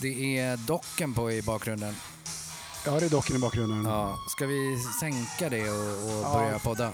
Det 0.00 0.38
är 0.38 0.56
docken 0.56 1.14
på 1.14 1.32
i 1.32 1.42
bakgrunden. 1.42 1.94
Ja, 2.86 3.00
det 3.00 3.06
är 3.06 3.10
docken 3.10 3.36
i 3.36 3.38
bakgrunden. 3.38 3.84
Ja, 3.84 4.18
ska 4.28 4.46
vi 4.46 4.78
sänka 5.00 5.48
det 5.48 5.70
och, 5.70 6.04
och 6.04 6.22
Ja. 6.24 6.32
börja 6.34 6.58
podda? 6.58 6.92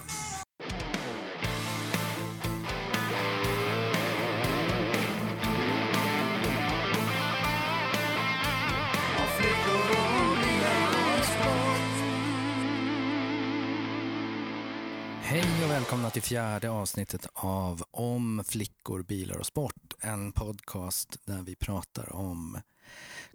Hej 15.22 15.64
och 15.64 15.70
välkomna 15.70 16.10
till 16.10 16.22
fjärde 16.22 16.70
avsnittet 16.70 17.26
av 17.34 17.82
Om 17.90 18.44
flickor, 18.46 19.02
bilar 19.02 19.36
och 19.36 19.46
sport. 19.46 19.94
En 20.00 20.32
podcast 20.32 21.16
där 21.24 21.42
vi 21.42 21.56
pratar 21.56 22.12
om 22.16 22.58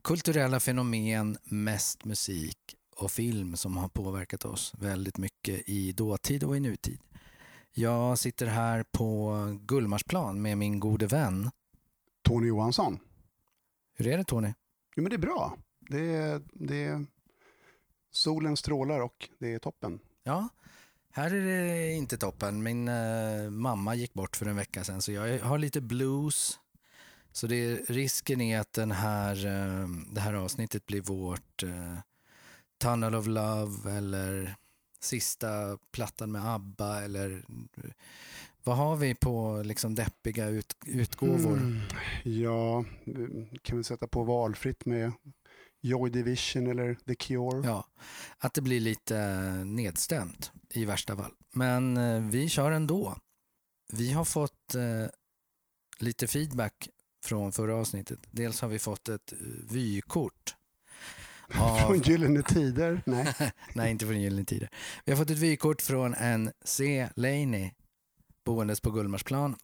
kulturella 0.01 0.59
fenomen, 0.59 1.37
mest 1.43 2.05
musik 2.05 2.57
och 2.95 3.11
film 3.11 3.55
som 3.55 3.77
har 3.77 3.89
påverkat 3.89 4.45
oss 4.45 4.73
väldigt 4.77 5.17
mycket 5.17 5.69
i 5.69 5.91
dåtid 5.91 6.43
och 6.43 6.57
i 6.57 6.59
nutid. 6.59 6.99
Jag 7.73 8.19
sitter 8.19 8.45
här 8.45 8.83
på 8.91 9.35
Gullmarsplan 9.61 10.41
med 10.41 10.57
min 10.57 10.79
gode 10.79 11.07
vän. 11.07 11.51
Tony 12.21 12.47
Johansson. 12.47 12.99
Hur 13.95 14.07
är 14.07 14.17
det 14.17 14.23
Tony? 14.23 14.53
Jo, 14.95 15.03
men 15.03 15.09
det 15.09 15.15
är 15.15 15.17
bra. 15.17 15.57
Det 15.79 16.15
är, 16.15 16.41
det 16.53 16.83
är 16.83 17.05
solen 18.11 18.57
strålar 18.57 18.99
och 18.99 19.29
det 19.39 19.53
är 19.53 19.59
toppen. 19.59 19.99
Ja, 20.23 20.49
här 21.11 21.33
är 21.33 21.45
det 21.45 21.91
inte 21.91 22.17
toppen. 22.17 22.63
Min 22.63 22.87
eh, 22.87 23.49
mamma 23.49 23.95
gick 23.95 24.13
bort 24.13 24.35
för 24.35 24.45
en 24.45 24.55
vecka 24.55 24.83
sedan 24.83 25.01
så 25.01 25.11
jag 25.11 25.39
har 25.39 25.57
lite 25.57 25.81
blues. 25.81 26.59
Så 27.31 27.47
det, 27.47 27.89
risken 27.89 28.41
är 28.41 28.59
att 28.59 28.73
den 28.73 28.91
här, 28.91 29.45
eh, 29.45 29.87
det 30.11 30.21
här 30.21 30.33
avsnittet 30.33 30.85
blir 30.85 31.01
vårt 31.01 31.63
eh, 31.63 31.97
Tunnel 32.81 33.15
of 33.15 33.27
Love 33.27 33.91
eller 33.91 34.55
sista 34.99 35.77
plattan 35.91 36.31
med 36.31 36.45
ABBA 36.45 37.01
eller 37.03 37.45
vad 38.63 38.77
har 38.77 38.95
vi 38.95 39.15
på 39.15 39.61
liksom 39.65 39.95
deppiga 39.95 40.47
ut, 40.47 40.75
utgåvor? 40.85 41.57
Mm. 41.57 41.79
Ja, 42.23 42.85
kan 43.61 43.77
vi 43.77 43.83
sätta 43.83 44.07
på 44.07 44.23
valfritt 44.23 44.85
med 44.85 45.11
Joy 45.81 46.09
Division 46.09 46.67
eller 46.67 46.95
The 47.07 47.15
Cure? 47.15 47.67
Ja, 47.67 47.85
att 48.37 48.53
det 48.53 48.61
blir 48.61 48.79
lite 48.79 49.17
nedstämt 49.65 50.51
i 50.69 50.85
värsta 50.85 51.15
fall. 51.15 51.31
Men 51.53 51.97
eh, 51.97 52.21
vi 52.21 52.49
kör 52.49 52.71
ändå. 52.71 53.17
Vi 53.93 54.11
har 54.11 54.25
fått 54.25 54.75
eh, 54.75 55.07
lite 55.99 56.27
feedback 56.27 56.89
från 57.21 57.51
förra 57.51 57.75
avsnittet. 57.75 58.19
Dels 58.31 58.61
har 58.61 58.67
vi 58.67 58.79
fått 58.79 59.09
ett 59.09 59.33
eh, 59.33 59.37
vykort. 59.69 60.55
Från 61.49 61.61
Av, 61.61 62.07
Gyllene 62.07 62.43
Tider? 62.43 63.01
Nej. 63.05 63.35
nej, 63.73 63.91
inte 63.91 64.05
från 64.05 64.21
Gyllene 64.21 64.45
Tider. 64.45 64.69
Vi 65.05 65.11
har 65.11 65.19
fått 65.19 65.29
ett 65.29 65.37
vykort 65.37 65.81
från 65.81 66.13
en 66.13 66.51
C. 66.65 67.09
Laney, 67.15 67.71
boendes 68.45 68.81
på 68.81 68.91
Gullmarsplan, 68.91 69.55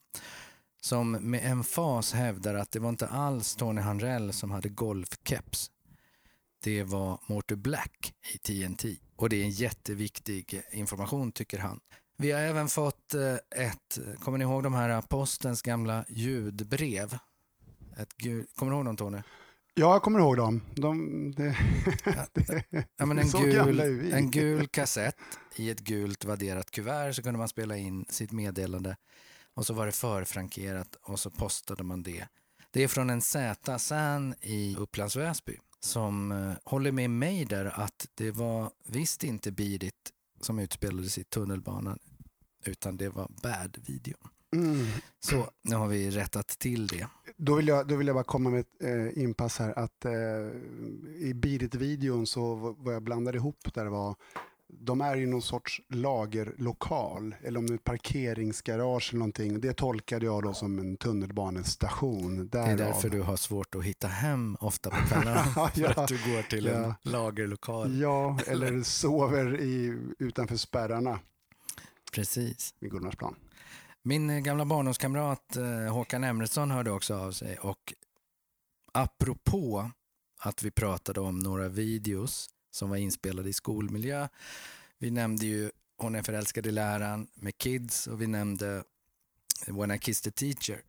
som 0.81 1.11
med 1.11 1.52
emfas 1.52 2.13
hävdar 2.13 2.55
att 2.55 2.72
det 2.72 2.80
var 2.80 2.89
inte 2.89 3.08
alls 3.08 3.55
Tony 3.55 3.81
Hanrell 3.81 4.33
som 4.33 4.52
hade 4.52 4.69
golfkeps. 4.69 5.72
Det 6.63 6.83
var 6.83 7.19
Morty 7.28 7.55
Black 7.55 8.13
i 8.33 8.38
TNT. 8.38 8.97
Och 9.16 9.30
det 9.30 9.35
är 9.35 9.44
en 9.44 9.50
jätteviktig 9.50 10.61
information 10.72 11.31
tycker 11.31 11.58
han. 11.59 11.80
Vi 12.17 12.31
har 12.31 12.41
även 12.41 12.67
fått 12.67 13.13
eh, 13.13 13.66
ett, 13.66 14.00
kommer 14.19 14.38
ni 14.38 14.44
ihåg 14.44 14.63
de 14.63 14.73
här 14.73 15.02
postens 15.02 15.61
gamla 15.61 16.05
ljudbrev? 16.09 17.17
Ett 17.98 18.17
gul, 18.17 18.45
kommer 18.56 18.72
du 18.72 18.76
ihåg 18.76 18.86
dem 18.86 18.98
Tony? 18.98 19.17
Ja, 19.73 19.94
jag 19.94 20.02
kommer 20.02 20.20
ihåg 20.20 20.38
dem. 20.38 20.62
De, 20.76 21.31
det, 21.31 21.58
det, 22.34 22.86
Ja, 22.98 23.06
men 23.06 23.20
en, 23.20 23.30
gul, 23.30 23.80
en 24.14 24.31
gul 24.31 24.67
kassett 24.67 25.16
i 25.56 25.70
ett 25.70 25.80
gult 25.80 26.25
vadderat 26.25 26.72
kuvert 26.72 27.14
så 27.14 27.23
kunde 27.23 27.38
man 27.38 27.48
spela 27.48 27.78
in 27.78 28.06
sitt 28.09 28.31
meddelande 28.31 28.96
och 29.53 29.66
så 29.66 29.74
var 29.74 29.85
det 29.85 29.91
förfrankerat 29.91 30.96
och 31.02 31.19
så 31.19 31.30
postade 31.30 31.84
man 31.84 32.03
det. 32.03 32.28
Det 32.72 32.84
är 32.84 32.88
från 32.88 33.09
en 33.09 33.22
Z 33.22 33.80
San 33.80 34.35
i 34.41 34.75
Upplands 34.79 35.16
Väsby 35.16 35.58
som 35.79 36.31
eh, 36.31 36.53
håller 36.64 36.91
med 36.91 37.09
mig 37.09 37.46
där 37.46 37.66
att 37.66 38.08
det 38.14 38.31
var 38.31 38.72
visst 38.88 39.24
inte 39.24 39.52
Beat 39.52 39.84
It 39.84 39.94
som 40.41 40.59
utspelades 40.59 41.18
i 41.18 41.24
tunnelbanan 41.24 42.00
utan 42.66 42.97
det 42.97 43.09
var 43.09 43.31
Bad-videon. 43.44 44.29
mm. 44.53 44.88
Så 45.19 45.50
nu 45.62 45.75
har 45.75 45.88
vi 45.88 46.12
rättat 46.12 46.47
till 46.47 46.88
det. 46.88 47.08
Då 47.40 47.56
vill, 47.56 47.68
jag, 47.68 47.88
då 47.88 47.96
vill 47.96 48.08
jag 48.08 48.16
bara 48.16 48.24
komma 48.24 48.50
med 48.50 48.59
ett 48.59 48.84
eh, 48.84 49.24
inpass 49.24 49.59
här 49.59 49.80
att 49.80 50.06
eh, 50.06 50.12
i 51.18 51.34
Beat 51.36 51.62
It-videon 51.62 52.28
så 52.28 52.56
v- 52.56 52.75
vad 52.78 52.96
jag 52.96 53.03
blandade 53.03 53.38
ihop 53.38 53.74
där 53.74 53.86
var 53.86 54.16
de 54.80 55.02
är 55.02 55.18
i 55.18 55.25
någon 55.25 55.42
sorts 55.42 55.81
lagerlokal 55.90 57.36
eller 57.44 57.59
om 57.59 57.68
det 57.68 57.74
är 57.74 57.76
ett 57.76 57.84
parkeringsgarage 57.84 59.09
eller 59.12 59.20
någonting. 59.20 59.62
Det 59.62 59.74
tolkade 59.74 60.26
jag 60.26 60.44
då 60.44 60.53
som 60.53 60.80
en 60.80 60.97
tunnelbanestation. 60.97 62.47
Det 62.50 62.59
är 62.59 62.66
Därav. 62.66 62.78
därför 62.78 63.09
du 63.09 63.22
har 63.22 63.36
svårt 63.36 63.76
att 63.76 63.84
hitta 63.84 64.08
hem 64.08 64.58
ofta 64.59 64.90
på 64.90 64.96
kvällarna. 65.08 65.44
Ja, 65.56 65.68
för 65.76 66.00
att 66.02 66.08
du 66.08 66.18
går 66.18 66.42
till 66.50 66.68
en 66.68 66.81
ja. 66.84 66.96
lagerlokal. 67.02 68.00
Ja, 68.00 68.40
eller 68.47 68.84
sover 68.84 69.62
i, 69.62 70.00
utanför 70.20 70.56
spärrarna 70.56 71.20
Precis. 72.14 72.76
vid 72.80 72.92
Gullmarsplan. 72.92 73.36
Min 74.07 74.29
eh, 74.29 74.40
gamla 74.40 74.66
barndomskamrat 74.66 75.56
eh, 75.56 75.94
Håkan 75.94 76.23
Emresson 76.23 76.72
hörde 76.72 76.91
också 76.91 77.16
av 77.16 77.31
sig 77.31 77.57
och 77.57 77.94
apropå 78.94 79.91
att 80.40 80.63
vi 80.63 80.72
pratade 80.72 81.19
om 81.19 81.40
några 81.40 81.68
videos 81.68 82.50
som 82.72 82.90
var 82.90 82.97
inspelade 82.97 83.50
i 83.50 83.53
skolmiljö. 83.53 84.28
Vi 84.97 85.12
nämnde 85.12 85.46
ju 85.46 85.72
Hon 85.97 86.16
är 86.16 86.23
förälskad 86.23 86.67
i 86.67 86.72
läraren 86.72 87.28
med 87.34 87.57
Kids 87.57 88.07
och 88.07 88.22
vi 88.22 88.28
nämnde 88.28 88.84
When 89.67 89.91
I 89.91 90.00
kissed 90.00 90.29
a 90.29 90.34
teacher. 90.35 90.81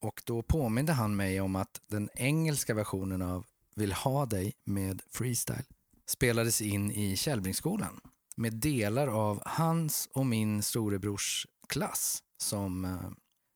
Och 0.00 0.22
då 0.24 0.42
påminde 0.42 0.92
han 0.92 1.16
mig 1.16 1.40
om 1.40 1.56
att 1.56 1.80
den 1.86 2.08
engelska 2.14 2.74
versionen 2.74 3.22
av 3.22 3.46
Vill 3.74 3.92
ha 3.92 4.26
dig 4.26 4.54
med 4.64 5.02
freestyle 5.10 5.64
spelades 6.06 6.62
in 6.62 6.90
i 6.90 7.16
Källbringsskolan 7.16 8.00
med 8.34 8.52
delar 8.52 9.08
av 9.08 9.42
hans 9.46 10.08
och 10.12 10.26
min 10.26 10.62
storebrors 10.62 11.46
klass 11.68 12.22
som 12.38 12.84
eh, 12.84 13.10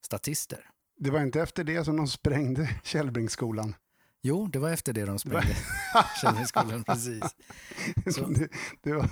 statister. 0.06 0.66
Det 0.98 1.10
var 1.10 1.20
inte 1.22 1.40
efter 1.40 1.64
det 1.64 1.84
som 1.84 1.96
de 1.96 2.08
sprängde 2.08 2.74
Källbringsskolan. 2.84 3.74
Jo, 4.22 4.46
det 4.46 4.58
var 4.58 4.70
efter 4.70 4.92
det 4.92 5.04
de 5.04 5.18
sprängde 5.18 5.56
Källbringsskolan, 6.22 6.84
precis. 6.84 7.22
Så- 8.14 8.26
det, 8.26 8.48
det 8.82 8.92
var, 8.92 9.08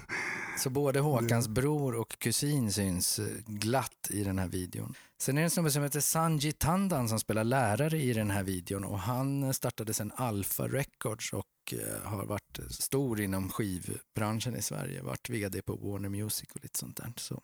Så 0.58 0.70
både 0.70 1.00
Håkans 1.00 1.48
bror 1.48 1.94
och 1.94 2.18
kusin 2.18 2.72
syns 2.72 3.18
eh, 3.18 3.26
glatt 3.46 4.08
i 4.10 4.24
den 4.24 4.38
här 4.38 4.48
videon. 4.48 4.94
Sen 5.22 5.36
är 5.36 5.40
det 5.40 5.44
en 5.46 5.50
snubbe 5.50 5.70
som 5.70 5.82
heter 5.82 6.00
Sanji 6.00 6.52
Tandan 6.52 7.08
som 7.08 7.20
spelar 7.20 7.44
lärare 7.44 7.98
i 8.02 8.12
den 8.12 8.30
här 8.30 8.42
videon 8.42 8.84
och 8.84 8.98
han 8.98 9.42
eh, 9.42 9.50
startade 9.50 9.94
sen 9.94 10.12
Alpha 10.16 10.68
Records 10.68 11.32
och 11.32 11.44
har 12.04 12.26
varit 12.26 12.58
stor 12.70 13.20
inom 13.20 13.48
skivbranschen 13.50 14.56
i 14.56 14.62
Sverige. 14.62 15.02
Varit 15.02 15.30
vd 15.30 15.62
på 15.62 15.76
Warner 15.76 16.08
Music 16.08 16.48
och 16.54 16.62
lite 16.62 16.78
sånt 16.78 16.96
där. 16.96 17.12
Så 17.16 17.42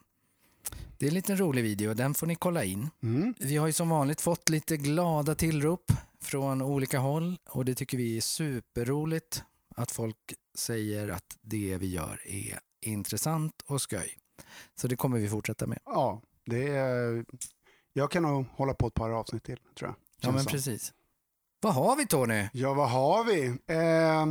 det 0.99 1.07
är 1.07 1.11
en 1.11 1.15
liten 1.15 1.37
rolig 1.37 1.63
video, 1.63 1.95
den 1.95 2.15
får 2.15 2.27
ni 2.27 2.35
kolla 2.35 2.65
in. 2.65 2.91
mm. 3.03 3.35
Vi 3.39 3.57
har 3.57 3.67
ju 3.67 3.73
som 3.73 3.89
vanligt 3.89 4.21
fått 4.21 4.49
lite 4.49 4.77
glada 4.77 5.35
tillrop 5.35 5.93
från 6.21 6.63
olika 6.63 6.99
håll 6.99 7.37
och 7.51 7.65
det 7.65 7.75
tycker 7.75 7.99
vi 7.99 8.17
är 8.17 8.21
superroligt 8.21 9.43
att 9.77 9.91
folk 9.91 10.35
säger 10.55 11.09
att 11.09 11.39
det 11.41 11.77
vi 11.77 11.87
gör 11.87 12.21
är 12.25 12.59
intressant 12.81 13.63
och 13.67 13.81
skoj. 13.83 14.19
Så 14.75 14.89
det 14.89 14.97
kommer 14.97 15.19
vi 15.19 15.29
fortsätta 15.29 15.67
med. 15.67 15.79
Ja, 15.85 16.23
det 16.47 16.69
är, 16.69 17.25
jag 17.93 18.11
kan 18.11 18.23
nog 18.23 18.47
hålla 18.51 18.75
på 18.75 18.87
ett 18.87 18.95
par 18.95 19.11
avsnitt 19.11 19.45
till, 19.45 19.59
tror 19.79 19.89
jag. 19.91 19.97
Ja, 20.21 20.33
men 20.37 20.45
precis. 20.45 20.93
Vad 21.61 21.75
har 21.75 21.97
vi 21.97 22.07
Tony? 22.07 22.49
Ja, 22.53 22.75
vad 22.75 22.91
har 22.91 23.25
vi? 23.25 23.47
Eh, 23.67 24.27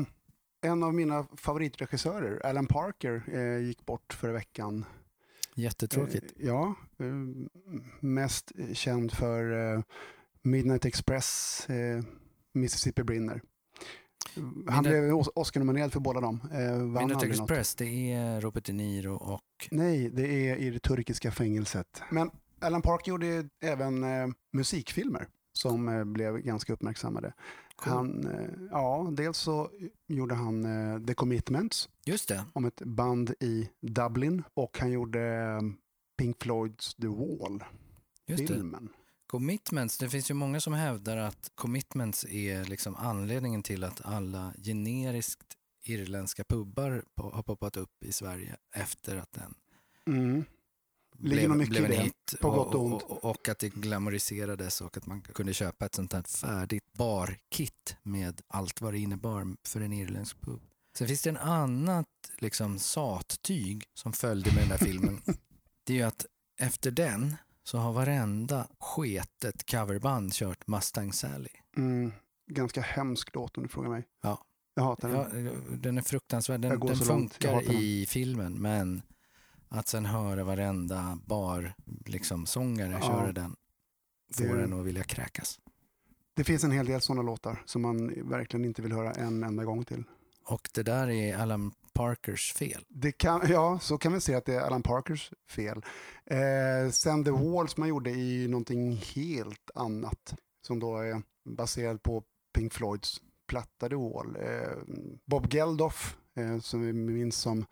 en 0.72 0.84
av 0.84 0.94
mina 0.94 1.28
favoritregissörer, 1.38 2.46
Alan 2.46 2.66
Parker, 2.68 3.24
eh, 3.34 3.66
gick 3.66 3.86
bort 3.86 4.14
förra 4.14 4.32
veckan. 4.32 4.86
Jättetråkigt. 5.56 6.24
Eh, 6.40 6.46
ja, 6.48 6.76
eh, 7.00 7.06
mest 8.00 8.52
känd 8.74 9.12
för 9.12 9.74
eh, 9.76 9.82
Midnight 10.42 10.86
Express, 10.86 11.68
Mississippi 12.54 13.04
Brinner. 13.04 13.42
Han 14.36 14.44
Midnight- 14.66 14.82
blev 14.82 15.14
Os- 15.16 15.30
Oscar-nominerad 15.36 15.94
för 15.94 16.00
båda 16.00 16.22
dem. 16.22 16.40
Midnight 16.52 16.98
aldrig 17.14 17.38
något. 17.38 17.50
Express, 17.50 17.76
det 17.76 18.12
är 18.12 18.42
Robert 18.42 18.66
De 18.66 18.74
Niro 18.74 19.14
och... 19.16 19.42
Nej, 19.72 20.10
det 20.10 20.50
är 20.50 20.56
i 20.56 20.70
det 20.70 20.80
turkiska 20.80 21.32
fängelset. 21.32 22.02
Men 22.12 22.32
Alan 22.60 22.82
Parker 22.82 23.10
gjorde 23.12 23.50
även 23.62 24.06
musikfilmer 24.54 25.28
som 25.54 26.14
blev 26.14 26.38
ganska 26.38 26.74
uppmärksammade. 26.74 27.34
Han, 27.92 28.28
eh, 28.28 28.50
ja, 28.72 29.10
dels 29.12 29.38
så 29.38 29.70
gjorde 30.08 30.36
han 30.36 30.66
eh, 30.66 31.06
The 31.06 31.14
Commitments 31.14 31.90
Just 32.06 32.28
det, 32.28 32.46
om 32.54 32.66
ett 32.66 32.82
band 32.86 33.34
i 33.40 33.70
Dublin 33.82 34.44
och 34.54 34.78
han 34.80 34.92
gjorde 34.92 35.22
eh, 35.22 35.62
Pink 36.18 36.44
Floyds 36.44 36.96
The 36.96 37.08
just 37.08 38.48
det. 38.48 38.54
Wall-filmen. 38.54 38.90
Commitments, 39.28 39.98
det 39.98 40.10
finns 40.10 40.32
ju 40.32 40.34
många 40.34 40.60
som 40.60 40.74
hävdar 40.74 41.18
att 41.18 41.52
commitments 41.56 42.26
är 42.26 42.66
liksom 42.66 42.96
anledningen 42.96 43.64
till 43.64 43.84
att 43.84 44.02
alla 44.06 44.54
generiskt 44.64 45.58
irländska 45.86 46.44
pubbar 46.44 47.04
har 47.16 47.44
poppat 47.44 47.78
upp 47.78 48.04
i 48.04 48.12
Sverige 48.12 48.58
efter 48.76 49.18
att 49.18 49.32
den 49.32 49.54
Mm. 50.06 50.44
Ligger 51.20 51.48
nog 51.48 51.58
blev, 51.58 51.70
mycket 51.70 51.70
blev 51.70 51.92
i 51.92 51.96
en 51.96 52.00
det, 52.00 52.04
hit. 52.04 52.42
på 52.42 52.48
och, 52.48 52.56
gott 52.56 52.76
och 52.76 52.86
ont. 52.86 53.04
Och, 53.04 53.24
och 53.24 53.50
att 53.50 53.60
det 53.60 53.70
glamoriserades 53.70 54.82
och 54.82 54.98
att 54.98 55.06
man 55.06 55.22
kunde 55.22 55.54
köpa 55.54 55.86
ett 55.86 55.96
sånt 55.96 56.14
här 56.14 56.24
färdigt 56.24 56.94
barkit 56.94 57.96
med 58.04 58.42
allt 58.48 58.82
vad 58.82 58.94
det 58.94 59.00
innebar 59.00 59.56
för 59.68 59.82
en 59.82 59.94
irländsk 59.94 60.42
pub. 60.42 60.62
Sen 60.98 61.08
finns 61.08 61.22
det 61.22 61.30
en 61.30 61.38
annat 61.38 62.08
liksom, 62.38 62.80
sattyg 62.80 63.84
som 63.94 64.14
följde 64.14 64.52
med 64.52 64.64
den 64.64 64.70
där 64.70 64.86
filmen. 64.86 65.22
Det 65.86 65.94
är 65.94 65.98
ju 65.98 66.04
att 66.04 66.26
efter 66.60 66.92
den 66.92 67.36
så 67.64 67.78
har 67.78 67.94
varenda 67.94 68.68
sketet 68.80 69.72
coverband 69.72 70.34
kört 70.34 70.68
Mustang 70.68 71.14
Sally. 71.14 71.50
Mm. 71.78 72.12
Ganska 72.52 72.82
hemsk 72.82 73.36
låt 73.36 73.58
om 73.58 73.64
du 73.64 73.70
frågar 73.70 73.90
mig. 73.90 74.04
Ja. 74.22 74.44
Jag 74.76 74.84
hatar 74.84 75.10
den. 75.10 75.46
Ja, 75.46 75.52
den 75.78 75.98
är 75.98 76.02
fruktansvärd. 76.02 76.62
Den, 76.62 76.80
den 76.80 76.96
funkar 76.96 77.72
i 77.72 78.06
filmen 78.06 78.54
men 78.54 79.02
att 79.74 79.88
sen 79.88 80.06
höra 80.06 80.44
varenda 80.44 81.20
bar 81.26 81.74
liksom, 82.06 82.46
sångare 82.46 82.92
Ja. 82.92 83.08
köra 83.08 83.32
den 83.32 83.56
får 84.38 84.60
en 84.64 84.74
att 84.74 84.86
vilja 84.86 85.04
kräkas. 85.04 85.60
Det 86.36 86.44
finns 86.44 86.64
en 86.64 86.72
hel 86.72 86.86
del 86.86 87.02
sådana 87.02 87.22
låtar 87.22 87.64
som 87.66 87.82
man 87.82 88.30
verkligen 88.30 88.66
inte 88.66 88.82
vill 88.82 88.92
höra 88.92 89.12
en 89.12 89.44
enda 89.44 89.64
gång 89.64 89.86
till. 89.86 90.04
Och 90.46 90.70
det 90.74 90.84
där 90.84 91.10
är 91.10 91.38
Alan 91.38 91.72
Parkers 91.94 92.54
fel. 92.54 92.86
Det 92.90 93.12
kan, 93.12 93.42
ja, 93.50 93.80
så 93.82 93.98
kan 93.98 94.14
vi 94.14 94.22
se 94.22 94.36
att 94.36 94.46
det 94.46 94.54
är 94.56 94.62
Alan 94.62 94.84
Parkers 94.84 95.32
fel. 95.50 95.86
Eh, 96.26 96.92
Send 96.92 97.26
the 97.26 97.32
Wall 97.32 97.70
som 97.70 97.82
man 97.82 97.90
gjorde 97.90 98.10
i 98.12 98.48
någonting 98.48 98.96
helt 98.96 99.72
annat. 99.76 100.36
Som 100.68 100.80
då 100.80 100.98
är 100.98 101.22
baserad 101.46 102.04
på 102.04 102.24
Pink 102.56 102.74
Floyds 102.74 103.22
platta 103.48 103.90
The 103.90 103.96
Wall. 103.96 104.36
Eh, 104.40 104.78
Bob 105.26 105.54
Geldof, 105.54 106.18
eh, 106.36 106.60
som 106.60 106.82
vi 106.82 106.94
minns 106.94 107.36
som 107.36 107.66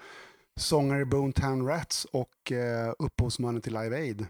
sångare 0.59 1.01
i 1.01 1.05
Bonetown 1.05 1.67
Rats 1.67 2.05
och 2.05 2.51
eh, 2.51 2.93
upphovsmannen 2.99 3.61
till 3.61 3.73
Live 3.73 3.95
Aid. 3.95 4.25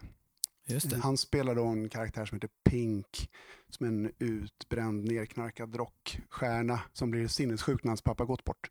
Han 1.02 1.16
spelar 1.16 1.54
då 1.54 1.66
en 1.66 1.88
karaktär 1.88 2.24
som 2.24 2.36
heter 2.36 2.50
Pink, 2.64 3.30
som 3.68 3.86
är 3.86 3.90
en 3.90 4.12
utbränd, 4.18 5.12
nerknarkad 5.12 5.76
rockstjärna 5.76 6.80
som 6.92 7.10
blir 7.10 7.28
sinnessjuk 7.28 7.84
när 7.84 7.90
hans 7.90 8.02
pappa 8.02 8.24
gått 8.24 8.44
bort. 8.44 8.70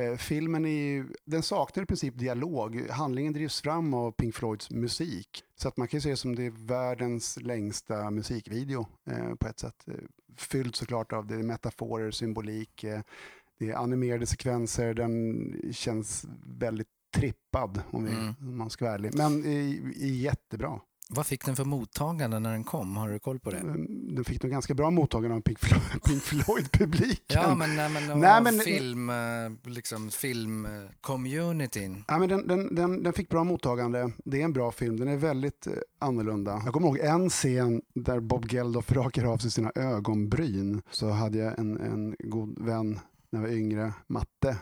Eh, 0.00 0.16
filmen 0.16 0.66
är, 0.66 1.06
den 1.24 1.42
saknar 1.42 1.82
i 1.82 1.86
princip 1.86 2.18
dialog. 2.18 2.90
Handlingen 2.90 3.32
drivs 3.32 3.60
fram 3.60 3.94
av 3.94 4.12
Pink 4.12 4.34
Floyds 4.34 4.70
musik. 4.70 5.44
Så 5.56 5.68
att 5.68 5.76
man 5.76 5.88
kan 5.88 5.98
ju 5.98 6.02
se 6.02 6.10
det 6.10 6.16
som 6.16 6.34
det 6.34 6.46
är 6.46 6.66
världens 6.66 7.38
längsta 7.40 8.10
musikvideo 8.10 8.86
eh, 9.10 9.34
på 9.34 9.48
ett 9.48 9.58
sätt. 9.58 9.84
Eh, 9.86 9.94
fylld 10.36 10.76
såklart 10.76 11.12
av 11.12 11.26
det 11.26 11.42
metaforer, 11.42 12.10
symbolik, 12.10 12.84
eh, 12.84 13.00
det 13.60 13.70
är 13.70 13.74
animerade 13.76 14.26
sekvenser. 14.26 14.94
Den 14.94 15.52
känns 15.72 16.26
väldigt 16.58 16.86
trippad 17.14 17.82
om, 17.90 18.04
vi, 18.04 18.10
Mm. 18.12 18.34
om 18.40 18.58
man 18.58 18.70
ska 18.70 18.84
vara 18.84 18.94
ärlig. 18.94 19.14
Men 19.14 19.44
är, 19.44 19.48
är 20.02 20.06
jättebra. 20.06 20.80
Vad 21.12 21.26
fick 21.26 21.44
den 21.46 21.56
för 21.56 21.64
mottagande 21.64 22.38
när 22.38 22.52
den 22.52 22.64
kom? 22.64 22.96
Har 22.96 23.08
du 23.08 23.18
koll 23.18 23.38
på 23.40 23.50
det? 23.50 23.56
Mm, 23.58 24.14
Den 24.14 24.24
fick 24.24 24.42
nog 24.42 24.52
ganska 24.52 24.74
bra 24.74 24.90
mottagande 24.90 25.36
av 25.36 25.40
Pink 25.40 25.58
Floyd- 25.58 26.02
Pink 26.04 26.22
Floyd-publiken. 26.22 27.40
Ja, 27.42 27.54
men, 27.54 27.76
nej, 27.76 27.90
men, 27.90 28.20
Nej, 28.20 28.42
men- 28.42 28.58
film, 28.60 29.10
eh, 29.10 29.16
liksom, 29.64 30.10
film-communityn. 30.10 32.04
Ja, 32.08 32.18
men 32.18 32.28
den, 32.28 32.46
den, 32.46 32.74
den, 32.74 33.02
den 33.02 33.12
fick 33.12 33.28
bra 33.28 33.44
mottagande. 33.44 34.10
Det 34.24 34.40
är 34.40 34.44
en 34.44 34.52
bra 34.52 34.72
film. 34.72 34.96
Den 35.00 35.08
är 35.08 35.16
väldigt 35.16 35.66
eh, 35.66 35.72
annorlunda. 35.98 36.62
Jag 36.64 36.72
kommer 36.74 36.86
ihåg 36.88 36.98
en 36.98 37.30
scen 37.30 37.82
där 37.94 38.20
Bob 38.20 38.52
Geldof 38.52 38.92
rakar 38.92 39.24
av 39.24 39.38
sig 39.38 39.50
sina 39.50 39.72
ögonbryn. 39.74 40.82
Så 40.90 41.10
hade 41.10 41.38
jag 41.38 41.58
en, 41.58 41.80
en 41.80 42.16
god 42.18 42.64
vän 42.64 42.98
när 43.32 43.40
jag 43.40 43.48
var 43.48 43.54
yngre, 43.54 43.92
Matte. 44.06 44.56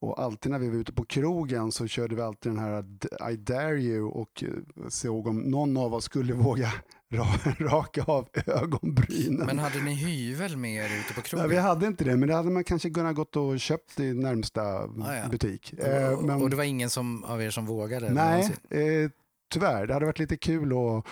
Och 0.00 0.22
alltid 0.22 0.52
när 0.52 0.58
vi 0.58 0.68
var 0.68 0.76
ute 0.76 0.92
på 0.92 1.04
krogen 1.04 1.72
så 1.72 1.86
körde 1.86 2.14
vi 2.14 2.22
alltid 2.22 2.52
den 2.52 2.58
här 2.58 2.84
I 3.32 3.36
dare 3.36 3.80
you 3.80 4.04
och 4.10 4.44
eh, 4.44 4.48
såg 4.88 5.26
om 5.26 5.38
någon 5.38 5.76
av 5.76 5.94
oss 5.94 6.04
skulle 6.04 6.32
våga 6.34 6.72
ra- 7.12 7.58
raka 7.70 8.02
av 8.02 8.28
ögonbrynen. 8.46 9.46
Men 9.46 9.58
hade 9.58 9.80
ni 9.82 9.94
hyvel 9.94 10.56
med 10.56 10.74
er 10.84 10.98
ute 11.00 11.14
på 11.14 11.20
Nej, 11.20 11.24
krogen? 11.24 11.48
vi 11.50 11.56
hade 11.56 11.86
inte 11.86 12.04
det, 12.04 12.16
men 12.16 12.28
det 12.28 12.34
hade 12.34 12.50
man 12.50 12.64
kanske 12.64 12.90
kunnat 12.90 13.14
gått 13.16 13.36
och 13.36 13.60
köpt 13.60 14.00
i 14.00 14.14
närmsta 14.14 14.62
Ah, 14.62 14.88
ja. 15.22 15.28
butik. 15.30 15.72
Eh, 15.72 16.08
och, 16.12 16.24
men, 16.24 16.42
och 16.42 16.50
det 16.50 16.56
var 16.56 16.64
ingen 16.64 16.90
som, 16.90 17.24
av 17.24 17.42
er 17.42 17.50
som 17.50 17.66
vågade? 17.66 18.10
nej, 18.10 18.42
eh, 18.70 19.10
tyvärr. 19.52 19.86
Det 19.86 19.94
hade 19.94 20.06
varit 20.06 20.18
lite 20.18 20.36
kul 20.36 20.72
och 20.72 21.06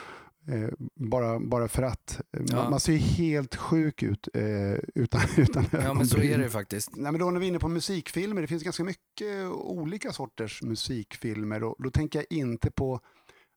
eh, 0.49 0.69
bara, 0.95 1.41
bara 1.41 1.69
för 1.69 1.83
att. 1.83 2.21
Eh, 2.37 2.43
Ja. 2.47 2.57
Man, 2.57 2.71
man 2.71 2.81
ser 2.81 2.93
ju 2.93 2.99
helt 2.99 3.57
sjuk 3.57 4.03
ut 4.03 4.29
eh, 4.35 4.73
utan, 4.95 5.21
utan 5.37 5.65
Ja, 5.73 5.95
men 5.95 6.07
så 6.07 6.19
är 6.19 6.39
det 6.39 6.45
ju 6.45 6.51
faktiskt. 6.51 6.97
Nej, 6.97 7.13
men 7.13 7.21
då 7.21 7.31
när 7.31 7.41
vi 7.41 7.47
är 7.47 7.49
inne 7.49 7.59
på 7.59 7.69
musikfilmer, 7.69 8.41
det 8.41 8.47
finns 8.49 8.63
ganska 8.63 8.85
mycket 8.85 9.47
olika 9.53 10.13
sorters 10.13 10.63
musikfilmer 10.63 11.63
och 11.65 11.77
då 11.79 11.91
tänker 11.91 12.19
jag 12.19 12.39
inte 12.39 12.71
på 12.71 13.01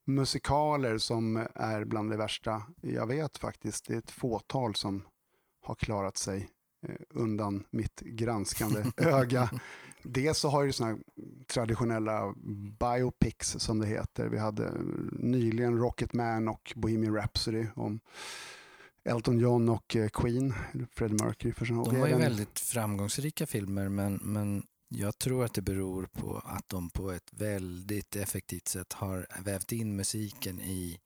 musikaler 0.07 0.97
som 0.97 1.47
är 1.55 1.85
bland 1.85 2.11
det 2.11 2.17
värsta 2.17 2.63
jag 2.81 3.07
vet 3.07 3.37
faktiskt. 3.37 3.85
Det 3.87 3.93
är 3.93 3.97
ett 3.97 4.11
fåtal 4.11 4.75
som 4.75 5.03
har 5.65 5.75
klarat 5.75 6.17
sig 6.17 6.49
eh, 6.87 6.95
undan 7.09 7.63
mitt 7.71 7.99
granskande 8.01 8.83
öga. 8.97 9.49
Dels 10.05 10.37
så 10.37 10.49
har 10.49 10.63
ju 10.63 10.71
sådana 10.71 10.97
traditionella 11.47 12.33
biopics 12.79 13.55
som 13.59 13.79
det 13.79 13.87
heter. 13.87 14.27
Vi 14.27 14.37
hade 14.37 14.71
nyligen 15.11 15.77
Rocketman 15.77 16.47
och 16.47 16.73
Bohemian 16.75 17.15
Rhapsody 17.15 17.67
om 17.75 17.99
Elton 19.09 19.39
John 19.39 19.69
och 19.69 19.95
eh, 19.95 20.09
Queen, 20.09 20.53
Freddie 20.91 21.23
Mercury. 21.23 21.53
För 21.53 21.79
och 21.79 21.93
De 21.93 21.99
var 21.99 22.07
ju 22.07 22.15
väldigt 22.15 22.59
framgångsrika 22.59 23.45
filmer 23.45 23.89
men, 23.89 24.19
men 24.23 24.63
jag 24.87 25.17
tror 25.17 25.45
att 25.45 25.53
det 25.53 25.61
beror 25.61 26.05
på 26.05 26.41
att 26.45 26.69
de 26.69 26.89
på 26.89 27.11
ett 27.11 27.29
väldigt 27.31 28.15
effektivt 28.15 28.67
sätt 28.67 28.93
har 28.93 29.27
vävt 29.43 29.71
in 29.71 29.95
musiken 29.95 30.59
i 30.59 30.99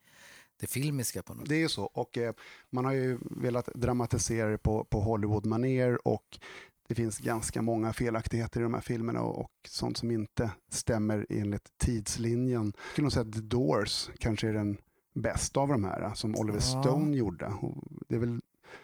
det 0.59 0.67
filmiska 0.67 1.23
på 1.23 1.33
något 1.33 1.41
sätt. 1.41 1.49
Det 1.49 1.55
är 1.55 1.59
ju 1.59 1.69
så. 1.69 1.83
Och 1.83 2.17
eh, 2.17 2.33
man 2.69 2.85
har 2.85 2.93
ju 2.93 3.17
velat 3.21 3.65
dramatisera 3.65 4.49
det 4.49 4.57
på, 4.57 4.83
på 4.83 5.01
Hollywood-manér 5.01 6.07
och 6.07 6.39
det 6.89 6.95
finns 6.95 7.17
ganska 7.19 7.61
många 7.61 7.93
felaktigheter 7.93 8.59
i 8.59 8.63
de 8.63 8.73
här 8.73 8.81
filmerna 8.81 9.21
och, 9.21 9.39
och 9.39 9.51
sånt 9.67 9.97
som 9.97 10.11
inte 10.11 10.51
stämmer 10.71 11.25
enligt 11.29 11.77
tidslinjen. 11.77 12.73
Jag 12.75 12.91
skulle 12.91 13.03
nog 13.05 13.11
säga 13.11 13.25
att 13.25 13.33
The 13.33 13.41
Doors 13.41 14.09
kanske 14.19 14.47
är 14.49 14.53
den 14.53 14.77
bästa 15.15 15.59
av 15.59 15.67
de 15.67 15.83
här 15.83 16.11
som 16.13 16.35
Oliver 16.35 16.59
Ja. 16.59 16.81
Stone 16.81 17.17
gjorde. 17.17 17.45
Och 17.45 17.83
det 18.07 18.15
är 18.15 18.19
väl 18.19 18.41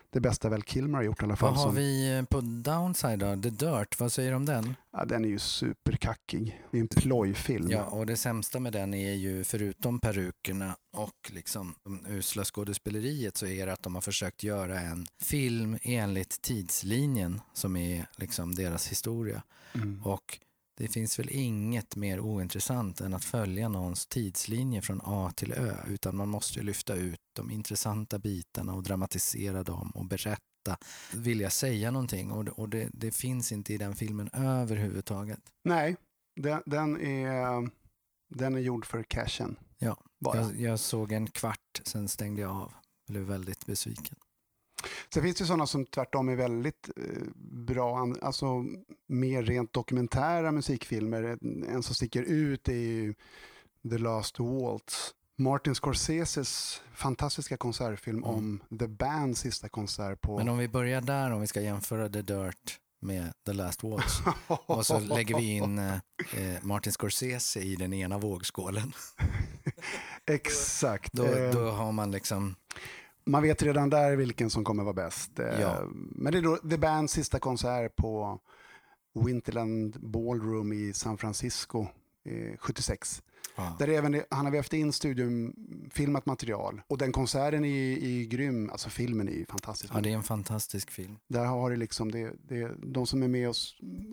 det 0.10 0.20
bästa 0.20 0.50
väl 0.50 0.64
Kilmer 0.64 0.98
har 0.98 1.04
gjort 1.04 1.22
i 1.22 1.26
alla 1.26 1.36
fall. 1.36 1.50
Vad 1.50 1.58
har 1.60 1.66
som- 1.68 1.76
vi 1.76 2.18
eh, 2.18 2.24
på 2.24 2.42
Downside 2.42 3.20
då? 3.20 3.42
The 3.42 3.50
Dirt, 3.50 4.00
vad 4.00 4.12
säger 4.12 4.30
du 4.30 4.36
om 4.36 4.46
den? 4.46 4.76
ja, 4.92 5.06
den 5.06 5.26
är 5.26 5.30
ju 5.30 5.40
superkackig. 5.40 6.62
Det 6.72 6.78
är 6.78 6.82
en 6.82 6.88
plojfilm. 6.88 7.72
Ja, 7.72 7.84
och 7.84 8.06
det 8.06 8.18
sämsta 8.18 8.60
med 8.60 8.74
den 8.74 8.94
är 8.94 9.14
ju 9.14 9.44
förutom 9.44 10.00
perukerna 10.00 10.76
och 10.94 11.32
liksom 11.34 11.76
usla 12.10 12.44
skådespeleriet 12.46 13.38
så 13.38 13.46
är 13.48 13.66
det 13.66 13.74
att 13.74 13.84
de 13.84 13.96
har 13.96 14.02
försökt 14.02 14.44
göra 14.44 14.80
en 14.80 15.08
film 15.22 15.78
enligt 15.82 16.42
tidslinjen 16.42 17.42
som 17.54 17.76
är 17.76 18.06
liksom 18.18 18.56
deras 18.56 18.88
historia. 18.88 19.44
Mm. 19.76 20.02
Och 20.04 20.40
det 20.78 20.88
finns 20.88 21.20
väl 21.20 21.30
inget 21.32 21.96
mer 21.96 22.20
ointressant 22.20 23.02
än 23.02 23.14
att 23.14 23.24
följa 23.24 23.70
någons 23.70 24.06
tidslinje 24.06 24.82
från 24.82 25.02
A 25.04 25.32
till 25.36 25.54
Ö 25.54 25.76
utan 25.88 26.16
man 26.16 26.30
måste 26.30 26.60
ju 26.60 26.66
lyfta 26.66 26.96
ut 26.96 27.20
de 27.36 27.52
intressanta 27.52 28.20
bitarna 28.20 28.74
och 28.74 28.84
dramatisera 28.84 29.64
dem 29.64 29.92
och 29.92 30.06
berätta, 30.06 30.78
vilja 31.14 31.50
säga 31.50 31.92
någonting 31.92 32.32
och, 32.32 32.46
det, 32.46 32.52
och 32.52 32.70
det, 32.70 32.90
det 32.94 33.12
finns 33.12 33.52
inte 33.52 33.74
i 33.74 33.78
den 33.78 33.96
filmen 33.96 34.30
överhuvudtaget. 34.34 35.40
Nej, 35.64 35.96
den, 36.42 36.62
den, 36.66 37.02
är, 37.02 37.70
den 38.30 38.56
är 38.56 38.60
gjord 38.60 38.86
för 38.86 39.04
cashen. 39.04 39.56
Ja. 39.78 39.98
Jag, 40.20 40.60
jag 40.60 40.80
såg 40.80 41.12
en 41.12 41.28
kvart, 41.28 41.82
sen 41.84 42.08
stängde 42.08 42.42
jag 42.42 42.52
av. 42.52 42.74
Blev 43.08 43.24
väldigt 43.24 43.66
besviken. 43.66 44.16
Sen 45.14 45.24
finns 45.24 45.38
det 45.38 45.46
sådana 45.46 45.68
som 45.68 45.86
tvärtom 45.86 46.30
är 46.30 46.36
väldigt 46.36 46.90
eh, 46.98 47.22
bra, 47.66 48.14
alltså 48.22 48.66
mer 49.08 49.44
rent 49.44 49.74
dokumentära 49.74 50.52
musikfilmer. 50.52 51.24
En 51.70 51.84
som 51.84 51.96
sticker 51.96 52.24
ut 52.24 52.68
är 52.68 52.74
ju 52.74 53.14
The 53.90 53.98
Last 53.98 54.40
Waltz. 54.40 55.12
Martin 55.38 55.76
Scorseses 55.76 56.82
fantastiska 56.94 57.58
konsertfilm 57.58 58.18
Mm. 58.18 58.30
om 58.30 58.64
The 58.80 58.88
Bands 58.88 59.40
sista 59.40 59.70
konsert 59.70 60.22
på... 60.22 60.38
Men 60.38 60.50
om 60.50 60.58
vi 60.58 60.68
börjar 60.68 61.02
där, 61.02 61.32
om 61.32 61.42
vi 61.42 61.48
ska 61.48 61.62
jämföra 61.62 62.10
The 62.10 62.22
Dirt 62.22 62.80
med 63.00 63.34
The 63.46 63.54
Last 63.54 63.84
Waltz. 63.84 64.20
Och 64.48 64.86
så 64.86 65.00
lägger 65.00 65.38
vi 65.38 65.52
in 65.52 65.80
eh, 65.80 65.94
eh, 66.36 66.58
Martin 66.64 66.92
Scorsese 66.94 67.60
i 67.60 67.76
den 67.76 67.94
ena 67.94 68.18
vågskålen. 68.18 68.94
Exakt. 70.26 71.14
Då, 71.14 71.26
Eh, 71.26 71.52
då 71.54 71.70
har 71.70 71.92
man 71.92 72.12
liksom... 72.12 72.56
Man 73.26 73.44
vet 73.44 73.64
redan 73.64 73.90
där 73.90 74.16
vilken 74.16 74.50
som 74.50 74.64
kommer 74.64 74.84
vara 74.84 74.94
bäst. 74.94 75.40
Eh, 75.40 75.62
Ja. 75.62 75.88
Men 75.94 76.32
det 76.34 76.38
är 76.40 76.42
då 76.42 76.58
The 76.58 76.78
Bands 76.78 77.14
sista 77.14 77.40
konsert 77.40 77.96
på 77.96 78.40
Winterland 79.26 79.98
Ballroom 80.00 80.74
i 80.74 80.94
San 80.94 81.18
Francisco 81.18 81.88
eh, 82.26 82.58
76. 82.60 83.22
Ja. 83.58 83.76
Där 83.80 83.88
även 83.88 84.22
han 84.30 84.46
har 84.46 84.52
vävt 84.52 84.74
in 84.74 84.94
studiofilmat 84.94 86.26
material. 86.26 86.82
Och 86.88 86.98
den 86.98 87.12
konserten 87.12 87.66
är, 87.66 87.98
är 87.98 88.24
grym. 88.24 88.70
Alltså 88.70 88.90
filmen 88.90 89.28
är 89.30 89.34
ju 89.34 89.46
fantastisk. 89.46 89.94
ja, 89.96 90.02
det 90.02 90.10
är 90.12 90.16
en 90.16 90.24
fantastisk 90.24 90.92
film. 90.92 91.18
Där 91.28 91.46
har 91.46 91.70
det 91.70 91.76
liksom, 91.76 92.12
det, 92.12 92.34
det, 92.48 92.72
de 92.84 93.08
som 93.08 93.24
är 93.24 93.28
med 93.28 93.50
och 93.50 93.56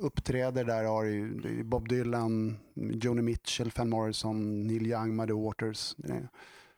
uppträder 0.00 0.64
där 0.64 0.84
har 0.84 1.04
ju 1.04 1.62
Bob 1.64 1.88
Dylan, 1.88 2.56
Joni 2.74 3.22
Mitchell, 3.22 3.72
Van 3.76 3.88
Morrison, 3.88 4.66
Neil 4.66 4.86
Young, 4.86 5.16
Muddy 5.16 5.32
Waters. 5.32 5.94
Det 5.96 6.28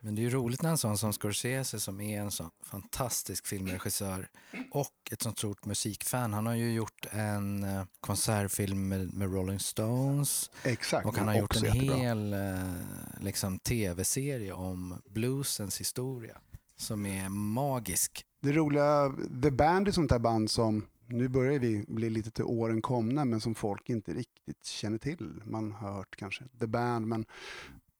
Men 0.04 0.14
det 0.14 0.20
är 0.20 0.22
ju 0.22 0.30
roligt 0.30 0.62
när 0.62 0.70
en 0.70 0.78
sån 0.78 0.98
som 0.98 1.12
Scorsese 1.12 1.80
som 1.80 2.00
är 2.00 2.20
en 2.20 2.30
sån 2.30 2.50
fantastisk 2.62 3.46
filmregissör 3.46 4.28
och 4.70 4.92
ett 5.10 5.22
sånt 5.22 5.38
stort 5.38 5.64
musikfan. 5.64 6.32
Han 6.32 6.46
har 6.46 6.54
ju 6.54 6.72
gjort 6.72 7.06
en 7.10 7.64
eh, 7.64 7.84
konsertfilm 8.00 8.88
med, 8.88 9.14
med 9.14 9.32
Rolling 9.32 9.58
Stones 9.58 10.50
Exakt. 10.62 11.06
och 11.06 11.16
han 11.16 11.28
har 11.28 11.34
gjort 11.34 11.56
en 11.56 11.62
jättebra. 11.62 11.96
hel 11.96 12.32
eh, 12.32 12.72
liksom, 13.20 13.58
tv-serie 13.58 14.52
om 14.52 15.02
bluesens 15.04 15.80
historia 15.80 16.38
som 16.76 17.06
är 17.06 17.28
magisk. 17.28 18.24
Det 18.42 18.52
roliga, 18.52 19.14
The 19.42 19.50
Band 19.50 19.88
är 19.88 19.92
sånt 19.92 20.10
där 20.10 20.18
band 20.18 20.50
som, 20.50 20.86
nu 21.06 21.28
börjar 21.28 21.58
vi 21.58 21.84
bli 21.88 22.10
lite 22.10 22.30
till 22.30 22.44
åren 22.44 22.82
komna, 22.82 23.24
men 23.24 23.40
som 23.40 23.54
folk 23.54 23.90
inte 23.90 24.12
riktigt 24.12 24.64
känner 24.64 24.98
till. 24.98 25.42
Man 25.44 25.72
har 25.72 25.92
hört 25.92 26.16
kanske 26.16 26.44
The 26.60 26.66
Band, 26.66 27.06
men 27.06 27.26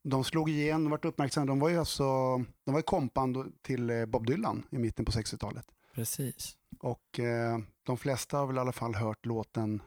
de 0.04 0.24
slog 0.24 0.50
igen, 0.50 0.90
varit 0.90 1.04
uppmärksamma. 1.04 1.46
De 1.46 1.58
var 1.58 1.68
ju 1.68 1.78
alltså, 1.78 2.04
de 2.64 2.70
var 2.72 2.76
ju 2.78 2.82
kompband 2.82 3.52
till 3.62 3.90
eh, 3.90 4.06
Bob 4.06 4.26
Dylan 4.26 4.66
i 4.70 4.78
mitten 4.78 5.04
på 5.04 5.12
60-talet. 5.12 5.66
Precis. 5.94 6.56
Och 6.80 7.18
eh, 7.20 7.58
de 7.82 7.96
flesta 7.96 8.38
har 8.38 8.46
väl 8.46 8.56
i 8.56 8.60
alla 8.60 8.72
fall 8.72 8.94
hört 8.94 9.26
låten 9.26 9.82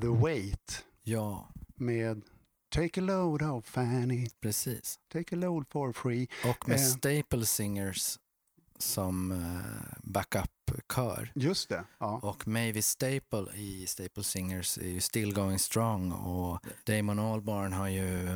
The 0.00 0.06
Wait 0.08 0.84
Ja, 1.02 1.48
med 1.74 2.22
Take 2.68 3.00
a 3.00 3.04
load 3.04 3.42
of 3.42 3.64
Fanny, 3.66 4.28
precis. 4.40 4.98
take 5.12 5.36
a 5.36 5.38
load 5.38 5.66
for 5.70 5.92
free. 5.92 6.28
Och 6.44 6.68
med 6.68 6.76
Eh. 6.76 6.82
Staple 6.82 7.46
Singers 7.46 8.18
som 8.78 9.32
eh, 9.32 9.98
backup-kör. 10.02 11.32
Just 11.34 11.68
det, 11.68 11.84
ja. 11.98 12.20
Och 12.22 12.48
Mavis 12.48 12.86
Staple 12.86 13.46
i 13.54 13.86
Staple 13.86 14.24
Singers 14.24 14.78
är 14.78 14.88
ju 14.88 15.00
still 15.00 15.34
going 15.34 15.58
strong 15.58 16.12
och 16.12 16.60
Damon 16.86 17.18
Albarn 17.18 17.72
har 17.72 17.88
ju 17.88 18.28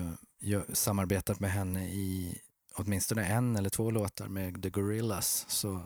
samarbetat 0.72 1.40
med 1.40 1.50
henne 1.50 1.88
i 1.88 2.38
åtminstone 2.76 3.26
en 3.26 3.56
eller 3.56 3.70
två 3.70 3.90
låtar 3.90 4.28
med 4.28 4.62
The 4.62 4.70
Gorillas. 4.70 5.44
Så 5.48 5.82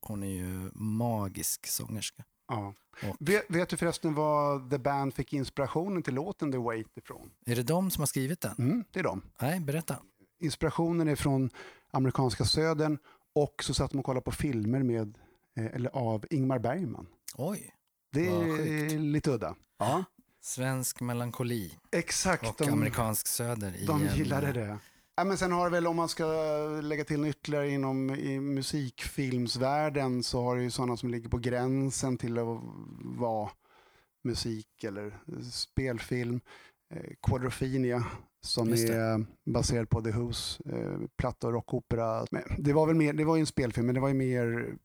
hon 0.00 0.22
är 0.22 0.30
ju 0.30 0.70
magisk 0.74 1.66
sångerska. 1.66 2.24
ja. 2.48 2.74
Vet, 3.18 3.44
vet 3.48 3.68
du 3.68 3.76
förresten 3.76 4.14
vad 4.14 4.70
The 4.70 4.78
Band 4.78 5.14
fick 5.14 5.32
inspirationen 5.32 6.02
till 6.02 6.14
låten 6.14 6.52
The 6.52 6.58
Wait 6.58 6.96
ifrån? 6.98 7.30
Är 7.46 7.56
det 7.56 7.62
de 7.62 7.90
som 7.90 8.00
har 8.00 8.06
skrivit 8.06 8.40
den? 8.40 8.54
Mm, 8.58 8.84
det 8.92 8.98
är 9.00 9.04
de. 9.04 9.22
Nej, 9.40 9.60
berätta. 9.60 9.96
Inspirationen 10.40 11.08
är 11.08 11.16
från 11.16 11.50
amerikanska 11.90 12.44
södern 12.44 12.98
och 13.34 13.64
så 13.64 13.74
satt 13.74 13.90
de 13.90 13.98
och 13.98 14.04
kollade 14.04 14.24
på 14.24 14.32
filmer 14.32 14.82
med, 14.82 15.18
eh, 15.56 15.66
eller 15.66 15.90
av 15.90 16.24
Ingmar 16.30 16.58
Bergman. 16.58 17.06
Oj, 17.34 17.74
Det 18.12 18.26
är 18.28 18.56
sjukt. 18.56 18.92
lite 18.92 19.30
udda. 19.30 19.54
Ja, 19.78 20.04
svensk 20.42 21.00
melankoli 21.00 21.78
exakt. 21.92 22.48
och 22.48 22.54
de, 22.58 22.68
amerikansk 22.72 23.26
söder. 23.26 23.76
i 23.76 23.86
de 23.86 24.02
en- 24.06 24.16
gillade 24.16 24.52
det. 24.52 24.78
Ja, 25.16 25.24
men 25.24 25.38
sen 25.38 25.52
har 25.52 25.64
det 25.64 25.70
väl, 25.70 25.86
om 25.86 25.96
man 25.96 26.08
ska 26.08 26.24
lägga 26.82 27.04
till 27.04 27.24
ytterligare 27.24 27.70
inom 27.70 28.10
i 28.10 28.40
musikfilmsvärlden 28.40 30.22
så 30.22 30.42
har 30.42 30.56
det 30.56 30.62
ju 30.62 30.70
sådana 30.70 30.96
som 30.96 31.10
ligger 31.10 31.28
på 31.28 31.38
gränsen 31.38 32.18
till 32.18 32.38
att 32.38 32.60
vara 32.98 33.50
musik 34.24 34.84
eller 34.84 35.18
spelfilm. 35.52 36.40
Eh, 36.92 37.12
Quadrophenia 37.22 38.04
som 38.44 38.68
Just 38.68 38.86
det. 38.88 38.94
är 38.94 39.24
baserad 39.44 39.88
på 39.90 40.00
The 40.00 40.10
Who's 40.10 40.60
eh, 40.74 41.00
platta 41.18 41.46
och 41.46 41.52
rockopera. 41.52 42.26
Det 42.58 42.72
var 42.72 42.86
väl 42.86 42.96
mer, 42.96 43.12
det 43.12 43.24
var 43.24 43.36
ju 43.36 43.40
en 43.40 43.46
spelfilm 43.46 43.86
men 43.86 43.94
det 43.94 44.00
var 44.00 44.08
ju 44.08 44.14
mer, 44.14 44.76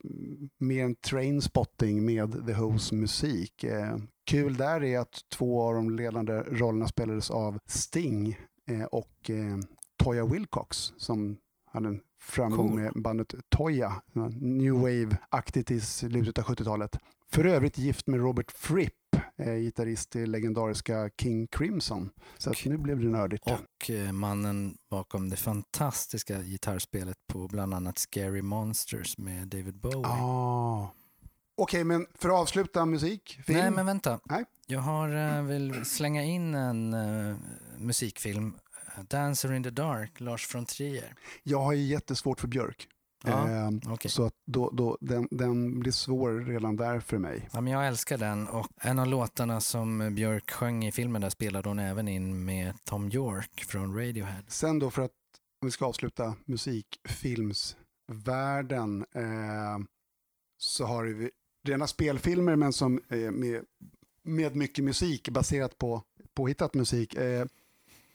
mer 0.57 0.83
en 0.83 0.95
trainspotting 0.95 2.05
med 2.05 2.31
The 2.31 2.53
Who's 2.53 2.93
musik. 2.93 3.63
Eh, 3.63 3.97
kul 4.25 4.57
där 4.57 4.83
är 4.83 4.99
att 4.99 5.21
två 5.33 5.61
av 5.61 5.73
de 5.73 5.89
ledande 5.89 6.33
rollerna 6.33 6.87
spelades 6.87 7.31
av 7.31 7.59
Sting 7.65 8.39
eh, 8.69 8.83
och 8.83 9.29
eh, 9.29 9.57
Toya 10.03 10.25
Wilcox 10.25 10.93
som 10.97 11.37
hade 11.65 11.87
en 11.87 11.99
framgång 12.21 12.69
Cool. 12.69 12.79
med 12.79 12.91
bandet 12.95 13.33
Toya, 13.49 14.01
New 14.39 14.73
Wave-aktigt 14.73 15.71
i 15.71 15.79
slutet 15.81 16.37
av 16.39 16.45
70-talet. 16.45 16.97
För 17.31 17.45
övrigt 17.45 17.77
gift 17.77 18.07
med 18.07 18.19
Robert 18.19 18.51
Fripp, 18.51 18.93
eh, 19.37 19.53
gitarrist 19.53 20.15
i 20.15 20.25
legendariska 20.25 21.09
King 21.21 21.47
Crimson. 21.47 22.09
Så 22.37 22.49
att 22.49 22.65
nu 22.65 22.77
blev 22.77 22.99
det 22.99 23.09
nördigt. 23.09 23.43
Och 23.47 23.89
eh, 23.89 24.11
mannen 24.11 24.77
bakom 24.89 25.29
det 25.29 25.35
fantastiska 25.35 26.41
gitarrspelet 26.41 27.17
på 27.27 27.47
bland 27.47 27.73
annat 27.73 27.97
Scary 27.97 28.41
Monsters 28.41 29.17
med 29.17 29.47
David 29.47 29.75
Bowie. 29.75 30.05
Ah. 30.05 30.93
Okej, 31.55 31.83
men 31.83 32.07
för 32.13 32.29
att 32.29 32.35
avsluta 32.35 32.85
musik, 32.85 33.39
film. 33.45 33.59
Nej, 33.59 33.71
men 33.71 33.85
vänta. 33.85 34.19
Nej. 34.23 34.45
Jag 34.67 34.79
har, 34.79 35.37
eh, 35.37 35.43
vill 35.43 35.85
slänga 35.85 36.23
in 36.23 36.55
en 36.55 36.93
eh, 36.93 37.35
musikfilm. 37.77 38.55
Dancer 39.07 39.53
in 39.53 39.63
the 39.63 39.69
Dark, 39.69 40.19
Lars 40.19 40.55
von 40.55 40.65
Trier. 40.65 41.13
Jag 41.43 41.59
har 41.59 41.73
ju 41.73 41.83
jättesvårt 41.83 42.39
för 42.39 42.47
Björk. 42.47 42.87
Ja, 43.23 43.47
Ehm, 43.47 43.81
okej. 43.87 44.11
Så 44.11 44.25
att 44.25 44.33
då, 44.45 44.69
då, 44.69 44.97
den, 45.01 45.27
den 45.31 45.79
blir 45.79 45.91
svår 45.91 46.31
redan 46.31 46.75
där 46.75 46.99
för 46.99 47.17
mig. 47.17 47.49
Ja, 47.53 47.61
men 47.61 47.73
jag 47.73 47.87
älskar 47.87 48.17
den 48.17 48.47
och 48.47 48.67
en 48.81 48.99
av 48.99 49.07
låtarna 49.07 49.61
som 49.61 50.15
Björk 50.15 50.51
sjöng 50.51 50.85
i 50.85 50.91
filmen 50.91 51.21
där 51.21 51.29
spelade 51.29 51.69
hon 51.69 51.79
även 51.79 52.07
in 52.07 52.45
med 52.45 52.73
Tom 52.83 53.11
York 53.11 53.65
från 53.67 53.99
Radiohead. 53.99 54.43
Sen 54.47 54.79
då 54.79 54.91
för 54.91 55.01
att 55.01 55.11
vi 55.61 55.71
ska 55.71 55.85
avsluta 55.85 56.35
musikfilmsvärlden 56.45 59.05
eh, 59.15 59.77
så 60.57 60.85
har 60.85 61.05
vi 61.05 61.31
rena 61.67 61.87
spelfilmer 61.87 62.55
men 62.55 62.73
som 62.73 63.01
eh, 63.09 63.31
med, 63.31 63.65
med 64.23 64.55
mycket 64.55 64.83
musik 64.83 65.29
baserat 65.29 65.77
på 65.77 66.03
påhittat 66.33 66.73
musik. 66.73 67.15
Eh, 67.15 67.45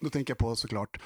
då 0.00 0.10
tänker 0.10 0.30
jag 0.30 0.38
på 0.38 0.56
såklart 0.56 1.00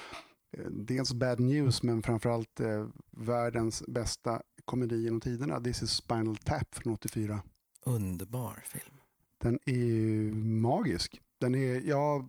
dels 0.71 1.15
Bad 1.15 1.41
News 1.41 1.83
men 1.83 2.03
framförallt 2.03 2.61
eh, 2.61 2.87
världens 3.11 3.83
bästa 3.89 4.43
komedi 4.65 5.03
genom 5.03 5.21
tiderna. 5.21 5.61
This 5.61 5.83
is 5.83 5.91
Spinal 5.91 6.37
Tap 6.37 6.75
från 6.75 6.93
84. 6.93 7.43
Underbar 7.85 8.63
film. 8.65 8.97
Den 9.39 9.59
är 9.67 10.33
magisk. 10.61 11.21
Den 11.41 11.55
är, 11.55 11.81
jag 11.89 11.97
har 11.97 12.25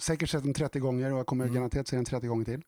säkert 0.00 0.28
sett 0.28 0.42
den 0.42 0.54
30 0.54 0.78
gånger 0.78 1.12
och 1.12 1.18
jag 1.18 1.26
kommer 1.26 1.44
Mm. 1.44 1.54
garanterat 1.54 1.88
se 1.88 1.96
den 1.96 2.04
30 2.04 2.26
gånger 2.26 2.44
till. 2.44 2.62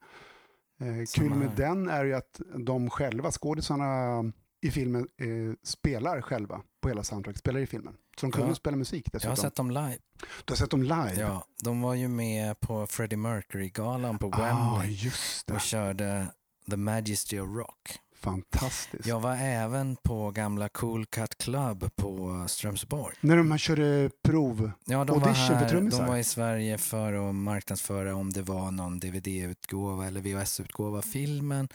Eh, 0.80 1.04
kul 1.14 1.34
med 1.34 1.50
den 1.56 1.88
är 1.88 2.04
ju 2.04 2.14
att 2.14 2.40
de 2.56 2.90
själva, 2.90 3.30
skådisarna 3.30 4.24
i 4.60 4.70
filmen, 4.70 5.08
eh, 5.16 5.26
spelar 5.62 6.20
själva 6.20 6.62
på 6.80 6.88
hela 6.88 7.02
soundtrack, 7.02 7.38
spelar 7.38 7.60
i 7.60 7.66
filmen. 7.66 7.96
Så 8.20 8.26
de 8.26 8.32
kunde 8.32 8.48
Ja. 8.48 8.54
spela 8.54 8.76
musik 8.76 9.04
Jag 9.06 9.12
dessutom. 9.12 9.30
har 9.30 9.36
sett 9.36 9.54
dem 9.54 9.70
live. 9.70 9.98
Du 10.44 10.52
har 10.52 10.56
sett 10.56 10.70
dem 10.70 10.82
live? 10.82 11.14
Ja, 11.20 11.44
de 11.62 11.80
var 11.82 11.94
ju 11.94 12.08
med 12.08 12.60
på 12.60 12.86
Freddie 12.86 13.16
Mercury-galan 13.16 14.18
på 14.18 14.30
ah, 14.32 14.38
Wembley 14.38 14.94
just 14.96 15.46
det. 15.46 15.54
och 15.54 15.60
körde 15.60 16.26
The 16.70 16.76
Majesty 16.76 17.38
of 17.40 17.48
Rock. 17.56 17.98
Fantastiskt. 18.24 19.06
Jag 19.06 19.20
var 19.20 19.36
även 19.36 19.96
på 19.96 20.30
gamla 20.30 20.68
Cool 20.68 21.06
Cut 21.06 21.38
Club 21.38 21.90
på 21.96 22.44
Strömsborg. 22.48 23.16
När 23.20 23.36
de 23.36 23.58
körde 23.58 24.10
prov, 24.22 24.70
Ja, 24.84 25.04
de 25.04 25.20
var, 25.20 25.28
Audition 25.28 25.46
för 25.46 25.54
här, 25.54 25.68
trummisar. 25.68 25.98
de 25.98 26.08
var 26.08 26.16
i 26.16 26.24
Sverige 26.24 26.78
för 26.78 27.28
att 27.28 27.34
marknadsföra 27.34 28.14
om 28.14 28.32
det 28.32 28.42
var 28.42 28.70
någon 28.70 29.00
DVD-utgåva 29.00 30.06
eller 30.06 30.20
VHS-utgåva 30.20 30.98
av 30.98 31.02
filmen. 31.02 31.68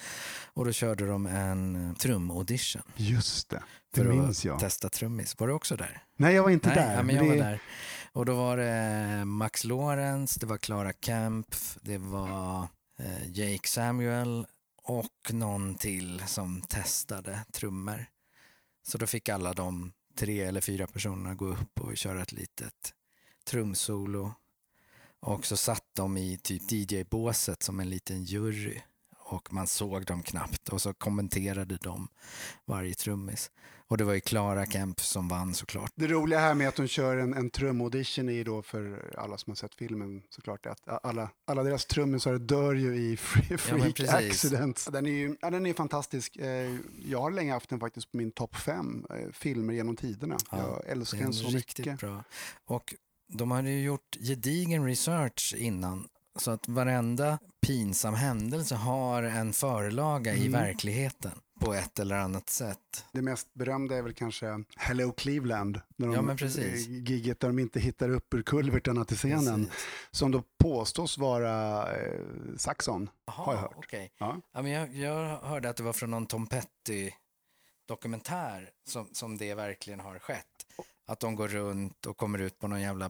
Och 0.54 0.66
då 0.66 0.72
körde 0.72 1.08
de 1.08 1.26
en 1.26 1.96
trum-audition 2.00 2.82
just 2.96 3.50
det, 3.50 3.64
det 3.94 4.02
för 4.02 4.10
minns 4.10 4.40
att 4.40 4.46
jag. 4.46 4.60
testa 4.60 4.90
trummis. 4.90 5.40
Var 5.40 5.48
du 5.48 5.54
också 5.54 5.76
där? 5.76 6.04
Nej, 6.18 6.36
jag 6.36 6.44
var 6.44 6.50
inte 6.50 6.68
Nej, 6.68 6.78
där. 6.78 6.94
ja, 6.96 7.04
men 7.04 7.16
jag 7.16 7.26
det... 7.26 7.30
var 7.30 7.36
där. 7.38 7.60
Och 8.14 8.26
då 8.26 8.36
var 8.36 8.58
det 8.58 9.26
Max 9.26 9.64
Lawrence, 9.64 10.40
det 10.40 10.46
var 10.46 10.58
Clara 10.58 10.94
Kempf, 11.02 11.78
det 11.82 11.98
var 11.98 12.68
eh, 13.00 13.30
Jake 13.32 13.68
Samuel 13.68 14.46
och 14.90 15.34
någon 15.34 15.76
till 15.76 16.24
som 16.28 16.62
testade 16.62 17.46
trummor. 17.52 18.06
Så 18.84 18.98
då 18.98 19.08
fick 19.08 19.30
alla 19.30 19.54
de 19.54 19.92
tre 20.16 20.42
eller 20.42 20.62
fyra 20.62 20.88
personerna 20.88 21.36
gå 21.36 21.46
upp 21.46 21.82
och 21.82 21.98
köra 21.98 22.22
ett 22.22 22.32
litet 22.32 22.94
trumsolo. 23.44 24.34
Och 25.20 25.46
så 25.46 25.58
satt 25.58 25.86
de 25.94 26.18
i 26.18 26.38
typ 26.38 26.72
DJ-båset 26.72 27.64
som 27.64 27.80
en 27.80 27.90
liten 27.90 28.24
jury 28.24 28.82
och 29.30 29.54
man 29.54 29.68
såg 29.68 30.06
dem 30.06 30.24
knappt 30.24 30.70
och 30.70 30.82
så 30.82 30.94
kommenterade 30.94 31.78
de 31.82 32.08
varje 32.66 32.94
trummis. 32.94 33.52
Och 33.88 33.98
det 33.98 34.04
var 34.04 34.14
ju 34.14 34.20
Clara 34.20 34.66
Kemp 34.66 35.00
som 35.00 35.28
vann 35.28 35.54
såklart. 35.54 35.92
Det 35.96 36.08
roliga 36.08 36.40
här 36.40 36.54
med 36.54 36.68
att 36.68 36.76
de 36.76 36.88
kör 36.88 37.18
en, 37.18 37.34
en 37.34 37.50
trumaudition 37.50 38.30
är 38.30 38.34
ju 38.34 38.44
då 38.44 38.62
för 38.62 39.14
alla 39.18 39.38
som 39.38 39.52
har 39.52 39.56
sett 39.56 39.76
filmen 39.76 40.24
såklart 40.30 40.66
att 40.66 41.06
alla, 41.06 41.30
alla 41.48 41.64
deras 41.64 41.86
trummisar 41.86 42.38
dör 42.38 42.74
ju 42.76 42.96
i 42.96 43.16
free- 43.16 43.58
freak 43.58 43.96
precis. 43.96 44.14
accidents. 44.14 44.86
Den 44.86 45.06
är 45.06 45.12
ju 45.12 45.36
ja, 45.42 45.50
den 45.50 45.66
är 45.66 45.74
fantastisk. 45.74 46.38
Eh, 46.38 46.76
Jag 47.06 47.22
har 47.22 47.32
länge 47.32 47.54
haft 47.54 47.70
den 47.70 47.80
faktiskt 47.80 48.12
på 48.12 48.18
min 48.18 48.32
topp 48.32 48.56
fem 48.56 49.06
eh, 49.10 49.32
filmer 49.34 49.74
genom 49.74 49.96
tiderna. 49.96 50.38
Ja, 50.52 50.58
Jag 50.58 50.92
älskar 50.92 51.18
den 51.18 51.28
en 51.28 51.34
så 51.34 51.48
riktigt 51.50 51.86
mycket. 51.86 52.00
bra. 52.00 52.24
Och 52.66 52.96
de 53.28 53.52
hade 53.52 53.70
ju 53.72 53.84
gjort 53.84 54.18
gedigen 54.20 54.86
research 54.86 55.56
innan 55.58 56.08
Så 56.40 56.52
att 56.52 56.68
varenda 56.68 57.40
pinsam 57.62 58.14
händelse 58.14 58.76
har 58.76 59.24
en 59.24 59.54
förlaga 59.54 60.34
i 60.34 60.48
Mm. 60.48 60.52
verkligheten 60.62 61.32
på 61.60 61.74
ett 61.74 62.00
eller 62.00 62.16
annat 62.16 62.50
sätt. 62.50 63.06
Det 63.12 63.22
mest 63.22 63.54
berömda 63.54 63.96
är 63.98 64.02
väl 64.02 64.14
kanske 64.14 64.64
Hello 64.78 65.12
Cleveland. 65.12 65.82
När 65.98 66.08
de, 66.08 66.16
Ja, 66.16 66.22
men 66.22 66.38
precis. 66.38 66.88
eh, 66.88 66.92
Gigget 66.92 67.40
där 67.40 67.48
de 67.48 67.60
inte 67.60 67.80
hittar 67.80 68.10
upp 68.10 68.34
ur 68.34 68.42
kulvertarna 68.42 69.06
till 69.06 69.18
scenen. 69.18 69.66
Precis. 69.66 69.86
Som 70.12 70.32
då 70.32 70.44
påstås 70.64 71.18
vara 71.18 71.82
eh, 71.98 72.20
Saxon. 72.58 73.10
Har 73.28 73.54
jag 73.54 73.62
hört. 73.62 73.74
okej. 73.78 74.12
Ja. 74.18 74.42
Ja, 74.54 74.62
men 74.62 74.72
jag, 74.72 74.96
jag 74.96 75.38
hörde 75.40 75.70
att 75.70 75.78
det 75.78 75.84
var 75.84 75.94
från 75.94 76.12
någon 76.12 76.28
Tom 76.28 76.48
Petty-dokumentär 76.48 78.70
som, 78.88 79.08
som 79.12 79.38
det 79.38 79.54
verkligen 79.56 80.00
har 80.00 80.20
skett. 80.20 80.46
Att 81.08 81.20
de 81.20 81.36
går 81.36 81.48
runt 81.48 82.06
och 82.06 82.18
kommer 82.18 82.40
ut 82.40 82.60
på 82.60 82.68
någon 82.68 82.82
jävla 82.82 83.10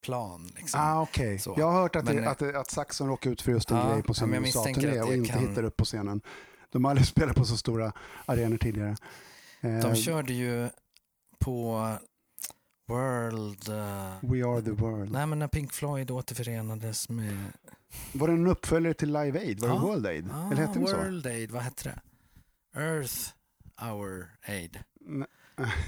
basketplan. 0.00 0.52
Liksom. 0.56 0.80
Ah, 0.80 1.02
okej. 1.02 1.38
Så. 1.38 1.54
Jag 1.58 1.70
har 1.70 1.82
hört 1.82 1.96
att, 1.96 2.04
Men, 2.04 2.16
det, 2.16 2.22
eh, 2.22 2.30
att, 2.30 2.42
att 2.42 2.70
Saxon 2.70 3.08
råkade 3.08 3.32
ut 3.32 3.42
för 3.42 3.52
just 3.52 3.70
en 3.70 3.76
Ja, 3.76 3.92
grej 3.92 4.02
på 4.02 4.14
sin 4.14 4.34
USA-turné 4.34 5.00
och 5.00 5.08
det 5.08 5.14
inte 5.16 5.30
kan- 5.30 5.48
hittar 5.48 5.62
upp 5.62 5.76
på 5.76 5.84
scenen. 5.84 6.20
De 6.70 6.84
har 6.84 6.90
aldrig 6.90 7.06
spelat 7.14 7.36
på 7.36 7.44
så 7.44 7.56
stora 7.56 7.92
arenor 8.26 8.56
tidigare. 8.56 8.96
Eh, 9.60 9.78
De 9.80 9.94
körde 9.96 10.32
ju 10.32 10.68
på 11.38 11.88
World... 12.88 13.68
eh, 13.68 14.30
We 14.30 14.44
are 14.46 14.62
the 14.62 14.70
world. 14.70 15.12
nej, 15.12 15.26
men 15.26 15.38
när 15.38 15.48
Pink 15.48 15.72
Floyd 15.72 16.10
återförenades 16.10 17.08
med... 17.08 17.36
Var 18.12 18.28
det 18.28 18.34
en 18.34 18.46
uppföljare 18.46 18.94
till 18.94 19.08
Live 19.12 19.38
Aid? 19.40 19.60
Var 19.60 19.68
det 19.68 19.74
Ja. 19.74 19.80
World 19.80 20.06
Aid? 20.06 20.28
Ah, 20.32 20.50
Eller 20.52 20.66
hette 20.66 20.78
det 20.78 20.86
så? 20.86 20.96
World 20.96 21.26
Aid, 21.26 21.50
vad 21.50 21.62
hette 21.62 21.88
det? 21.88 22.00
Earth 22.80 23.14
Hour 23.80 24.26
Aid. 24.48 24.78
Nej. 25.00 25.28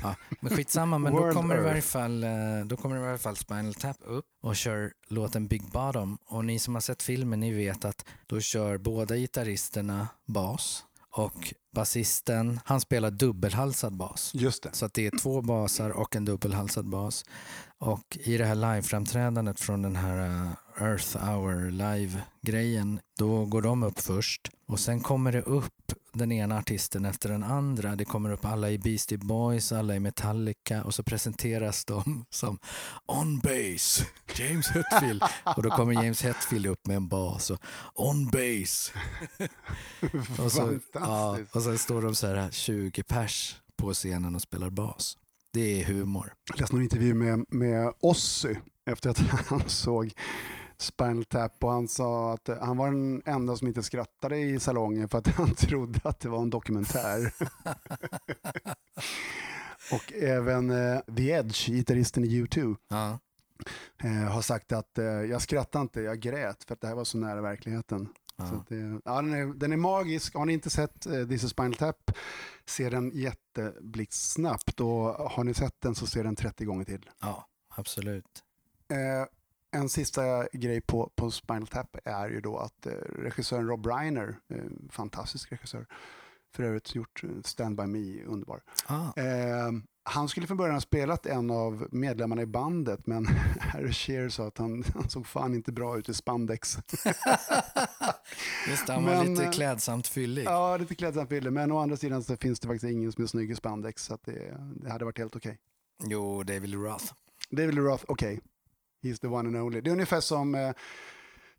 Ja, 0.02 0.14
men 0.40 0.56
skitsamma, 0.56 0.98
men 0.98 1.14
då 1.14 1.32
kommer, 1.32 1.58
i 1.58 1.60
varje 1.60 1.82
fall, 1.82 2.24
eh, 2.24 2.30
då 2.64 2.76
kommer 2.76 2.96
i 2.96 3.00
varje 3.00 3.18
fall 3.18 3.36
Spinal 3.36 3.74
Tap 3.74 3.96
upp 4.00 4.24
och 4.42 4.56
kör 4.56 4.92
låten 5.08 5.46
Big 5.46 5.62
Bottom. 5.62 6.18
Och 6.26 6.44
ni 6.44 6.58
som 6.58 6.74
har 6.74 6.80
sett 6.80 7.02
filmen, 7.02 7.40
ni 7.40 7.52
vet 7.52 7.84
att 7.84 8.04
då 8.26 8.40
kör 8.40 8.78
båda 8.78 9.16
gitarristerna 9.16 10.08
bas 10.26 10.84
och 11.10 11.54
basisten, 11.72 12.60
han 12.64 12.80
spelar 12.80 13.10
dubbelhalsad 13.10 13.96
bas. 13.96 14.30
Just 14.34 14.62
det. 14.62 14.70
Så 14.72 14.86
att 14.86 14.94
det 14.94 15.06
är 15.06 15.18
två 15.18 15.42
basar 15.42 15.90
och 15.90 16.16
en 16.16 16.24
dubbelhalsad 16.24 16.88
bas. 16.88 17.24
Och 17.78 18.18
i 18.20 18.36
det 18.36 18.44
här 18.44 18.54
liveframträdandet 18.54 19.60
från 19.60 19.82
den 19.82 19.96
här 19.96 20.26
eh, 20.26 20.52
Earth 20.88 21.16
Hour 21.16 21.70
live-grejen, 21.70 23.00
då 23.18 23.44
går 23.44 23.62
de 23.62 23.82
upp 23.82 24.00
först. 24.00 24.50
Och 24.66 24.80
sen 24.80 25.00
kommer 25.00 25.32
det 25.32 25.42
upp 25.42 25.92
den 26.12 26.32
ena 26.32 26.58
artisten 26.58 27.04
efter 27.04 27.28
den 27.28 27.42
andra. 27.42 27.96
Det 27.96 28.04
kommer 28.04 28.30
upp 28.32 28.44
alla 28.44 28.70
i 28.70 28.78
Beastie 28.78 29.18
Boys, 29.18 29.72
alla 29.72 29.96
i 29.96 30.00
Metallica 30.00 30.84
och 30.84 30.94
så 30.94 31.02
presenteras 31.02 31.84
de 31.84 32.24
som 32.30 32.58
On 33.06 33.38
Bass, 33.38 34.04
James 34.34 34.68
Hetfield. 34.68 35.22
och 35.56 35.62
då 35.62 35.70
kommer 35.70 35.92
James 35.92 36.22
Hetfield 36.22 36.66
upp 36.66 36.86
med 36.86 36.96
en 36.96 37.08
bas 37.08 37.50
och 37.50 37.60
On 37.94 38.26
Bass. 38.30 38.92
och, 40.38 40.52
så, 40.52 40.78
ja, 40.92 41.36
Fantastiskt. 41.52 41.54
Och 41.62 41.66
sen 41.66 41.78
står 41.78 42.02
de 42.02 42.14
så 42.14 42.26
här 42.26 42.50
20 42.50 43.02
pers 43.02 43.56
på 43.76 43.92
scenen 43.92 44.34
och 44.34 44.42
spelar 44.42 44.70
bas. 44.70 45.18
Det 45.52 45.80
är 45.80 45.84
humor. 45.84 46.32
Jag 46.50 46.60
läste 46.60 46.74
någon 46.74 46.82
intervju 46.82 47.14
med, 47.14 47.44
med 47.48 47.92
Ozzy 48.00 48.54
efter 48.86 49.10
att 49.10 49.18
han 49.48 49.68
såg 49.68 50.12
Spinal 50.78 51.24
Tap 51.24 51.64
och 51.64 51.70
han 51.72 51.88
sa 51.88 52.32
att 52.32 52.48
han 52.60 52.76
var 52.76 52.86
den 52.86 53.22
enda 53.24 53.56
som 53.56 53.68
inte 53.68 53.82
skrattade 53.82 54.38
i 54.38 54.60
salongen 54.60 55.08
för 55.08 55.18
att 55.18 55.26
han 55.36 55.54
trodde 55.54 56.00
att 56.04 56.20
det 56.20 56.28
var 56.28 56.42
en 56.42 56.50
dokumentär. 56.50 57.32
och 59.92 60.12
även 60.12 60.70
eh, 60.70 61.00
The 61.16 61.30
Edge, 61.30 61.66
gitarristen 61.70 62.24
i 62.24 62.28
U2, 62.42 62.76
Ja. 62.88 63.18
eh, 64.04 64.10
har 64.32 64.42
sagt 64.42 64.72
att 64.72 64.98
eh, 64.98 65.04
jag 65.04 65.42
skrattade 65.42 65.82
inte, 65.82 66.00
jag 66.00 66.20
grät 66.20 66.64
för 66.64 66.74
att 66.74 66.80
det 66.80 66.86
här 66.88 66.94
var 66.94 67.04
så 67.04 67.18
nära 67.18 67.40
verkligheten. 67.40 68.08
Så 68.38 68.54
Ja. 68.54 68.64
det, 68.68 69.00
ja, 69.04 69.22
den, 69.22 69.32
är, 69.34 69.46
den 69.54 69.72
är 69.72 69.76
magisk. 69.76 70.34
Har 70.34 70.44
ni 70.44 70.52
inte 70.52 70.70
sett 70.70 71.06
eh, 71.06 71.26
This 71.26 71.44
is 71.44 71.50
Spinal 71.50 71.74
Tap, 71.74 72.10
se 72.66 72.88
den 72.90 73.10
jätteblixtsnabbt 73.14 74.80
och 74.80 74.88
har 75.30 75.44
ni 75.44 75.54
sett 75.54 75.80
den 75.80 75.94
så 75.94 76.06
ser 76.06 76.24
den 76.24 76.36
30 76.36 76.64
gånger 76.64 76.84
till. 76.84 77.10
ja, 77.20 77.46
absolut. 77.76 78.42
Eh, 78.88 79.26
en 79.80 79.88
sista 79.88 80.46
grej 80.52 80.80
på, 80.80 81.10
på 81.16 81.30
Spinal 81.30 81.66
Tap 81.66 81.96
är 82.04 82.28
ju 82.28 82.40
då 82.40 82.58
att 82.58 82.86
eh, 82.86 82.92
regissören 83.18 83.66
Rob 83.68 83.86
Reiner, 83.86 84.36
eh, 84.48 84.64
fantastisk 84.90 85.52
regissör, 85.52 85.86
för 86.54 86.62
övrigt 86.62 86.94
gjort 86.94 87.24
eh, 87.24 87.30
Stand 87.44 87.76
By 87.76 87.86
Me, 87.86 88.24
underbar. 88.24 88.62
Ah. 88.86 89.20
Eh, 89.20 89.72
han 90.04 90.28
skulle 90.28 90.46
från 90.46 90.56
början 90.56 90.74
ha 90.76 90.80
spelat 90.80 91.26
en 91.26 91.50
av 91.50 91.88
medlemmarna 91.90 92.42
i 92.42 92.46
bandet 92.46 93.06
men 93.06 93.26
Harry 93.60 93.92
Shearer 93.92 94.28
sa 94.28 94.46
att 94.46 94.58
han, 94.58 94.84
han 94.94 95.08
såg 95.10 95.26
fan 95.26 95.54
inte 95.54 95.72
bra 95.72 95.98
ut 95.98 96.08
i 96.08 96.14
spandex. 96.14 96.78
Just 98.68 98.86
det, 98.86 98.92
han 98.92 99.04
var 99.04 99.14
Men, 99.14 99.30
lite 99.30 99.44
eh, 99.44 99.50
klädsamt 99.50 100.06
fyllig. 100.06 100.44
ja, 100.44 100.76
lite 100.76 100.94
klädsamt 100.94 101.28
bilder, 101.28 101.50
men 101.50 101.72
å 101.72 101.78
andra 101.78 101.96
sidan 101.96 102.22
så 102.22 102.36
finns 102.36 102.60
det 102.60 102.66
faktiskt 102.66 102.92
ingen 102.92 103.12
som 103.12 103.24
är 103.24 103.28
snygg 103.28 103.50
i 103.50 103.54
spandex 103.54 104.04
så 104.04 104.18
det, 104.24 104.56
det 104.76 104.90
hade 104.90 105.04
varit 105.04 105.18
helt 105.18 105.36
okej. 105.36 105.58
Jo, 106.04 106.42
David 106.42 106.70
Lee 106.70 106.78
Roth. 106.78 107.12
David 107.50 107.74
Lee 107.74 107.84
Roth, 107.84 108.04
okej. 108.08 108.40
He's 109.02 109.18
the 109.20 109.26
one 109.26 109.48
and 109.48 109.56
only. 109.56 109.80
Det 109.80 109.90
är 109.90 109.92
ungefär 109.92 110.20
som, 110.20 110.54
eh, 110.54 110.72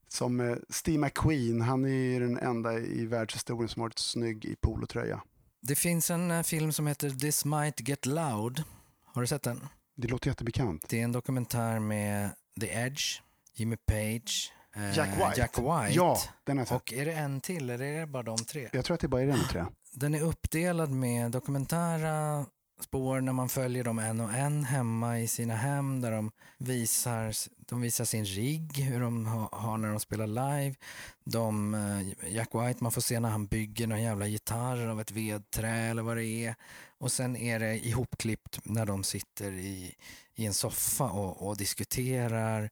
som 0.08 0.40
eh, 0.40 0.58
Steve 0.70 0.98
McQueen. 0.98 1.62
Han 1.62 1.86
är 1.86 1.90
ju 1.90 2.20
den 2.20 2.38
enda 2.38 2.80
i 2.80 3.06
världshistorien 3.06 3.70
som 3.70 3.82
har 3.82 3.86
varit 3.90 4.00
snygg 4.00 4.46
i 4.46 4.56
polotröja. 4.56 5.22
Det 5.62 5.76
finns 5.76 6.12
en 6.12 6.32
eh, 6.32 6.44
film 6.44 6.72
som 6.72 6.88
heter 6.88 7.10
This 7.10 7.46
Might 7.46 7.88
Get 7.88 8.06
Loud. 8.06 8.64
Har 9.06 9.22
du 9.22 9.28
sett 9.28 9.44
den? 9.44 9.68
Det 9.96 10.08
låter 10.08 10.30
jättebekant. 10.30 10.86
Det 10.90 11.00
är 11.00 11.04
en 11.04 11.12
dokumentär 11.12 11.80
med 11.80 12.30
The 12.60 12.68
Edge, 12.74 13.22
Jimmy 13.56 13.76
Page, 13.78 14.54
Jack 14.96 15.10
White. 15.10 15.34
Jack 15.40 15.58
White. 15.58 15.94
Ja, 15.94 16.18
den 16.44 16.58
har 16.58 16.66
jag. 16.70 16.76
Och 16.76 16.94
är 16.94 17.06
det 17.06 17.14
en 17.14 17.42
till 17.42 17.70
eller 17.70 17.86
är 17.86 18.00
det 18.00 18.08
bara 18.08 18.24
de 18.24 18.38
tre? 18.38 18.70
Jag 18.74 18.86
tror 18.86 18.96
att 18.96 19.02
det 19.02 19.08
bara 19.08 19.22
är 19.22 19.34
tror 19.34 19.58
jag. 19.64 19.68
Den 19.92 20.14
är 20.16 20.22
uppdelad 20.22 20.92
med 20.92 21.32
dokumentära 21.32 22.46
spår 22.82 23.22
när 23.22 23.34
man 23.34 23.50
följer 23.50 23.84
dem 23.84 24.00
en 24.00 24.20
och 24.20 24.34
en 24.34 24.64
hemma 24.66 25.20
i 25.20 25.28
sina 25.28 25.56
hem 25.56 26.02
där 26.02 26.12
de 26.12 26.32
visar, 26.58 27.34
de 27.70 27.82
visar 27.82 28.06
sin 28.06 28.26
rigg, 28.26 28.78
hur 28.78 29.02
de 29.02 29.26
ha- 29.26 29.50
har 29.52 29.78
när 29.78 29.90
de 29.90 30.00
spelar 30.00 30.28
live. 30.28 30.76
De, 31.24 31.74
eh, 31.74 32.32
Jack 32.34 32.50
White, 32.56 32.84
man 32.84 32.92
får 32.92 33.02
se 33.02 33.20
när 33.20 33.30
han 33.30 33.46
bygger 33.46 33.88
någon 33.88 34.02
jävla 34.02 34.28
gitarr 34.28 34.88
av 34.88 35.02
ett 35.02 35.12
vedträ 35.12 35.76
eller 35.76 36.02
vad 36.04 36.18
det 36.18 36.26
är. 36.46 36.56
Och 36.98 37.12
sen 37.12 37.36
är 37.36 37.60
det 37.60 37.86
ihopklippt 37.88 38.60
när 38.64 38.86
de 38.86 39.04
sitter 39.04 39.52
i, 39.52 39.96
i 40.36 40.46
en 40.46 40.54
soffa 40.54 41.04
och, 41.04 41.48
och 41.48 41.58
diskuterar 41.58 42.70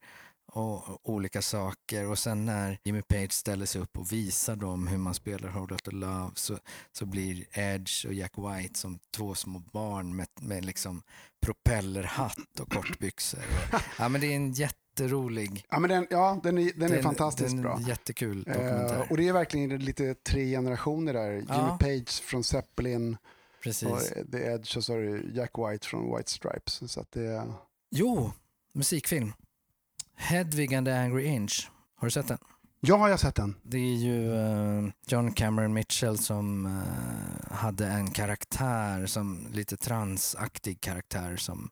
och 0.54 1.10
olika 1.10 1.42
saker. 1.42 2.08
Och 2.08 2.20
sen 2.20 2.46
när 2.46 2.78
Jimmy 2.84 3.02
Page 3.02 3.32
ställer 3.32 3.66
sig 3.66 3.82
upp 3.82 3.98
och 3.98 4.12
visar 4.12 4.56
dem 4.56 4.88
hur 4.88 4.98
man 4.98 5.14
spelar 5.14 5.50
Hold 5.50 5.72
Out 5.72 5.84
the 5.84 5.92
Love 5.92 6.32
så, 6.36 6.58
så 6.92 7.06
blir 7.06 7.46
Edge 7.52 8.06
och 8.06 8.14
Jack 8.14 8.34
White 8.38 8.80
som 8.80 9.00
två 9.16 9.36
små 9.36 9.60
barn 9.60 10.16
med, 10.16 10.28
med 10.42 10.66
liksom 10.66 11.02
propellerhatt 11.42 12.60
och 12.60 12.70
kortbyxor. 12.72 13.40
Ja, 14.00 14.10
men 14.10 14.22
det 14.22 14.28
är 14.28 14.36
en 14.36 14.52
jätterolig, 14.54 15.66
Ja, 15.70 15.80
men 15.80 15.90
den, 15.90 16.08
ja, 16.10 16.40
den 16.44 16.58
är, 16.58 16.72
den 16.76 16.92
är 16.92 16.94
den- 16.96 17.04
fantastiskt 17.04 17.50
den 17.50 17.60
är 17.60 17.64
bra. 17.64 17.80
jättekul 17.88 18.44
Eh, 18.48 18.54
dokumentär. 18.54 19.08
och 19.10 19.18
det 19.18 19.28
är 19.28 19.34
verkligen 19.34 19.86
lite 19.86 20.14
tre 20.14 20.46
generationer 20.52 21.14
där. 21.14 21.32
Jimmy 21.32 21.46
Ja. 21.50 21.78
Page 21.82 22.10
från 22.22 22.44
Zeppelin, 22.44 23.14
och 23.14 23.64
Precis. 23.64 24.14
The 24.32 24.38
Edge 24.38 24.78
och 24.78 24.84
så 24.84 25.00
Jack 25.34 25.52
White 25.58 25.88
från 25.88 26.18
White 26.18 26.32
Stripes. 26.32 26.92
Så 26.92 27.06
det, 27.10 27.44
Jo, 27.92 28.32
musikfilm. 28.74 29.34
Hedvig 30.22 30.74
and 30.74 30.88
the 30.88 30.94
Angry 30.94 31.26
Inch. 31.26 31.68
Har 31.96 32.08
du 32.08 32.12
sett 32.12 32.28
den? 32.28 32.38
ja, 32.84 32.94
jag 33.08 33.14
har 33.14 33.18
sett 33.18 33.36
den. 33.36 33.56
Det 33.64 33.78
är 33.78 33.96
ju 33.96 34.34
eh, 34.36 34.84
John 35.08 35.32
Cameron 35.34 35.74
Mitchell 35.74 36.18
som 36.18 36.66
eh, 36.66 37.56
hade 37.56 37.88
en 37.88 38.12
karaktär, 38.12 39.06
som 39.06 39.48
lite 39.52 39.78
transaktig 39.78 40.82
karaktär 40.82 41.36
som 41.38 41.70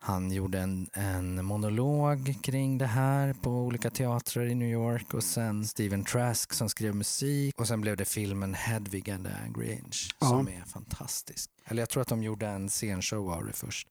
han 0.00 0.32
gjorde 0.32 0.58
en, 0.60 0.90
en 0.92 1.44
monolog 1.44 2.34
kring 2.42 2.78
det 2.78 2.86
här 2.86 3.32
på 3.32 3.50
olika 3.50 3.90
teatrar 3.90 4.44
i 4.46 4.54
New 4.54 4.68
York 4.68 5.14
och 5.14 5.24
sen 5.24 5.66
Steven 5.66 6.04
Trask 6.04 6.52
som 6.52 6.68
skrev 6.68 6.94
musik 6.94 7.60
och 7.60 7.68
sen 7.68 7.80
blev 7.80 7.96
det 7.96 8.04
filmen 8.04 8.54
Hedvig 8.54 9.10
and 9.10 9.26
the 9.26 9.32
Angry 9.44 9.72
Inch 9.72 10.14
Ja. 10.20 10.26
som 10.26 10.48
är 10.48 10.64
fantastisk. 10.66 11.50
Eller 11.64 11.82
jag 11.82 11.88
tror 11.88 12.00
att 12.02 12.08
de 12.08 12.22
gjorde 12.22 12.46
en 12.46 12.68
scenshow 12.68 13.30
av 13.32 13.44
det 13.46 13.52
först. 13.52 13.88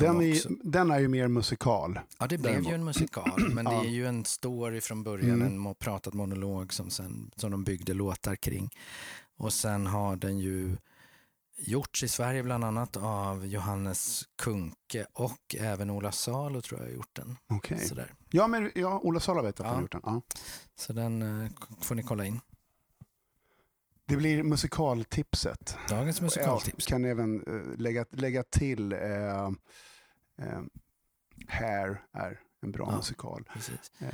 Den 0.00 0.16
också- 0.16 0.48
är, 0.48 0.56
den 0.70 0.90
är 0.90 0.98
ju 0.98 1.08
mer 1.08 1.28
musikal. 1.28 2.00
Ja, 2.18 2.26
det 2.26 2.38
blev 2.38 2.62
ju 2.62 2.74
en 2.74 2.84
musikal, 2.84 3.40
men 3.54 3.64
det 3.64 3.70
är 3.74 3.84
ju 3.90 4.06
en 4.06 4.24
story 4.24 4.80
från 4.80 5.02
början, 5.02 5.42
Mm. 5.42 5.66
en 5.66 5.74
pratad 5.74 6.14
monolog 6.14 6.72
som, 6.72 6.90
sen, 6.90 7.30
som 7.36 7.50
de 7.50 7.64
byggde 7.64 7.94
låtar 7.94 8.36
kring. 8.36 8.70
Och 9.36 9.52
sen 9.52 9.86
har 9.86 10.16
den 10.16 10.38
ju 10.38 10.76
gjorts 11.56 12.02
i 12.02 12.08
Sverige 12.08 12.42
bland 12.42 12.64
annat 12.64 12.96
av 12.96 13.46
Johannes 13.46 14.22
Kunke 14.42 15.06
och 15.12 15.54
även 15.58 15.90
Ola 15.90 16.12
Salo 16.12 16.60
tror 16.62 16.80
jag 16.80 16.86
har 16.86 16.94
gjort 16.94 17.16
den. 17.16 17.36
Okej. 17.48 17.78
Sådär. 17.88 18.14
Ja, 18.30 18.46
men 18.46 18.70
ja, 18.74 19.00
Ola 19.02 19.20
Salo 19.20 19.42
vet 19.42 19.60
att 19.60 19.66
han 19.66 19.72
Ja. 19.72 19.74
har 19.76 19.82
gjort 19.82 19.92
den. 19.92 20.00
Ja. 20.04 20.20
Så 20.76 20.92
den 20.92 21.42
eh, 21.44 21.50
får 21.80 21.94
ni 21.94 22.02
kolla 22.02 22.24
in. 22.24 22.40
Det 24.06 24.16
blir 24.16 24.42
musikaltipset. 24.42 25.76
Dagens 25.88 26.20
musikaltips. 26.20 26.76
Jag 26.78 26.86
kan 26.88 27.04
även 27.04 27.42
eh, 27.46 27.78
lägga, 27.78 28.04
lägga 28.10 28.42
till 28.42 28.92
eh, 28.92 29.00
eh, 30.38 30.60
Hair 31.48 32.02
är 32.12 32.40
en 32.62 32.72
bra 32.72 32.86
Ja. 32.90 32.96
musikal. 32.96 33.48
Eh, 34.00 34.08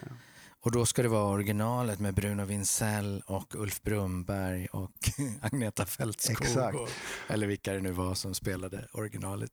Och 0.62 0.72
då 0.72 0.86
ska 0.86 1.02
det 1.02 1.08
vara 1.08 1.32
originalet 1.34 2.00
med 2.00 2.14
Bruno 2.14 2.44
Vincell 2.44 3.22
och 3.26 3.54
Ulf 3.54 3.82
Brumberg 3.82 4.66
och 4.66 4.90
Agneta 5.40 5.86
Fältskog. 5.86 6.42
Exakt. 6.42 6.76
Och, 6.78 6.88
eller 7.28 7.46
vilka 7.46 7.72
det 7.72 7.80
nu 7.80 7.90
var 7.92 8.14
som 8.14 8.34
spelade 8.34 8.86
originalet. 8.92 9.52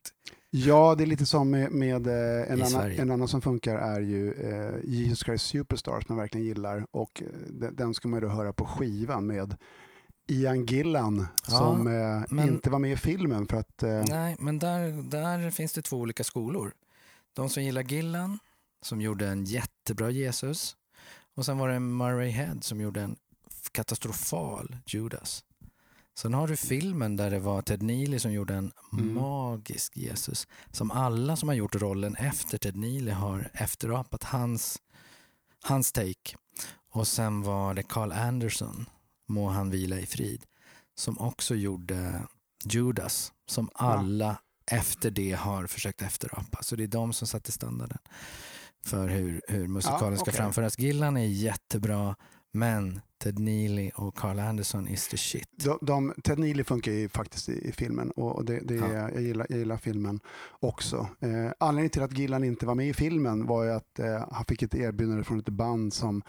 Ja, 0.49 0.95
det 0.97 1.03
är 1.03 1.05
lite 1.05 1.25
som 1.25 1.49
med, 1.49 1.71
med 1.71 2.07
eh, 2.07 2.51
en, 2.51 2.61
annan, 2.63 2.91
en 2.91 3.11
annan 3.11 3.27
som 3.27 3.41
funkar 3.41 3.75
är 3.75 3.99
ju 4.01 4.33
eh, 4.33 4.75
Jesus 4.83 5.19
Christ 5.19 5.45
Superstar 5.45 6.01
som 6.01 6.15
jag 6.15 6.21
verkligen 6.23 6.47
gillar 6.47 6.85
och 6.91 7.21
eh, 7.21 7.27
den, 7.49 7.75
den 7.75 7.93
ska 7.93 8.07
man 8.07 8.21
ju 8.21 8.27
då 8.27 8.33
höra 8.33 8.53
på 8.53 8.65
skiva 8.65 9.21
med 9.21 9.55
Ian 10.27 10.65
Gillan 10.65 11.27
Ja, 11.47 11.57
som 11.57 11.87
eh, 11.87 12.23
men- 12.29 12.47
inte 12.47 12.69
var 12.69 12.79
med 12.79 12.91
i 12.91 12.97
filmen 12.97 13.47
för 13.47 13.57
att 13.57 13.83
eh, 13.83 14.03
Nej, 14.09 14.35
men 14.39 14.59
där, 14.59 15.09
där 15.09 15.51
finns 15.51 15.73
det 15.73 15.81
två 15.81 15.97
olika 15.97 16.23
skolor. 16.23 16.73
De 17.33 17.49
som 17.49 17.63
gillar 17.63 17.83
Gillan, 17.83 18.39
som 18.81 19.01
gjorde 19.01 19.27
en 19.27 19.45
jättebra 19.45 20.09
Jesus. 20.09 20.75
Och 21.35 21.45
sen 21.45 21.57
var 21.57 21.69
det 21.69 21.79
Murray 21.79 22.29
Head 22.29 22.57
som 22.61 22.81
gjorde 22.81 23.01
en 23.01 23.15
katastrofal 23.71 24.77
Judas. 24.85 25.43
Sen 26.17 26.33
har 26.33 26.47
du 26.47 26.55
filmen 26.55 27.15
där 27.15 27.31
det 27.31 27.39
var 27.39 27.61
Ted 27.61 27.81
Neely 27.81 28.19
som 28.19 28.31
gjorde 28.33 28.53
en 28.53 28.71
Mm. 28.93 29.13
magisk 29.13 29.97
Jesus. 29.97 30.47
Som 30.71 30.91
alla 30.91 31.35
som 31.35 31.49
har 31.49 31.55
gjort 31.55 31.75
rollen 31.75 32.15
efter 32.15 32.57
Ted 32.57 32.75
Neely 32.75 33.11
har 33.11 33.49
efterapat 33.53 34.23
hans, 34.23 34.77
hans 35.63 35.91
take. 35.91 36.35
Och 36.91 37.07
sen 37.07 37.41
var 37.41 37.73
det 37.73 37.83
Carl 37.83 38.11
Anderson, 38.11 38.85
må 39.27 39.49
han 39.49 39.69
vila 39.69 39.99
i 39.99 40.05
frid, 40.05 40.43
som 40.95 41.19
också 41.19 41.55
gjorde 41.55 42.21
Judas, 42.65 43.33
som 43.49 43.69
alla 43.73 44.37
efter 44.71 45.11
det 45.11 45.31
har 45.31 45.67
försökt 45.67 46.01
efterapa. 46.01 46.63
Så 46.63 46.75
det 46.75 46.83
är 46.83 46.87
de 46.87 47.13
som 47.13 47.27
satte 47.27 47.51
standarden 47.51 47.97
för 48.85 49.07
hur, 49.07 49.41
hur 49.47 49.67
musikalen 49.67 50.11
Ja, 50.13 50.15
ska 50.17 50.23
okej. 50.23 50.33
framföras. 50.33 50.79
Gillan 50.79 51.17
är 51.17 51.25
jättebra, 51.27 52.15
men 52.53 53.01
Ted 53.23 53.39
Neely 53.39 53.91
och 53.95 54.15
Carl 54.17 54.39
Anderson 54.39 54.87
is 54.87 55.07
the 55.07 55.17
shit. 55.17 55.47
de, 55.63 55.77
de, 55.81 56.13
Ted 56.23 56.39
Neely 56.39 56.63
funkar 56.63 56.91
ju 56.91 57.09
faktiskt 57.09 57.49
i, 57.49 57.67
i 57.69 57.71
filmen 57.71 58.11
och 58.11 58.35
och 58.35 58.45
det, 58.45 58.59
det, 58.59 58.75
Ja. 58.75 58.93
jag, 58.93 59.21
gillar, 59.21 59.47
jag 59.49 59.59
gillar 59.59 59.77
filmen 59.77 60.19
också. 60.59 61.07
Eh, 61.19 61.51
anledningen 61.59 61.89
till 61.89 62.01
att 62.03 62.17
Gillan 62.17 62.43
inte 62.43 62.65
var 62.65 62.75
med 62.75 62.87
i 62.89 62.93
filmen 62.93 63.45
var 63.45 63.63
ju 63.63 63.71
att 63.71 63.99
eh, 63.99 64.25
han 64.31 64.45
fick 64.45 64.61
ett 64.61 64.75
erbjudande 64.75 65.23
från 65.23 65.39
ett 65.39 65.49
band 65.49 65.93
som 65.93 66.21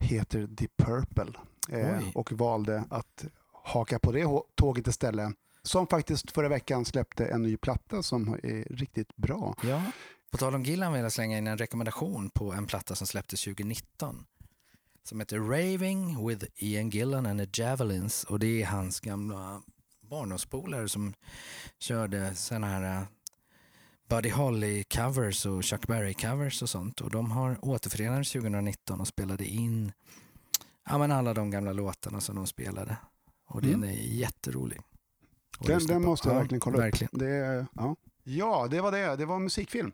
heter 0.00 0.48
The 0.56 0.68
Purple 0.82 1.32
eh, 1.68 2.00
och 2.14 2.32
valde 2.32 2.84
att 2.90 3.24
haka 3.52 3.98
på 3.98 4.12
det 4.12 4.26
tåget 4.54 4.86
istället. 4.86 5.34
Som 5.62 5.86
faktiskt 5.86 6.30
förra 6.30 6.48
veckan 6.48 6.84
släppte 6.84 7.26
en 7.26 7.42
ny 7.42 7.56
platta 7.56 8.02
som 8.02 8.34
är 8.42 8.74
riktigt 8.74 9.16
bra. 9.16 9.54
Ja. 9.62 9.82
På 10.30 10.38
tal 10.38 10.54
om 10.54 10.62
Gillan 10.62 10.92
vill 10.92 11.02
jag 11.02 11.12
slänga 11.12 11.38
in 11.38 11.46
en 11.46 11.58
rekommendation 11.58 12.30
på 12.30 12.52
en 12.52 12.66
platta 12.66 12.94
som 12.94 13.06
släpptes 13.06 13.44
2019. 13.44 14.24
Som 15.04 15.20
heter 15.20 15.38
Raving 15.38 16.28
with 16.28 16.46
Ian 16.56 16.90
Gillan 16.90 17.26
and 17.26 17.40
the 17.40 17.62
Javelins. 17.62 18.24
Och 18.24 18.38
det 18.38 18.62
är 18.62 18.66
hans 18.66 19.00
gamla 19.00 19.62
barndomspolare 20.00 20.88
som 20.88 21.14
körde 21.78 22.34
såna 22.34 22.66
här 22.66 23.00
uh, 23.00 23.06
Buddy 24.08 24.30
Holly-covers 24.30 25.46
och 25.46 25.64
Chuck 25.64 25.86
Berry-covers 25.86 26.62
och 26.62 26.68
sånt. 26.68 27.00
Och 27.00 27.10
de 27.10 27.30
har 27.30 27.64
återförenats 27.64 28.32
2019 28.32 29.00
och 29.00 29.08
spelade 29.08 29.44
in 29.44 29.92
ja, 30.88 30.98
men 30.98 31.12
alla 31.12 31.34
de 31.34 31.50
gamla 31.50 31.72
låtarna 31.72 32.20
som 32.20 32.36
de 32.36 32.46
spelade. 32.46 32.96
Och 33.48 33.62
den 33.62 33.74
Mm. 33.74 33.88
är 33.88 33.92
jätterolig. 33.94 34.80
Den, 35.60 35.86
den 35.86 36.02
måste 36.02 36.28
jag 36.28 36.34
Ja, 36.36 36.38
verkligen 36.40 36.60
kolla 36.60 36.78
verkligen. 36.78 37.10
upp. 37.12 37.18
Det, 37.18 37.28
är- 37.30 37.66
ja. 37.74 37.96
ja, 38.24 38.66
det 38.70 38.80
var 38.80 38.92
det. 38.92 39.16
Det 39.16 39.24
var 39.26 39.36
en 39.36 39.44
musikfilm. 39.44 39.92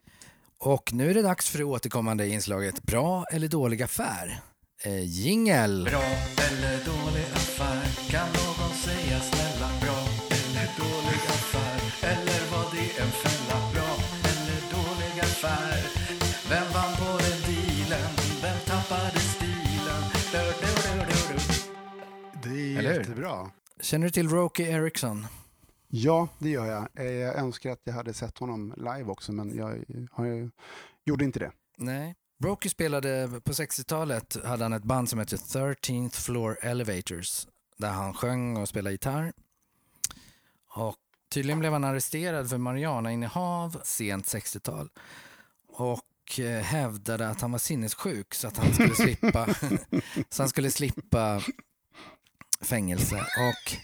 Och 0.59 0.93
nu 0.93 1.11
är 1.11 1.15
det 1.15 1.23
dags 1.23 1.49
för 1.49 1.59
det 1.59 1.65
återkommande 1.65 2.29
inslaget 2.29 2.83
Bra 2.83 3.25
eller 3.25 3.49
dålig 3.49 3.83
affär? 3.83 4.41
Eh, 4.83 5.05
jingel! 5.05 5.85
Bra 5.91 6.03
eller 6.51 6.85
dålig 6.85 7.25
affär? 7.35 8.11
Kan 8.11 8.29
Jättebra. 23.25 23.51
Känner 23.81 24.07
du 24.07 24.11
till 24.11 24.29
Roky 24.29 24.63
Eriksson? 24.63 25.27
Ja, 25.89 26.29
det 26.39 26.49
gör 26.51 26.67
jag. 26.67 26.89
Eh, 26.95 27.13
Jag 27.13 27.35
önskar 27.37 27.71
att 27.71 27.81
jag 27.85 27.95
hade 27.95 28.15
sett 28.15 28.39
honom 28.39 28.75
live 28.77 29.05
också, 29.05 29.33
men 29.33 29.57
jag, 29.57 29.85
har, 30.13 30.51
gjorde 31.05 31.25
inte 31.25 31.39
det. 31.39 31.53
Nej. 31.79 32.15
Brokey 32.39 32.69
spelade 32.69 33.41
på 33.45 33.53
60-talet, 33.53 34.37
hade 34.45 34.65
han 34.65 34.73
ett 34.73 34.83
band 34.85 35.09
som 35.09 35.19
hette 35.19 35.37
13th 35.37 36.11
Floor 36.11 36.59
Elevators 36.63 37.47
där 37.77 37.91
han 37.91 38.15
sjöng 38.15 38.57
och 38.57 38.69
spelade 38.69 38.93
gitarr. 38.95 39.33
Och 40.69 40.97
tydligen 41.29 41.59
blev 41.59 41.73
han 41.73 41.85
arresterad 41.85 42.51
för 42.51 42.59
marijuanainnehav 42.59 43.81
sent 43.85 44.27
60-tal 44.27 44.89
och 45.69 46.41
eh, 46.41 46.63
hävdade 46.63 47.29
att 47.29 47.41
han 47.41 47.53
var 47.53 47.59
sinnessjuk 47.59 48.35
så 48.35 48.49
att 48.49 48.57
han 48.57 48.75
skulle 48.75 48.95
slippa, 48.95 49.49
så 50.29 50.43
han 50.43 50.49
skulle 50.49 50.71
slippa 50.71 51.41
fängelse. 52.65 53.17
Och 53.17 53.77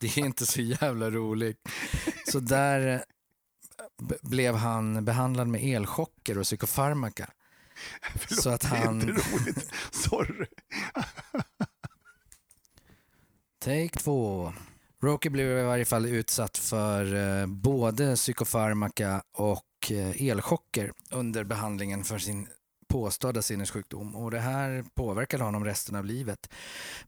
det 0.00 0.06
är 0.06 0.18
inte 0.18 0.46
så 0.46 0.60
jävla 0.60 1.10
roligt. 1.10 1.68
Så 2.26 2.40
där 2.40 2.94
eh, 2.94 3.00
blev 4.22 4.54
han 4.54 5.04
behandlad 5.04 5.48
med 5.48 5.64
elchocker 5.64 6.38
och 6.38 6.44
psykofarmaka. 6.44 7.30
Förlåt, 8.14 8.42
Så 8.42 8.50
att 8.50 8.60
det 8.60 8.68
är 8.76 8.84
han- 8.84 9.00
inte 9.00 9.12
roligt. 9.12 9.70
Sorry. 9.90 10.46
Take 13.58 13.88
två. 13.98 14.52
Rocky 15.02 15.28
blev 15.28 15.58
i 15.58 15.62
varje 15.62 15.84
fall 15.84 16.06
utsatt 16.06 16.58
för 16.58 17.14
eh, 17.40 17.46
både 17.46 18.16
psykofarmaka 18.16 19.22
och 19.32 19.90
eh, 19.90 20.22
elchocker 20.28 20.92
under 21.10 21.44
behandlingen 21.44 22.04
för 22.04 22.18
sin 22.18 22.48
påstådda 22.90 23.42
sinnessjukdom 23.42 24.16
och 24.16 24.30
det 24.30 24.40
här 24.40 24.84
påverkade 24.94 25.44
honom 25.44 25.64
resten 25.64 25.96
av 25.96 26.04
livet. 26.04 26.50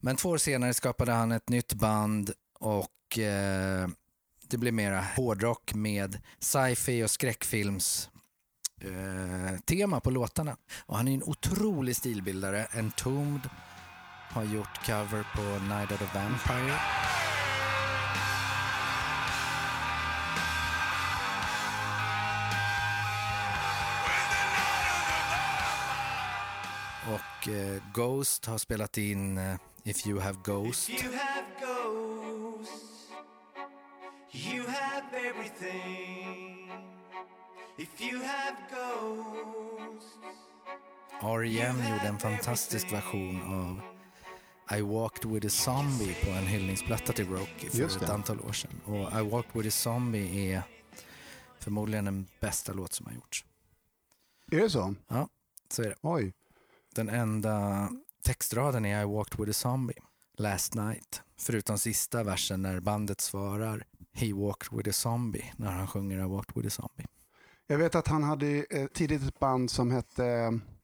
Men 0.00 0.16
två 0.16 0.28
år 0.28 0.38
senare 0.38 0.74
skapade 0.74 1.12
han 1.12 1.32
ett 1.32 1.48
nytt 1.48 1.74
band 1.74 2.30
och 2.60 3.18
eh, 3.18 3.88
det 4.48 4.58
blev 4.58 4.74
mera 4.74 5.00
hårdrock 5.16 5.74
med 5.74 6.18
sci-fi 6.38 7.04
och 7.04 7.10
skräckfilms 7.10 8.10
eh, 8.80 9.58
tema 9.60 10.00
på 10.00 10.10
låtarna. 10.10 10.56
Och 10.86 10.96
han 10.96 11.08
är 11.08 11.14
en 11.14 11.22
otrolig 11.22 11.96
stilbildare. 11.96 12.66
Entombed 12.72 13.50
har 14.30 14.44
gjort 14.44 14.86
cover 14.86 15.26
på 15.34 15.64
Night 15.74 15.92
of 15.92 15.98
the 15.98 16.18
Vampire. 16.18 16.78
Och 27.08 27.48
eh, 27.48 27.82
Ghost 27.94 28.46
har 28.46 28.58
spelat 28.58 28.98
in 28.98 29.38
eh, 29.38 29.56
If 29.84 30.06
You 30.06 30.20
Have 30.20 30.38
Ghost. 30.44 30.88
If 30.90 31.04
you 31.04 31.12
have 31.14 31.46
ghosts, 31.60 33.08
you 34.32 34.66
have 34.68 35.16
everything. 35.28 36.70
If 37.78 38.00
you 38.00 38.22
have 38.22 38.56
ghosts, 38.70 40.06
R.E.M. 41.22 41.76
gjorde 41.90 42.06
en 42.08 42.18
fantastisk 42.18 42.92
version 42.92 43.42
av 43.42 43.80
I 44.78 44.80
Walked 44.80 45.30
With 45.30 45.46
A 45.46 45.50
Zombie 45.50 46.14
på 46.24 46.30
en 46.30 46.46
hyllningsplatta 46.46 47.12
till 47.12 47.28
Rocky 47.28 47.68
för 47.70 47.78
Just 47.78 47.96
ett 48.00 48.06
det. 48.06 48.12
antal 48.14 48.40
år 48.40 48.52
sedan. 48.52 48.80
Och 48.84 49.20
I 49.20 49.30
Walked 49.30 49.52
With 49.62 49.68
A 49.68 49.70
Zombie 49.70 50.48
är 50.52 50.62
förmodligen 51.60 52.04
den 52.04 52.26
bästa 52.40 52.72
låt 52.72 52.92
som 52.92 53.06
har 53.06 53.12
gjorts. 53.12 53.44
Är 54.52 54.56
det 54.56 54.70
så? 54.70 54.94
Så 55.68 55.82
är 55.82 55.86
det. 55.88 55.94
Oj. 56.00 56.32
Den 56.94 57.08
enda 57.08 57.88
textraden 58.24 58.84
är 58.84 59.02
I 59.02 59.04
walked 59.04 59.40
with 59.40 59.50
a 59.50 59.52
zombie 59.52 59.98
last 60.36 60.74
night. 60.74 61.22
Förutom 61.38 61.78
sista 61.78 62.22
versen 62.24 62.62
när 62.62 62.80
bandet 62.80 63.20
svarar 63.20 63.84
He 64.12 64.32
walked 64.32 64.78
with 64.78 64.88
a 64.88 64.92
zombie 64.92 65.52
när 65.56 65.70
han 65.70 65.86
sjunger 65.86 66.18
I 66.18 66.28
walked 66.28 66.56
with 66.62 66.66
a 66.66 66.70
zombie. 66.82 67.06
Jag 67.66 67.78
vet 67.78 67.94
att 67.94 68.08
han 68.08 68.22
hade 68.22 68.64
eh, 68.70 68.86
tidigt 68.86 69.22
ett 69.22 69.38
band 69.38 69.70
som 69.70 69.90
hette 69.90 70.26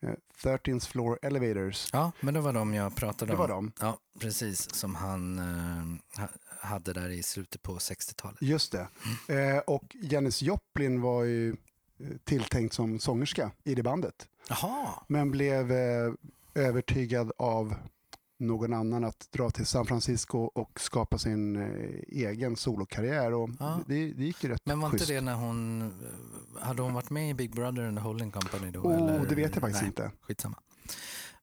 eh, 0.00 0.10
13th 0.42 0.86
Floor 0.88 1.18
Elevators. 1.22 1.88
Ja, 1.92 2.12
men 2.20 2.34
det 2.34 2.40
var 2.40 2.52
de 2.52 2.74
jag 2.74 2.96
pratade 2.96 3.30
Det 3.32 3.34
om. 3.34 3.38
var 3.38 3.48
de. 3.48 3.72
Ja, 3.80 3.98
precis. 4.20 4.74
Som 4.74 4.94
han 4.94 5.38
eh, 5.38 6.20
ha- 6.20 6.28
hade 6.68 6.92
där 6.92 7.08
i 7.10 7.22
slutet 7.22 7.62
på 7.62 7.72
60-talet. 7.78 8.42
Just 8.42 8.72
det. 8.72 8.88
Eh, 9.34 9.58
och 9.58 9.96
Janis 10.02 10.42
Joplin 10.42 11.00
var 11.00 11.24
ju 11.24 11.50
eh, 11.50 11.56
tilltänkt 12.24 12.74
som 12.74 12.98
sångerska 12.98 13.50
i 13.64 13.74
det 13.74 13.82
bandet. 13.82 14.28
Jaha, 14.48 15.02
Men 15.08 15.30
blev 15.30 15.72
eh, 15.72 16.12
övertygad 16.54 17.32
av 17.38 17.74
någon 18.40 18.72
annan 18.72 19.04
att 19.04 19.28
dra 19.32 19.50
till 19.50 19.66
San 19.66 19.86
Francisco 19.86 20.38
och 20.38 20.80
skapa 20.80 21.18
sin 21.18 21.56
eh, 21.56 22.00
egen 22.08 22.56
solokarriär. 22.56 23.34
Och 23.34 23.50
Ja. 23.60 23.80
det, 23.86 23.94
det 23.94 24.24
gick 24.24 24.44
ju 24.44 24.50
rätt 24.50 24.60
men 24.64 24.80
var 24.80 24.86
inte 24.88 24.98
schysst. 24.98 25.08
det 25.08 25.20
när 25.20 25.34
hon... 25.34 25.82
eh, 25.82 26.62
Hade 26.66 26.82
hon 26.82 26.94
varit 26.94 27.10
med 27.10 27.30
i 27.30 27.34
Big 27.34 27.54
Brother 27.54 27.82
and 27.82 27.96
the 27.96 28.02
Holding 28.02 28.30
Company 28.30 28.70
då? 28.70 28.80
Oh, 28.80 28.96
eller? 28.96 29.26
det 29.28 29.34
vet 29.34 29.54
jag 29.54 29.60
faktiskt 29.60 29.80
Nej, 29.82 29.88
inte. 29.88 30.10
Skitsamma. 30.20 30.56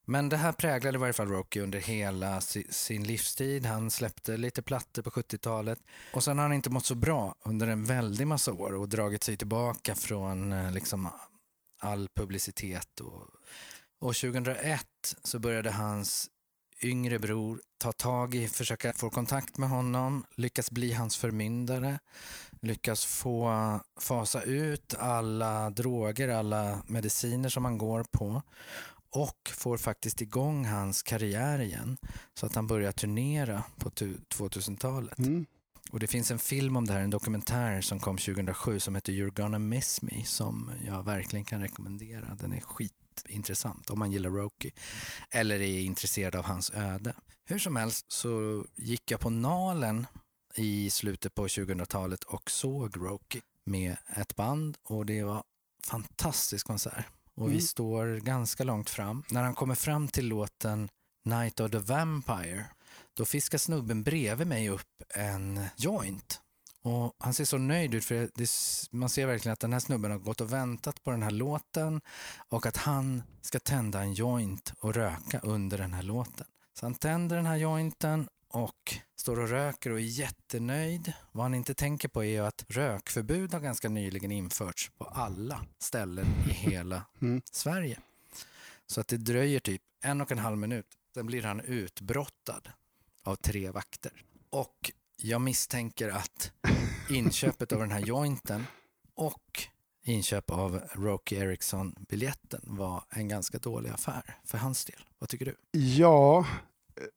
Men 0.07 0.29
det 0.29 0.37
här 0.37 0.51
präglade 0.51 0.97
i 0.97 0.99
varje 0.99 1.13
fall 1.13 1.27
Rocky 1.27 1.59
under 1.59 1.79
hela 1.79 2.41
si, 2.41 2.67
sin 2.69 3.03
livstid. 3.03 3.65
Han 3.65 3.91
släppte 3.91 4.37
lite 4.37 4.61
plattor 4.61 5.01
på 5.01 5.09
70-talet 5.09 5.79
och 6.13 6.23
sen 6.23 6.37
har 6.37 6.45
han 6.45 6.53
inte 6.53 6.69
mått 6.69 6.85
så 6.85 6.95
bra 6.95 7.35
under 7.43 7.67
en 7.67 7.83
väldig 7.85 8.27
massa 8.27 8.53
år 8.53 8.75
och 8.75 8.89
dragit 8.89 9.23
sig 9.23 9.37
tillbaka 9.37 9.95
från 9.95 10.71
liksom 10.73 11.07
all 11.85 12.07
publicitet. 12.15 12.99
Och, 12.99 13.27
och 13.99 14.15
2001 14.15 14.85
så 15.23 15.39
började 15.39 15.71
hans 15.71 16.29
yngre 16.81 17.19
bror 17.19 17.61
ta 17.77 17.91
tag 17.91 18.35
i, 18.35 18.47
försöka 18.47 18.93
få 18.93 19.09
kontakt 19.09 19.57
med 19.57 19.69
honom, 19.69 20.25
lyckas 20.35 20.71
bli 20.71 20.93
hans 20.93 21.17
förmyndare, 21.17 21.99
lyckas 22.61 23.05
få 23.05 23.79
fasa 23.99 24.41
ut 24.41 24.95
alla 24.99 25.69
droger, 25.69 26.27
alla 26.27 26.83
mediciner 26.87 27.49
som 27.49 27.65
han 27.65 27.77
går 27.77 28.05
på 28.11 28.41
och 29.09 29.49
får 29.53 29.77
faktiskt 29.77 30.21
igång 30.21 30.65
hans 30.65 31.03
karriär 31.03 31.61
igen 31.61 31.97
så 32.33 32.45
att 32.45 32.55
han 32.55 32.67
börjar 32.67 32.91
turnera 32.91 33.63
på 33.77 33.89
2000-talet. 33.89 35.19
Mm. 35.19 35.45
Och 35.91 35.99
det 35.99 36.07
finns 36.07 36.31
en 36.31 36.39
film 36.39 36.75
om 36.77 36.85
det 36.85 36.93
här, 36.93 36.99
en 37.01 37.09
dokumentär 37.09 37.81
som 37.81 37.99
kom 37.99 38.17
2007 38.17 38.79
som 38.79 38.95
heter 38.95 39.13
You're 39.13 39.41
gonna 39.41 39.59
miss 39.59 40.01
me 40.01 40.25
som 40.25 40.71
jag 40.85 41.03
verkligen 41.03 41.45
kan 41.45 41.61
rekommendera. 41.61 42.35
Den 42.35 42.53
är 42.53 42.61
skitintressant 42.61 43.89
om 43.89 43.99
man 43.99 44.11
gillar 44.11 44.29
Rocky 44.29 44.71
eller 45.29 45.61
är 45.61 45.79
intresserad 45.81 46.35
av 46.35 46.45
hans 46.45 46.71
öde. 46.73 47.13
Hur 47.45 47.59
som 47.59 47.75
helst 47.75 48.11
så 48.11 48.65
gick 48.75 49.11
jag 49.11 49.19
på 49.19 49.29
Nalen 49.29 50.07
i 50.55 50.89
slutet 50.89 51.35
på 51.35 51.47
2000-talet 51.47 52.23
och 52.23 52.51
såg 52.51 52.97
Rocky 52.97 53.41
med 53.63 53.97
ett 54.15 54.35
band 54.35 54.77
och 54.83 55.05
det 55.05 55.23
var 55.23 55.43
fantastisk 55.83 56.67
konsert. 56.67 57.05
Och 57.35 57.45
Mm. 57.45 57.57
vi 57.57 57.61
står 57.61 58.17
ganska 58.19 58.63
långt 58.63 58.89
fram. 58.89 59.23
När 59.31 59.43
han 59.43 59.55
kommer 59.55 59.75
fram 59.75 60.07
till 60.07 60.27
låten 60.27 60.89
Night 61.25 61.59
of 61.59 61.71
the 61.71 61.77
Vampire 61.77 62.65
då 63.15 63.25
fiskar 63.25 63.57
snubben 63.57 64.03
bredvid 64.03 64.47
mig 64.47 64.69
upp 64.69 65.03
en 65.15 65.65
joint. 65.77 66.41
Och 66.81 67.15
han 67.19 67.33
ser 67.33 67.45
så 67.45 67.57
nöjd 67.57 67.93
ut 67.93 68.05
för 68.05 68.29
det, 68.35 68.49
man 68.91 69.09
ser 69.09 69.25
verkligen 69.27 69.53
att 69.53 69.59
den 69.59 69.73
här 69.73 69.79
snubben 69.79 70.11
har 70.11 70.17
gått 70.17 70.41
och 70.41 70.53
väntat 70.53 71.03
på 71.03 71.11
den 71.11 71.23
här 71.23 71.31
låten 71.31 72.01
och 72.49 72.65
att 72.65 72.77
han 72.77 73.23
ska 73.41 73.59
tända 73.59 74.01
en 74.01 74.13
joint 74.13 74.73
och 74.79 74.93
röka 74.93 75.39
under 75.39 75.77
den 75.77 75.93
här 75.93 76.03
låten. 76.03 76.45
Så 76.73 76.85
han 76.85 76.95
tänder 76.95 77.35
den 77.35 77.45
här 77.45 77.55
jointen 77.55 78.27
och 78.49 78.97
står 79.15 79.39
och 79.39 79.49
röker 79.49 79.89
och 79.91 79.99
är 79.99 80.03
jättenöjd. 80.03 81.13
Vad 81.31 81.43
han 81.45 81.53
inte 81.53 81.73
tänker 81.73 82.07
på 82.07 82.23
är 82.23 82.41
att 82.41 82.65
rökförbud 82.67 83.53
har 83.53 83.59
ganska 83.59 83.89
nyligen 83.89 84.31
införts 84.31 84.91
på 84.97 85.05
alla 85.05 85.65
ställen 85.79 86.25
i 86.49 86.53
hela 86.53 87.05
Mm. 87.21 87.41
Sverige. 87.51 87.99
Så 88.87 89.01
att 89.01 89.07
det 89.07 89.17
dröjer 89.17 89.59
typ 89.59 89.81
en 90.03 90.21
och 90.21 90.31
en 90.31 90.37
halv 90.37 90.57
minut. 90.57 90.85
Sen 91.13 91.25
blir 91.25 91.43
han 91.43 91.59
utbrottad 91.59 92.69
av 93.25 93.35
tre 93.35 93.71
vakter. 93.71 94.11
Och 94.49 94.91
jag 95.17 95.41
misstänker 95.41 96.09
att 96.09 96.51
inköpet 97.09 97.71
av 97.71 97.79
den 97.79 97.91
här 97.91 97.99
jointen 97.99 98.65
och 99.15 99.67
inköp 100.03 100.51
av 100.51 100.81
Rocky 100.93 101.35
Ericsson-biljetten 101.35 102.61
var 102.63 103.03
en 103.09 103.27
ganska 103.27 103.57
dålig 103.57 103.89
affär 103.89 104.35
för 104.43 104.57
hans 104.57 104.85
del. 104.85 104.99
Vad 105.19 105.29
tycker 105.29 105.45
du? 105.45 105.79
Ja, 105.79 106.45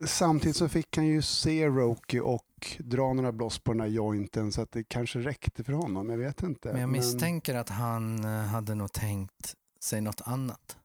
samtidigt 0.05 0.57
så 0.57 0.69
fick 0.69 0.97
han 0.97 1.07
ju 1.07 1.23
se 1.23 1.69
Roky 1.69 2.21
och 2.21 2.77
dra 2.79 3.13
några 3.13 3.33
bloss 3.33 3.59
på 3.59 3.73
den 3.73 3.81
här 3.81 3.89
jointen 3.89 4.53
så 4.53 4.63
att 4.63 4.73
det 4.73 4.85
kanske 4.85 5.19
räckte 5.19 5.65
för 5.65 5.73
honom. 5.73 6.11
Jag 6.11 6.19
vet 6.19 6.43
inte. 6.43 6.73
Men 6.73 6.81
jag 6.81 6.91
misstänker 6.91 7.55
att 7.55 7.69
han 7.69 8.25
eh, 8.25 8.31
hade 8.31 8.75
nog 8.75 8.93
tänkt 8.93 9.55
sig 9.81 10.01
något 10.01 10.21
annat. 10.25 10.77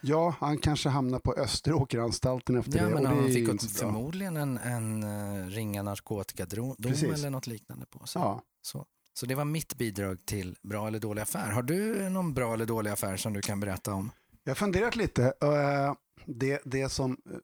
Ja, 0.00 0.34
han 0.40 0.58
kanske 0.58 0.88
hamnar 0.88 1.18
på 1.18 1.34
Österåkeranstalten 1.34 2.56
efter 2.56 2.78
Ja, 2.78 2.84
det. 2.88 2.94
men 2.94 3.02
det 3.02 3.08
han 3.08 3.24
fick 3.28 3.62
förmodligen 3.72 4.36
en, 4.36 4.58
en 4.58 5.04
uh, 5.04 5.46
ringa 5.46 5.82
narkotikadom 5.82 6.76
Precis. 6.82 7.14
eller 7.18 7.30
något 7.30 7.46
liknande 7.46 7.86
på 7.86 8.06
sig. 8.06 8.22
Ja. 8.22 8.42
Så. 8.62 8.86
så 9.14 9.26
det 9.26 9.34
var 9.34 9.44
mitt 9.44 9.76
bidrag 9.76 10.18
till 10.26 10.56
bra 10.62 10.86
eller 10.88 10.98
dålig 10.98 11.22
affär. 11.22 11.50
Har 11.50 11.62
du 11.62 12.08
någon 12.10 12.34
bra 12.34 12.54
eller 12.54 12.66
dålig 12.66 12.90
affär 12.90 13.16
som 13.16 13.32
du 13.32 13.40
kan 13.42 13.60
berätta 13.60 13.92
om? 13.92 14.10
Jag 14.44 14.50
har 14.50 14.54
funderat 14.56 14.96
lite. 14.96 15.24
Eh, 15.42 15.94
Det, 16.26 16.60
det 16.64 16.88
som 16.88 17.10
eh, 17.30 17.38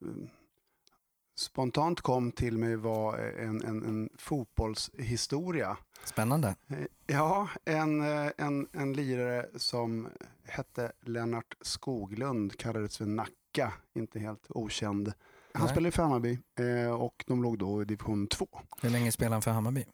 spontant 1.35 2.01
kom 2.01 2.31
till 2.31 2.57
mig 2.57 2.75
var 2.75 3.17
en, 3.17 3.63
en, 3.63 3.83
en 3.83 4.09
fotbollshistoria. 4.17 5.77
Spännande. 6.03 6.55
Eh, 6.67 6.77
Ja, 7.07 7.49
en, 7.65 8.01
eh, 8.01 8.31
en, 8.37 8.67
en 8.71 8.93
lirare 8.93 9.45
som 9.55 10.07
hette 10.47 10.91
Lennart 11.01 11.55
Skoglund 11.61 12.57
kallades 12.57 12.97
för 12.97 13.05
Nacka, 13.05 13.73
inte 13.95 14.19
helt 14.19 14.45
okänd. 14.49 15.13
Han 15.53 15.65
Nej. 15.65 15.71
spelade 15.71 15.95
i 15.95 16.01
Hammarby 16.01 16.39
eh, 16.59 16.91
och 16.93 17.23
de 17.27 17.43
låg 17.43 17.57
då 17.59 17.81
i 17.81 17.85
division 17.85 18.27
2. 18.27 18.47
Hur 18.81 18.89
länge 18.89 19.11
spelade 19.11 19.35
han 19.35 19.41
för 19.41 19.51
Hammarby? 19.51 19.85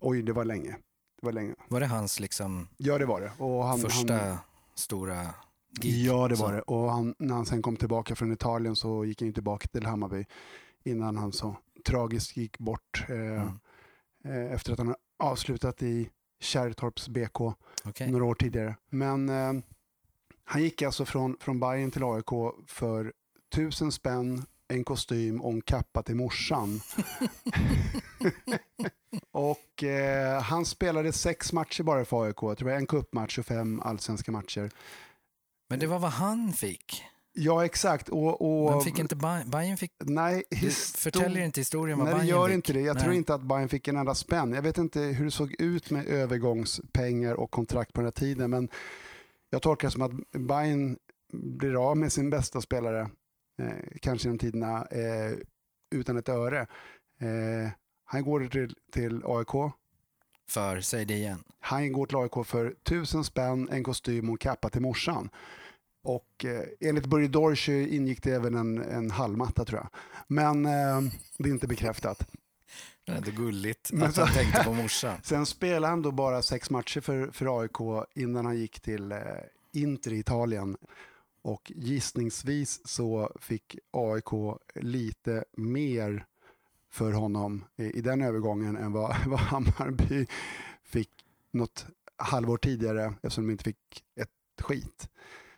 Oj, 0.00 0.22
det 0.22 0.32
var 0.32 0.44
länge. 0.44 0.70
Det 1.20 1.26
var 1.26 1.32
länge. 1.32 1.54
Var 1.68 1.80
det 1.80 1.86
hans 1.86 2.20
liksom 2.20 2.68
Ja, 2.76 2.98
det 2.98 3.06
var 3.06 3.20
det. 3.20 3.32
Och 3.38 3.64
han, 3.64 3.78
första 3.78 4.14
han, 4.14 4.36
stora 4.74 5.26
gig? 5.80 6.06
Ja, 6.06 6.28
det 6.28 6.36
Så. 6.36 6.42
var 6.44 6.52
det. 6.52 6.60
Och 6.62 6.90
han, 6.92 7.14
när 7.18 7.34
han 7.34 7.46
sen 7.46 7.62
kom 7.62 7.76
tillbaka 7.76 8.14
från 8.14 8.32
Italien 8.32 8.76
så 8.76 9.04
gick 9.04 9.22
han 9.22 9.32
tillbaka 9.32 9.68
till 9.68 9.86
Hammarby 9.86 10.26
innan 10.84 11.16
han 11.16 11.32
så 11.32 11.56
tragiskt 11.86 12.36
gick 12.36 12.58
bort 12.58 13.04
eh, 13.08 13.16
Mm. 13.16 13.58
eh, 14.46 14.52
efter 14.54 14.72
att 14.72 14.78
han 14.78 14.94
avslutat 15.18 15.82
i 15.82 16.10
Kärrtorps 16.40 17.08
BK 17.08 17.40
Okej. 17.84 18.10
några 18.10 18.24
år 18.24 18.34
tidigare. 18.34 18.76
Men 18.90 19.28
eh, 19.28 19.52
han 20.44 20.62
gick 20.62 20.82
alltså 20.82 21.04
från, 21.04 21.36
från 21.40 21.60
Bayern 21.60 21.90
till 21.90 22.04
AIK 22.04 22.54
för 22.66 23.12
tusen 23.54 23.92
spänn, 23.92 24.46
en 24.68 24.84
kostym 24.84 25.40
och 25.40 25.52
en 25.52 25.60
kappa 25.62 26.02
till 26.02 26.16
morsan. 26.16 26.80
och 29.30 29.82
eh, 29.84 30.42
han 30.42 30.64
spelade 30.64 31.12
sex 31.12 31.52
matcher 31.52 31.82
bara 31.82 32.04
för 32.04 32.24
AIK. 32.24 32.36
Jag 32.42 32.58
tror 32.58 32.64
det 32.64 32.64
var 32.64 32.72
en 32.72 32.86
cupmatch 32.86 33.38
och 33.38 33.46
fem 33.46 33.80
allsvenska 33.80 34.32
matcher. 34.32 34.70
Men 35.68 35.78
det 35.78 35.86
var 35.86 35.98
vad 35.98 36.10
han 36.10 36.52
fick. 36.52 37.02
Ja, 37.36 37.64
exakt. 37.64 38.08
Och, 38.08 38.64
och, 38.64 38.70
Men 38.70 38.80
fick 38.80 38.98
inte 38.98 39.16
Bayern, 39.46 39.76
fick, 39.76 39.92
nej, 40.00 40.44
histor- 40.50 40.98
förtäljer 40.98 41.44
inte 41.44 41.60
historien 41.60 41.98
vad 41.98 42.06
Nej, 42.06 42.14
det 42.14 42.20
Bayern 42.20 42.36
gör 42.36 42.46
fick. 42.48 42.54
inte 42.54 42.72
det. 42.72 42.80
Jag 42.80 42.94
Nej. 42.94 43.02
tror 43.02 43.14
inte 43.14 43.34
att 43.34 43.42
Bayern 43.42 43.68
fick 43.68 43.88
en 43.88 43.96
enda 43.96 44.14
spänn. 44.14 44.52
Jag 44.52 44.62
vet 44.62 44.78
inte 44.78 45.00
hur 45.00 45.24
det 45.24 45.30
såg 45.30 45.54
ut 45.58 45.90
med 45.90 46.06
övergångspengar 46.06 47.34
och 47.34 47.50
kontrakt 47.50 47.92
på 47.92 48.00
den 48.00 48.06
här 48.06 48.12
tiden, 48.12 48.50
men 48.50 48.68
jag 49.50 49.62
tolkar 49.62 49.88
det 49.88 49.92
som 49.92 50.02
att 50.02 50.12
Bayern 50.38 50.96
blir 51.32 51.90
av 51.90 51.96
med 51.96 52.12
sin 52.12 52.30
bästa 52.30 52.60
spelare, 52.60 53.00
eh, 53.62 53.68
kanske 54.00 54.28
genom 54.28 54.38
tiderna, 54.38 54.86
eh, 54.86 55.32
utan 55.94 56.16
ett 56.16 56.28
öre. 56.28 56.60
Eh, 57.20 57.70
han 58.04 58.22
går 58.22 58.46
till, 58.46 58.74
till 58.92 59.22
AIK. 59.24 59.72
För, 60.48 60.80
säg 60.80 61.04
det 61.04 61.14
igen. 61.14 61.44
Han 61.60 61.92
går 61.92 62.06
till 62.06 62.16
AIK 62.16 62.46
för 62.46 62.74
tusen 62.82 63.24
spänn, 63.24 63.68
en 63.70 63.84
kostym 63.84 64.28
och 64.28 64.32
en 64.32 64.38
kappa 64.38 64.68
till 64.70 64.82
morsan. 64.82 65.30
Och 66.04 66.44
eh, 66.44 66.62
enligt 66.80 67.06
Börje 67.06 67.28
Dorsch 67.28 67.68
ingick 67.68 68.22
det 68.22 68.30
även 68.34 68.54
en, 68.54 68.78
en 68.82 69.10
hallmatta 69.10 69.64
tror 69.64 69.80
jag. 69.80 69.88
Men 70.26 70.66
eh, 70.66 71.00
det 71.38 71.48
är 71.48 71.52
inte 71.52 71.66
bekräftat. 71.66 72.28
Det 73.04 73.12
är 73.12 73.16
ändå 73.16 73.30
gulligt 73.30 73.92
Men 73.92 74.02
att 74.08 74.14
så- 74.14 74.20
han 74.24 74.34
tänkte 74.34 74.64
på 74.64 74.72
morsan. 74.72 75.16
Sen 75.22 75.46
spelade 75.46 75.86
han 75.86 76.02
då 76.02 76.10
bara 76.10 76.42
sex 76.42 76.70
matcher 76.70 77.00
för, 77.00 77.26
för 77.32 77.60
AIK 77.60 78.06
innan 78.14 78.46
han 78.46 78.56
gick 78.58 78.80
till 78.80 79.12
eh, 79.12 79.18
Inter 79.72 80.12
i 80.12 80.18
Italien. 80.18 80.76
Och 81.42 81.72
gissningsvis 81.74 82.80
så 82.88 83.32
fick 83.40 83.78
AIK 83.90 84.58
lite 84.74 85.44
mer 85.56 86.26
för 86.90 87.12
honom 87.12 87.64
i, 87.76 87.84
i 87.84 88.00
den 88.00 88.22
övergången 88.22 88.76
än 88.76 88.92
vad, 88.92 89.16
vad 89.26 89.40
Hammarby 89.40 90.26
fick 90.84 91.10
något 91.50 91.86
halvår 92.16 92.56
tidigare 92.56 93.14
eftersom 93.22 93.46
de 93.46 93.52
inte 93.52 93.64
fick 93.64 94.04
ett 94.20 94.62
skit. 94.64 95.08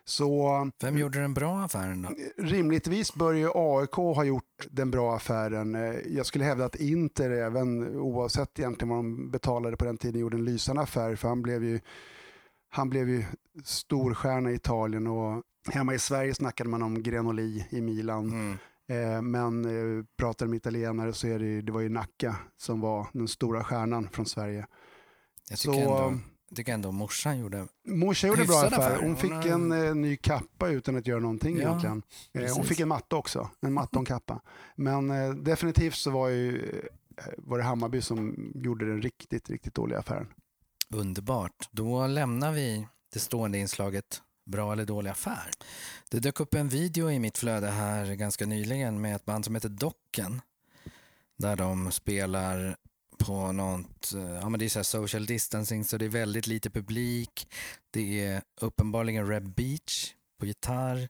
Så 0.09 0.71
Vem 0.81 0.97
gjorde 0.97 1.19
den 1.21 1.33
bra 1.33 1.59
affären 1.59 2.01
då? 2.01 2.09
rimligtvis 2.37 3.13
bör 3.15 3.33
ju 3.33 3.49
AIK 3.55 3.91
ha 3.95 4.23
gjort 4.23 4.67
den 4.71 4.91
bra 4.91 5.15
affären. 5.15 5.75
Eh, 5.75 5.95
Jag 6.07 6.25
skulle 6.25 6.45
hävda 6.45 6.65
att 6.65 6.75
Inter, 6.75 7.29
även 7.31 7.95
oavsett 7.97 8.59
egentligen 8.59 8.89
vad 8.89 8.97
de 8.97 9.31
betalade 9.31 9.77
på 9.77 9.85
den 9.85 9.97
tiden, 9.97 10.21
gjorde 10.21 10.37
en 10.37 10.45
lysande 10.45 10.81
affär. 10.81 11.15
För 11.15 11.27
han 11.27 11.41
blev 11.41 11.63
ju, 11.63 11.79
han 12.69 12.89
blev 12.89 13.09
ju 13.09 13.23
storstjärna 13.63 14.51
i 14.51 14.55
Italien 14.55 15.07
och 15.07 15.43
hemma 15.71 15.93
i 15.93 15.99
Sverige 15.99 16.33
snackade 16.33 16.69
man 16.69 16.81
om 16.83 17.03
Grenoli 17.03 17.67
i 17.69 17.81
Milan. 17.81 18.29
Mm. 18.29 18.57
Eh, 18.89 19.21
Men 19.21 19.65
eh, 19.65 20.05
pratar 20.17 20.45
de 20.45 20.53
italienare 20.53 21.13
så 21.13 21.27
är 21.27 21.39
det, 21.39 21.61
det 21.61 21.71
var 21.71 21.81
ju 21.81 21.89
Nacka 21.89 22.35
som 22.57 22.81
var 22.81 23.07
den 23.13 23.27
stora 23.27 23.63
stjärnan 23.63 24.09
från 24.11 24.25
Sverige. 24.25 24.67
Jag 25.49 25.59
tycker, 25.59 25.73
Så 25.73 25.79
ändå, 25.97 26.19
jag 26.49 26.55
tycker 26.57 26.73
ändå 26.73 26.91
morsan 26.91 27.39
gjorde... 27.39 27.67
Morsa 27.87 28.27
gjorde 28.27 28.45
bra 28.45 28.63
affär. 28.63 29.01
Hon 29.01 29.15
fick 29.15 29.31
en 29.31 29.71
eh, 29.71 29.95
ny 29.95 30.17
kappa 30.17 30.69
utan 30.69 30.95
att 30.95 31.07
göra 31.07 31.19
någonting 31.19 31.57
Ja, 31.57 31.61
egentligen. 31.61 32.03
Eh, 32.33 32.55
hon 32.55 32.65
fick 32.65 32.79
en 32.79 32.87
matta 32.87 33.15
också, 33.15 33.49
en 33.61 33.73
matta 33.73 33.89
och 33.99 34.01
en 34.01 34.05
kappa. 34.05 34.41
Men 34.75 35.11
eh, 35.11 35.29
definitivt 35.29 35.95
så 35.95 36.11
var, 36.11 36.29
ju, 36.29 36.69
eh, 37.17 37.23
var 37.37 37.57
det 37.57 37.63
Hammarby 37.63 38.01
som 38.01 38.51
gjorde 38.55 38.85
den 38.85 39.01
riktigt, 39.01 39.49
riktigt 39.49 39.73
dåliga 39.73 39.99
affären. 39.99 40.27
Underbart. 40.93 41.69
Då 41.71 42.07
lämnar 42.07 42.51
vi 42.51 42.87
det 43.13 43.19
stående 43.19 43.57
inslaget 43.57 44.21
bra 44.45 44.73
eller 44.73 44.85
dålig 44.85 45.09
affär. 45.09 45.51
Det 46.09 46.19
dök 46.19 46.39
upp 46.39 46.53
en 46.53 46.69
video 46.69 47.11
i 47.11 47.19
mitt 47.19 47.37
flöde 47.37 47.67
här 47.67 48.13
ganska 48.13 48.45
nyligen 48.45 49.01
med 49.01 49.15
ett 49.15 49.25
band 49.25 49.45
som 49.45 49.55
heter 49.55 49.69
Docken. 49.69 50.41
Där 51.37 51.55
de 51.55 51.91
spelar 51.91 52.77
på 53.17 53.51
något, 53.51 54.13
eh, 54.13 54.33
ja 54.33 54.49
men 54.49 54.59
det 54.59 54.65
är 54.65 54.69
så 54.69 54.79
här 54.79 54.83
social 54.83 55.25
distancing 55.25 55.85
så 55.85 55.97
det 55.97 56.05
är 56.05 56.09
väldigt 56.09 56.47
lite 56.47 56.69
publik. 56.69 57.47
Det 57.91 58.25
är 58.25 58.41
uppenbarligen 58.61 59.27
Reb 59.27 59.55
Beach 59.55 60.13
på 60.39 60.45
gitarr 60.45 61.09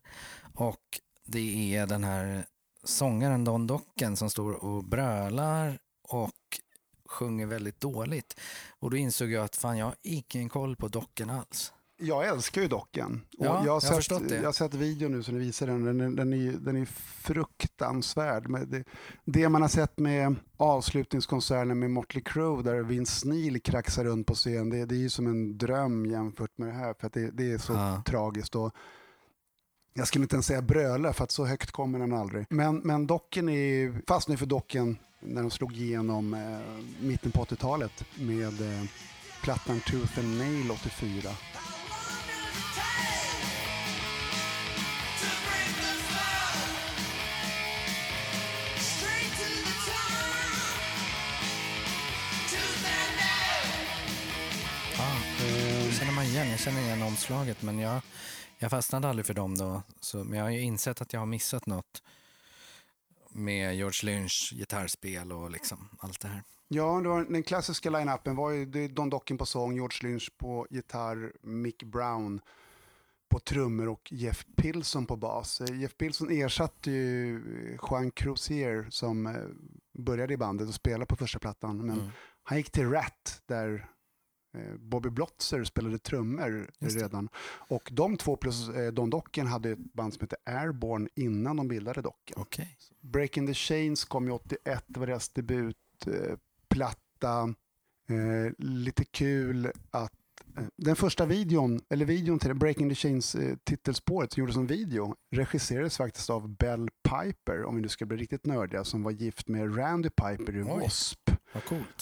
och 0.54 1.00
det 1.24 1.76
är 1.76 1.86
den 1.86 2.04
här 2.04 2.46
sångaren 2.84 3.44
Don 3.44 3.66
Docken 3.66 4.16
som 4.16 4.30
står 4.30 4.52
och 4.52 4.84
brölar 4.84 5.78
och 6.08 6.60
sjunger 7.08 7.46
väldigt 7.46 7.80
dåligt. 7.80 8.40
Och 8.68 8.90
då 8.90 8.96
insåg 8.96 9.30
jag 9.30 9.44
att 9.44 9.56
fan 9.56 9.78
jag 9.78 9.86
har 9.86 9.96
ingen 10.02 10.48
koll 10.48 10.76
på 10.76 10.88
Docken 10.88 11.30
alls. 11.30 11.72
Jag 12.00 12.26
älskar 12.28 12.62
ju 12.62 12.68
docken. 12.68 13.20
Och 13.38 13.46
Ja, 13.46 13.62
jag, 13.64 13.72
har 13.80 13.94
jag 13.94 14.04
sett, 14.04 14.30
jag 14.30 14.42
har 14.44 14.52
sett 14.52 14.74
videon 14.74 15.12
nu 15.12 15.22
som 15.22 15.34
ni 15.38 15.40
visar 15.44 15.66
den. 15.66 15.84
Den, 15.84 16.00
är- 16.00 16.10
den, 16.16 16.32
är, 16.32 16.52
den 16.52 16.76
är 16.76 16.84
fruktansvärd. 17.22 18.48
Men 18.48 18.70
det, 18.70 18.84
det 19.24 19.48
man 19.48 19.62
har 19.62 19.68
sett 19.68 19.98
med 19.98 20.34
avslutningskonserten 20.56 21.78
med 21.78 21.90
Motley 21.90 22.22
Crue 22.24 22.62
där 22.62 22.82
Vince 22.82 23.28
Neil 23.28 23.60
kraxar 23.62 24.04
runt 24.04 24.26
på 24.26 24.34
scen, 24.34 24.70
det, 24.70 24.84
det 24.86 24.94
är 24.94 24.98
ju 24.98 25.10
som 25.10 25.26
en 25.26 25.58
dröm 25.58 26.06
jämfört 26.06 26.58
med 26.58 26.68
det 26.68 26.74
här. 26.74 26.94
För 27.00 27.06
att 27.06 27.12
det, 27.12 27.30
det 27.30 27.52
är 27.52 27.58
så 27.58 27.72
Ja. 27.72 28.02
tragiskt. 28.06 28.54
Och 28.54 28.72
jag 29.94 30.08
skulle 30.08 30.22
inte 30.24 30.36
ens 30.36 30.46
säga 30.46 30.62
bröla 30.62 31.12
för 31.12 31.24
att 31.24 31.30
så 31.30 31.44
högt 31.44 31.70
kommer 31.70 31.98
den 31.98 32.12
aldrig. 32.12 32.46
Men, 32.50 32.76
men 32.78 33.06
docken 33.06 33.48
är 33.48 34.02
fast 34.08 34.28
nu 34.28 34.36
för 34.36 34.46
docken 34.46 34.98
när 35.20 35.42
de 35.42 35.50
slog 35.50 35.72
igenom 35.76 36.34
eh, 36.34 36.84
mitten 37.06 37.32
på 37.32 37.44
80-talet 37.44 38.04
med 38.18 38.60
eh, 38.60 38.84
plattan 39.42 39.80
Tooth 39.86 40.18
and 40.18 40.38
Nail 40.38 40.70
84. 40.70 41.30
Igen. 56.28 56.50
Jag 56.50 56.58
känner 56.58 56.80
igen 56.80 57.02
omslaget 57.02 57.62
men 57.62 57.78
jag, 57.78 58.00
jag 58.58 58.70
fastnade 58.70 59.08
aldrig 59.08 59.26
för 59.26 59.34
dem 59.34 59.58
då. 59.58 59.82
Så, 60.00 60.24
men 60.24 60.38
jag 60.38 60.44
har 60.44 60.50
ju 60.50 60.60
insett 60.60 61.00
att 61.00 61.12
jag 61.12 61.20
har 61.20 61.26
missat 61.26 61.66
något 61.66 62.02
med 63.30 63.76
George 63.76 64.00
Lynch 64.12 64.52
gitarrspel 64.56 65.32
och 65.32 65.50
liksom 65.50 65.88
allt 65.98 66.20
det 66.20 66.28
här. 66.28 66.42
Ja, 66.68 67.00
det 67.02 67.08
var, 67.08 67.24
den 67.24 67.42
klassiska 67.42 67.90
line-upen 67.90 68.36
var 68.36 68.50
ju 68.50 68.88
Don 68.88 69.10
Dokken 69.10 69.38
på 69.38 69.46
sång, 69.46 69.74
George 69.74 70.08
Lynch 70.08 70.30
på 70.38 70.66
gitarr, 70.70 71.32
Mick 71.42 71.82
Brown 71.82 72.40
på 73.30 73.38
trummor 73.38 73.88
och 73.88 74.12
Jeff 74.12 74.46
Pilson 74.56 75.06
på 75.06 75.16
bas. 75.16 75.60
Jeff 75.72 75.96
Pilson 75.96 76.30
ersatte 76.30 76.90
ju 76.90 77.36
eh, 77.36 77.78
Juan 77.90 78.10
Cruzier 78.10 78.86
som 78.90 79.26
eh, 79.26 79.34
började 79.98 80.34
i 80.34 80.36
bandet 80.36 80.68
och 80.68 80.74
spelade 80.74 81.06
på 81.06 81.16
första 81.16 81.38
plattan. 81.38 81.86
Men 81.86 81.98
Mm. 81.98 82.10
han 82.42 82.58
gick 82.58 82.70
till 82.70 82.90
Rat 82.90 83.42
där 83.46 83.88
Bobby 84.78 85.10
Blotzer 85.10 85.64
spelade 85.64 85.98
trummor 85.98 86.70
redan. 86.78 87.28
Och 87.44 87.88
de 87.92 88.16
två 88.16 88.36
plus 88.36 88.68
eh, 88.68 88.92
Don 88.92 89.10
Dokken 89.10 89.46
hade 89.46 89.70
ett 89.70 89.94
band 89.94 90.14
som 90.14 90.20
hette 90.20 90.36
Airborne 90.44 91.08
innan 91.14 91.56
de 91.56 91.68
bildade 91.68 92.02
Dokken. 92.02 92.34
Okej. 92.36 92.78
Breaking 93.00 93.46
the 93.46 93.54
Chains 93.54 94.04
kom 94.04 94.26
ju 94.26 94.32
81, 94.32 94.84
det 94.86 95.00
var 95.00 95.06
deras 95.06 95.28
debutplatta. 95.28 97.54
Eh, 98.10 98.10
eh, 98.10 98.52
lite 98.58 99.04
kul 99.04 99.72
att 99.90 100.12
eh, 100.56 100.64
den 100.76 100.96
första 100.96 101.26
videon, 101.26 101.80
eller 101.90 102.04
videon 102.04 102.38
till 102.38 102.54
Breaking 102.54 102.88
the 102.88 102.94
Chains 102.94 103.34
eh, 103.34 103.56
titelspåret 103.64 104.32
som 104.32 104.40
gjordes 104.40 104.54
som 104.54 104.66
video 104.66 105.14
regisserades 105.30 105.96
faktiskt 105.96 106.30
av 106.30 106.56
Bell 106.56 106.88
Piper, 107.02 107.64
om 107.64 107.76
vi 107.76 107.82
nu 107.82 107.88
ska 107.88 108.06
bli 108.06 108.16
riktigt 108.16 108.46
nördiga, 108.46 108.84
som 108.84 109.02
var 109.02 109.10
gift 109.10 109.48
med 109.48 109.78
Randy 109.78 110.10
Piper 110.10 110.56
i. 110.56 110.58
W.A.S.P. 110.58 111.27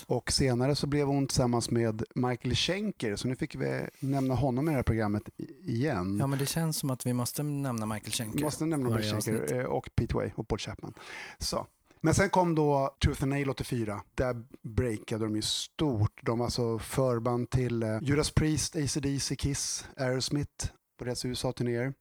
Och 0.06 0.32
senare 0.32 0.74
så 0.74 0.86
blev 0.86 1.06
hon 1.06 1.26
tillsammans 1.26 1.70
med 1.70 2.02
Michael 2.14 2.54
Schenker, 2.54 3.16
så 3.16 3.28
nu 3.28 3.36
fick 3.36 3.54
vi 3.54 3.88
nämna 4.00 4.34
honom 4.34 4.68
i 4.68 4.70
det 4.70 4.76
här 4.76 4.82
programmet 4.82 5.22
igen. 5.64 6.16
Ja 6.20 6.26
men 6.26 6.38
det 6.38 6.46
känns 6.46 6.76
som 6.76 6.90
att 6.90 7.06
vi 7.06 7.12
måste 7.12 7.42
nämna 7.42 7.86
Michael 7.86 8.12
Schenker. 8.12 8.44
Måste 8.44 8.66
nämna 8.66 8.90
Michael 8.90 9.22
Schenker 9.22 9.58
eh, 9.58 9.64
och 9.64 9.90
Pete 9.94 10.14
Way 10.14 10.30
och 10.34 10.48
Paul 10.48 10.58
Chapman. 10.58 10.94
Så. 11.38 11.66
Men 12.00 12.14
sen 12.14 12.30
kom 12.30 12.54
då 12.54 12.96
Truth 13.04 13.22
and 13.22 13.30
Nail 13.32 13.50
84. 13.50 14.02
Där 14.14 14.44
breakade 14.62 15.24
de 15.24 15.36
ju 15.36 15.42
stort. 15.42 16.20
De 16.22 16.38
var 16.38 16.46
alltså 16.46 16.78
förband 16.78 17.50
till 17.50 17.82
eh, 17.82 17.98
Judas 18.02 18.30
Priest, 18.30 18.76
AC/DC, 18.76 19.36
Kiss, 19.36 19.88
Aerosmith 19.96 20.70
på 20.98 21.04
deras 21.04 21.24
USA-turnéer. 21.24 21.94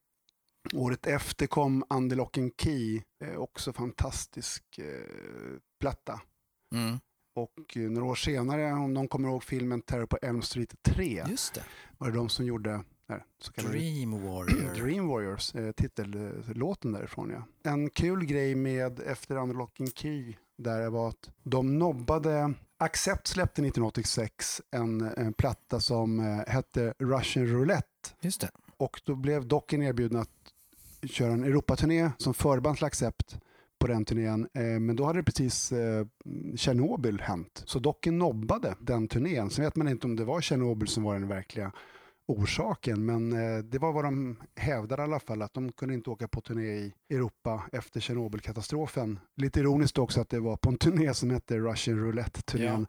Året 0.73 1.07
efter 1.07 1.47
kom 1.47 1.83
Under 1.89 2.15
Lock 2.15 2.37
and 2.37 2.51
Key, 2.57 3.01
eh, 3.23 3.35
också 3.37 3.73
fantastisk 3.73 4.63
eh, 4.77 4.85
platta. 5.79 6.21
Mm. 6.75 6.99
Och 7.35 7.77
eh, 7.77 7.81
några 7.81 8.05
år 8.07 8.15
senare, 8.15 8.73
om 8.73 8.93
någon 8.93 9.07
kommer 9.07 9.29
ihåg 9.29 9.43
filmen 9.43 9.81
Terror 9.81 10.05
på 10.05 10.17
Elm 10.21 10.41
Street 10.41 10.73
3, 10.83 11.23
Just 11.29 11.53
det. 11.53 11.63
var 11.97 12.07
det 12.11 12.17
de 12.17 12.29
som 12.29 12.45
gjorde 12.45 12.83
kallade 13.55 13.77
Dream 13.77 14.11
Warrior. 14.27 14.73
Dream 14.73 15.07
Warriors, 15.07 15.55
eh, 15.55 15.71
titellåten 15.71 16.91
därifrån 16.91 17.29
ja. 17.29 17.71
En 17.71 17.89
kul 17.89 18.25
grej 18.25 18.55
med 18.55 18.99
efter 18.99 19.35
Unlock 19.35 19.79
and 19.79 19.97
Key 19.97 20.33
där 20.57 20.89
var 20.89 21.09
att 21.09 21.29
de 21.43 21.79
nobbade, 21.79 22.53
Accept 22.77 23.27
släppte 23.27 23.61
1986 23.61 24.61
en, 24.71 25.01
en 25.01 25.33
platta 25.33 25.79
som 25.79 26.19
eh, 26.19 26.53
hette 26.53 26.93
Russian 26.99 27.47
Roulette 27.47 28.09
Just 28.21 28.41
det. 28.41 28.49
och 28.77 29.01
då 29.05 29.15
blev 29.15 29.47
Docken 29.47 29.81
erbjudna 29.83 30.19
att 30.21 30.29
köra 31.11 31.33
en 31.33 31.43
Europaturné 31.43 32.11
som 32.17 32.33
förband 32.33 32.75
till 32.77 32.85
Accept 32.85 33.39
på 33.79 33.87
den 33.87 34.05
turnén. 34.05 34.47
Eh, 34.53 34.79
men 34.79 34.95
då 34.95 35.05
hade 35.05 35.19
det 35.19 35.23
precis 35.23 35.71
eh, 35.71 36.05
Tjernobyl 36.55 37.21
hänt. 37.21 37.63
Så 37.65 37.79
Docken 37.79 38.17
nobbade 38.17 38.75
den 38.79 39.07
turnén. 39.07 39.49
Sen 39.49 39.65
vet 39.65 39.75
man 39.75 39.87
inte 39.87 40.07
om 40.07 40.15
det 40.15 40.25
var 40.25 40.41
Tjernobyl 40.41 40.87
som 40.87 41.03
var 41.03 41.13
den 41.13 41.27
verkliga 41.27 41.71
orsaken. 42.27 43.05
Men 43.05 43.33
eh, 43.33 43.63
det 43.63 43.79
var 43.79 43.93
vad 43.93 44.03
de 44.03 44.37
hävdade 44.55 45.01
i 45.01 45.03
alla 45.03 45.19
fall. 45.19 45.41
Att 45.41 45.53
de 45.53 45.71
kunde 45.71 45.93
inte 45.93 46.09
åka 46.09 46.27
på 46.27 46.41
turné 46.41 46.63
i 46.63 46.93
Europa 47.09 47.63
efter 47.71 47.99
Tjernobylkatastrofen. 47.99 49.19
Lite 49.35 49.59
ironiskt 49.59 49.97
också 49.97 50.21
att 50.21 50.29
det 50.29 50.39
var 50.39 50.57
på 50.57 50.69
en 50.69 50.77
turné 50.77 51.13
som 51.13 51.29
hette 51.29 51.59
Russian 51.59 51.99
Roulette-turnén. 51.99 52.87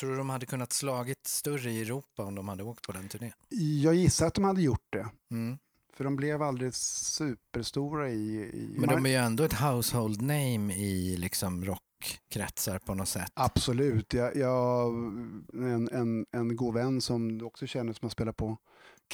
Tror 0.00 0.10
du 0.10 0.16
de 0.16 0.30
hade 0.30 0.46
kunnat 0.46 0.72
slagit 0.72 1.26
större 1.26 1.70
i 1.70 1.82
Europa 1.82 2.24
om 2.24 2.34
de 2.34 2.48
hade 2.48 2.62
åkt 2.62 2.86
på 2.86 2.92
den 2.92 3.08
turnén? 3.08 3.32
Jag 3.82 3.94
gissar 3.94 4.26
att 4.26 4.34
de 4.34 4.44
hade 4.44 4.62
gjort 4.62 4.86
det. 4.92 5.06
Mm. 5.30 5.58
För 5.96 6.04
de 6.04 6.16
blev 6.16 6.42
aldrig 6.42 6.74
superstora 6.74 8.08
i... 8.10 8.36
i 8.36 8.74
Men 8.78 8.88
de 8.88 9.06
är 9.06 9.10
ju 9.10 9.16
ändå 9.16 9.44
ett 9.44 9.60
household 9.60 10.22
name 10.22 10.74
i 10.74 11.16
liksom 11.16 11.64
rockkretsar 11.64 12.78
på 12.78 12.94
något 12.94 13.08
sätt. 13.08 13.30
Absolut. 13.34 14.12
Jag, 14.14 14.36
jag, 14.36 14.94
en, 15.54 15.88
en, 15.92 16.26
en 16.30 16.56
god 16.56 16.74
vän 16.74 17.00
som 17.00 17.38
du 17.38 17.44
också 17.44 17.66
känner 17.66 17.92
som 17.92 18.06
har 18.06 18.10
spelat 18.10 18.36
på 18.36 18.56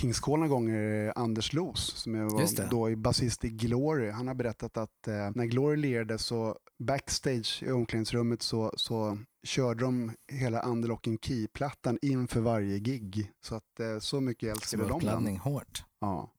Kings 0.00 0.20
Call 0.20 0.38
några 0.38 0.48
gånger, 0.48 1.12
Anders 1.16 1.52
Los, 1.52 1.80
som 1.96 2.12
det. 2.12 2.24
var 2.24 2.70
då 2.70 2.90
i 2.90 2.96
basist 2.96 3.44
i 3.44 3.48
Glory. 3.48 4.10
Han 4.10 4.26
har 4.28 4.34
berättat 4.34 4.76
att 4.76 5.08
eh, 5.08 5.30
när 5.34 5.44
Glory 5.44 5.76
lirade 5.76 6.18
så 6.18 6.56
backstage 6.78 7.62
i 7.62 7.70
omklädningsrummet 7.70 8.42
så, 8.42 8.72
så 8.76 9.18
körde 9.44 9.84
de 9.84 10.12
hela 10.32 10.62
Underlock 10.62 11.06
and 11.06 11.18
Key-plattan 11.24 11.98
inför 12.02 12.40
varje 12.40 12.78
gig. 12.78 13.30
Så 13.44 13.54
att 13.54 13.80
eh, 13.80 13.98
så 13.98 14.20
mycket 14.20 14.46
Det 14.46 14.50
älskade 14.50 14.82
var 14.82 14.90
de 14.90 14.98
den. 14.98 15.08
uppladdning 15.08 15.38
hårt. 15.38 15.84
Ja. 16.00 16.30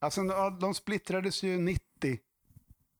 Alltså, 0.00 0.22
de 0.60 0.74
splittrades 0.74 1.42
ju 1.42 1.58
90 1.58 2.18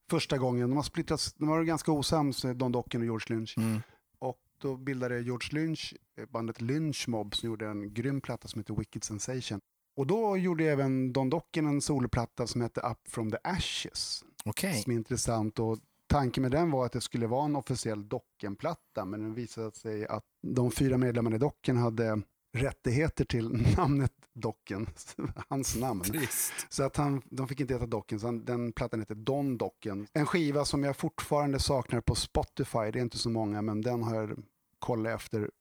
första 0.09 0.37
gången. 0.37 0.69
De 0.69 0.75
har 0.75 0.83
splittrats, 0.83 1.33
de 1.33 1.47
var 1.47 1.63
ganska 1.63 1.91
osams, 1.91 2.45
eh, 2.45 2.53
Don 2.53 2.71
Docken 2.71 3.01
och 3.01 3.05
George 3.05 3.35
Lynch. 3.35 3.57
Mm. 3.57 3.81
Och 4.19 4.39
då 4.57 4.77
bildade 4.77 5.21
George 5.21 5.49
Lynch 5.51 5.93
eh, 6.17 6.25
bandet 6.25 6.61
Lynch 6.61 7.07
Mob 7.07 7.35
som 7.35 7.49
gjorde 7.49 7.67
en 7.67 7.93
grym 7.93 8.21
platta 8.21 8.47
som 8.47 8.59
heter 8.59 8.73
Wicked 8.73 9.03
Sensation. 9.03 9.61
Och 9.95 10.07
då 10.07 10.37
gjorde 10.37 10.65
även 10.65 11.13
Don 11.13 11.29
Docken 11.29 11.65
en 11.65 11.81
soloplatta 11.81 12.47
som 12.47 12.61
hette 12.61 12.81
Up 12.81 12.97
from 13.07 13.31
the 13.31 13.37
Ashes. 13.43 14.23
Okej. 14.45 14.81
Som 14.81 14.91
är 14.91 14.95
intressant. 14.95 15.59
Och 15.59 15.79
tanken 16.07 16.41
med 16.41 16.51
den 16.51 16.71
var 16.71 16.85
att 16.85 16.91
det 16.91 17.01
skulle 17.01 17.27
vara 17.27 17.45
en 17.45 17.55
officiell 17.55 18.07
Docken-platta. 18.07 19.05
Men 19.05 19.23
det 19.23 19.35
visade 19.35 19.71
sig 19.71 20.07
att 20.07 20.23
de 20.41 20.71
fyra 20.71 20.97
medlemmarna 20.97 21.35
i 21.35 21.39
Docken 21.39 21.77
hade 21.77 22.21
rättigheter 22.53 23.25
till 23.25 23.67
namnet 23.77 24.13
Docken. 24.33 24.87
Hans 25.49 25.75
namn. 25.75 26.01
Trist. 26.01 26.53
Så 26.69 26.83
att 26.83 26.97
han, 26.97 27.21
de 27.25 27.47
fick 27.47 27.59
inte 27.59 27.73
heta 27.73 27.85
Docken, 27.85 28.19
så 28.19 28.27
han, 28.27 28.45
den 28.45 28.71
plattan 28.71 28.99
heter 28.99 29.15
Don 29.15 29.57
Docken. 29.57 30.07
En 30.13 30.25
skiva 30.25 30.65
som 30.65 30.83
jag 30.83 30.97
fortfarande 30.97 31.59
saknar 31.59 32.01
på 32.01 32.15
Spotify, 32.15 32.91
det 32.91 32.99
är 32.99 33.01
inte 33.01 33.17
så 33.17 33.29
många, 33.29 33.61
men 33.61 33.81
den 33.81 34.03
har 34.03 34.15
jag 34.15 34.43
kollat 34.79 35.15
efter 35.15 35.51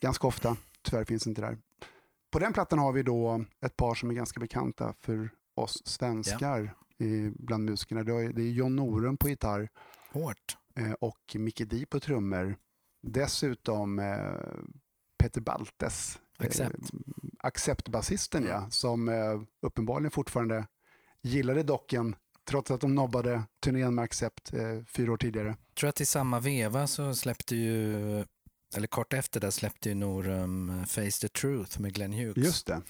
ganska 0.00 0.26
ofta. 0.26 0.56
Tyvärr 0.82 1.04
finns 1.04 1.26
inte 1.26 1.40
där. 1.40 1.58
På 2.30 2.38
den 2.38 2.52
plattan 2.52 2.78
har 2.78 2.92
vi 2.92 3.02
då 3.02 3.44
ett 3.60 3.76
par 3.76 3.94
som 3.94 4.10
är 4.10 4.14
ganska 4.14 4.40
bekanta 4.40 4.94
för 5.00 5.30
oss 5.54 5.86
svenskar 5.86 6.74
i, 6.98 7.30
bland 7.34 7.64
musikerna. 7.64 8.02
Det 8.04 8.12
är 8.42 8.50
John 8.52 8.76
Norum 8.76 9.16
på 9.16 9.28
gitarr 9.28 9.68
Hårt. 10.12 10.56
eh, 10.76 10.92
och 10.92 11.36
Micke 11.38 11.62
Di 11.70 11.86
på 11.86 12.00
trummor. 12.00 12.56
Dessutom 13.02 13.98
eh, 13.98 14.16
Peter 15.18 15.40
Baltes. 15.40 16.18
Accept. 16.38 16.90
Eh, 17.42 17.46
Accept-basisten 17.46 18.44
ja, 18.44 18.70
som 18.70 19.08
eh, 19.08 19.40
uppenbarligen 19.62 20.10
fortfarande 20.10 20.66
gillade 21.22 21.62
docken 21.62 22.16
trots 22.48 22.70
att 22.70 22.80
de 22.80 22.94
nobbade 22.94 23.42
turnén 23.62 23.94
med 23.94 24.02
Accept 24.02 24.52
eh, 24.54 24.84
fyra 24.86 25.12
år 25.12 25.16
tidigare. 25.16 25.48
Jag 25.48 25.74
tror 25.74 25.88
att 25.90 26.00
i 26.00 26.06
samma 26.06 26.40
veva 26.40 26.86
så 26.86 27.14
släppte 27.14 27.56
ju, 27.56 27.94
eller 28.76 28.86
kort 28.86 29.12
efter 29.12 29.40
det 29.40 29.52
släppte 29.52 29.88
ju 29.88 29.94
Norum 29.94 30.84
Face 30.86 31.10
the 31.20 31.28
Truth 31.28 31.80
med 31.80 31.94
Glenn 31.94 32.12
Hughes. 32.12 32.36
Just 32.44 32.66
det, 32.66 32.82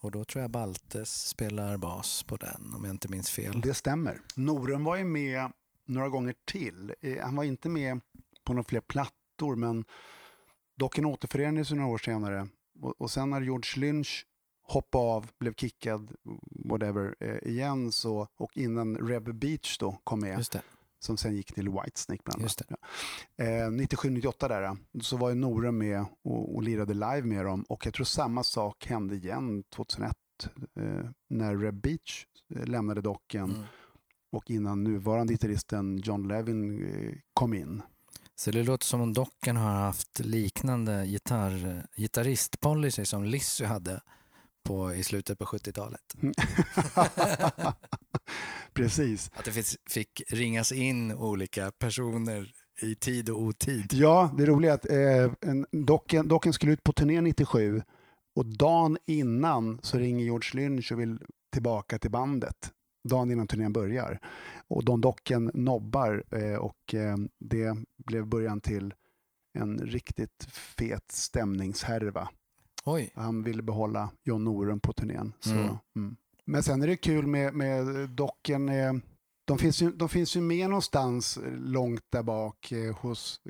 Och 0.00 0.10
då 0.10 0.24
tror 0.24 0.42
jag 0.42 0.50
Baltes 0.50 1.28
spelar 1.28 1.76
bas 1.76 2.22
på 2.22 2.36
den 2.36 2.74
om 2.76 2.84
jag 2.84 2.94
inte 2.94 3.08
minns 3.08 3.30
fel. 3.30 3.60
det 3.60 3.74
stämmer. 3.74 4.20
Norum 4.36 4.84
var 4.84 4.96
ju 4.96 5.04
med 5.04 5.52
några 5.86 6.08
gånger 6.08 6.34
till. 6.44 6.94
Eh, 7.00 7.18
Han 7.24 7.36
var 7.36 7.44
inte 7.44 7.68
med 7.68 8.00
på 8.44 8.52
några 8.52 8.64
fler 8.64 8.80
plattor 8.80 9.56
men 9.56 9.84
docken 10.76 11.04
återförenades 11.06 11.70
ju 11.70 11.74
några 11.74 11.88
år 11.90 11.98
senare. 11.98 12.48
Och, 12.80 12.94
och 13.00 13.10
sen 13.10 13.30
när 13.30 13.40
George 13.40 13.80
Lynch 13.80 14.26
hoppade 14.62 15.04
av, 15.04 15.30
blev 15.38 15.54
kickad, 15.54 16.14
whatever, 16.64 17.14
eh, 17.20 17.50
igen 17.52 17.92
så, 17.92 18.28
och 18.36 18.56
innan 18.56 18.96
Reb 18.96 19.34
Beach 19.34 19.78
då 19.78 19.98
kom 20.04 20.20
med, 20.20 20.36
som 20.98 21.16
sen 21.16 21.36
gick 21.36 21.54
till 21.54 21.68
Whitesnake 21.68 22.22
bland 22.24 22.42
annat. 22.42 22.62
Ja. 22.68 23.44
Eh, 23.44 23.70
97-98 23.70 24.48
där, 24.48 24.62
eh, 24.62 24.74
så 25.00 25.16
var 25.16 25.28
ju 25.28 25.34
Norum 25.34 25.78
med 25.78 26.04
och, 26.24 26.54
och 26.54 26.62
lirade 26.62 26.94
live 26.94 27.22
med 27.22 27.44
dem 27.44 27.62
och 27.68 27.86
jag 27.86 27.94
tror 27.94 28.04
samma 28.04 28.42
sak 28.42 28.86
hände 28.86 29.14
igen 29.16 29.62
2001 29.74 30.16
eh, 30.76 31.10
när 31.28 31.56
Reb 31.56 31.74
Beach 31.80 32.26
eh, 32.54 32.64
lämnade 32.66 33.00
docken 33.00 33.44
Mm. 33.50 33.62
och 34.32 34.50
innan 34.50 34.84
nuvarande 34.84 35.32
gitarristen 35.32 35.98
John 35.98 36.28
Levin 36.28 36.86
eh, 36.86 37.12
kom 37.34 37.54
in. 37.54 37.82
Så 38.38 38.50
det 38.50 38.62
låter 38.62 38.86
som 38.86 39.00
om 39.00 39.12
Docken 39.12 39.56
har 39.56 39.70
haft 39.70 40.20
liknande 40.20 41.04
gitarr, 41.04 41.86
gitarristpolicy 41.96 43.04
som 43.04 43.24
Lissy 43.24 43.64
hade 43.64 44.00
på, 44.64 44.94
i 44.94 45.02
slutet 45.02 45.38
på 45.38 45.44
70-talet. 45.44 46.16
Precis. 48.74 49.30
Att 49.34 49.44
det 49.44 49.52
finns, 49.52 49.76
fick 49.90 50.22
ringas 50.28 50.72
in 50.72 51.12
olika 51.12 51.70
personer 51.70 52.52
i 52.82 52.94
tid 52.94 53.30
och 53.30 53.40
otid. 53.40 53.92
Ja, 53.92 54.34
det 54.38 54.46
roliga 54.46 54.72
är 54.72 54.74
att 54.74 54.90
eh, 54.90 55.50
en, 55.50 55.66
docken, 55.70 56.28
docken 56.28 56.52
skulle 56.52 56.72
ut 56.72 56.82
på 56.82 56.92
turné 56.92 57.20
97 57.20 57.82
och 58.34 58.46
dagen 58.46 58.98
innan 59.06 59.80
så 59.82 59.98
ringer 59.98 60.24
George 60.24 60.50
Lynch 60.52 60.92
och 60.92 61.00
vill 61.00 61.18
tillbaka 61.52 61.98
till 61.98 62.10
bandet. 62.10 62.72
Dagen 63.08 63.30
innan 63.30 63.46
turnén 63.46 63.72
börjar. 63.72 64.18
Och 64.68 64.84
Don 64.84 65.00
Docken 65.00 65.50
nobbar 65.54 66.24
eh, 66.30 66.54
och 66.56 66.94
eh, 66.94 67.16
det 67.40 67.76
blev 68.06 68.26
början 68.26 68.60
till 68.60 68.94
en 69.58 69.78
riktigt 69.78 70.44
fet 70.50 71.10
stämningshärva. 71.12 72.28
Oj, 72.84 73.10
Han 73.14 73.42
ville 73.42 73.62
behålla 73.62 74.10
John 74.24 74.44
Norum 74.44 74.80
på 74.80 74.92
turnén. 74.92 75.32
Så, 75.40 75.50
Mm. 75.50 75.76
mm. 75.96 76.16
Men 76.44 76.62
sen 76.62 76.82
är 76.82 76.86
det 76.86 76.96
kul 76.96 77.26
med, 77.26 77.54
med 77.54 78.10
docken. 78.10 78.68
Eh, 78.68 78.92
de, 79.46 79.58
finns 79.58 79.82
ju, 79.82 79.90
de 79.92 80.08
finns 80.08 80.36
ju 80.36 80.40
med 80.40 80.68
någonstans 80.70 81.38
långt 81.58 82.04
där 82.12 82.22
bak 82.22 82.72
hos 83.00 83.40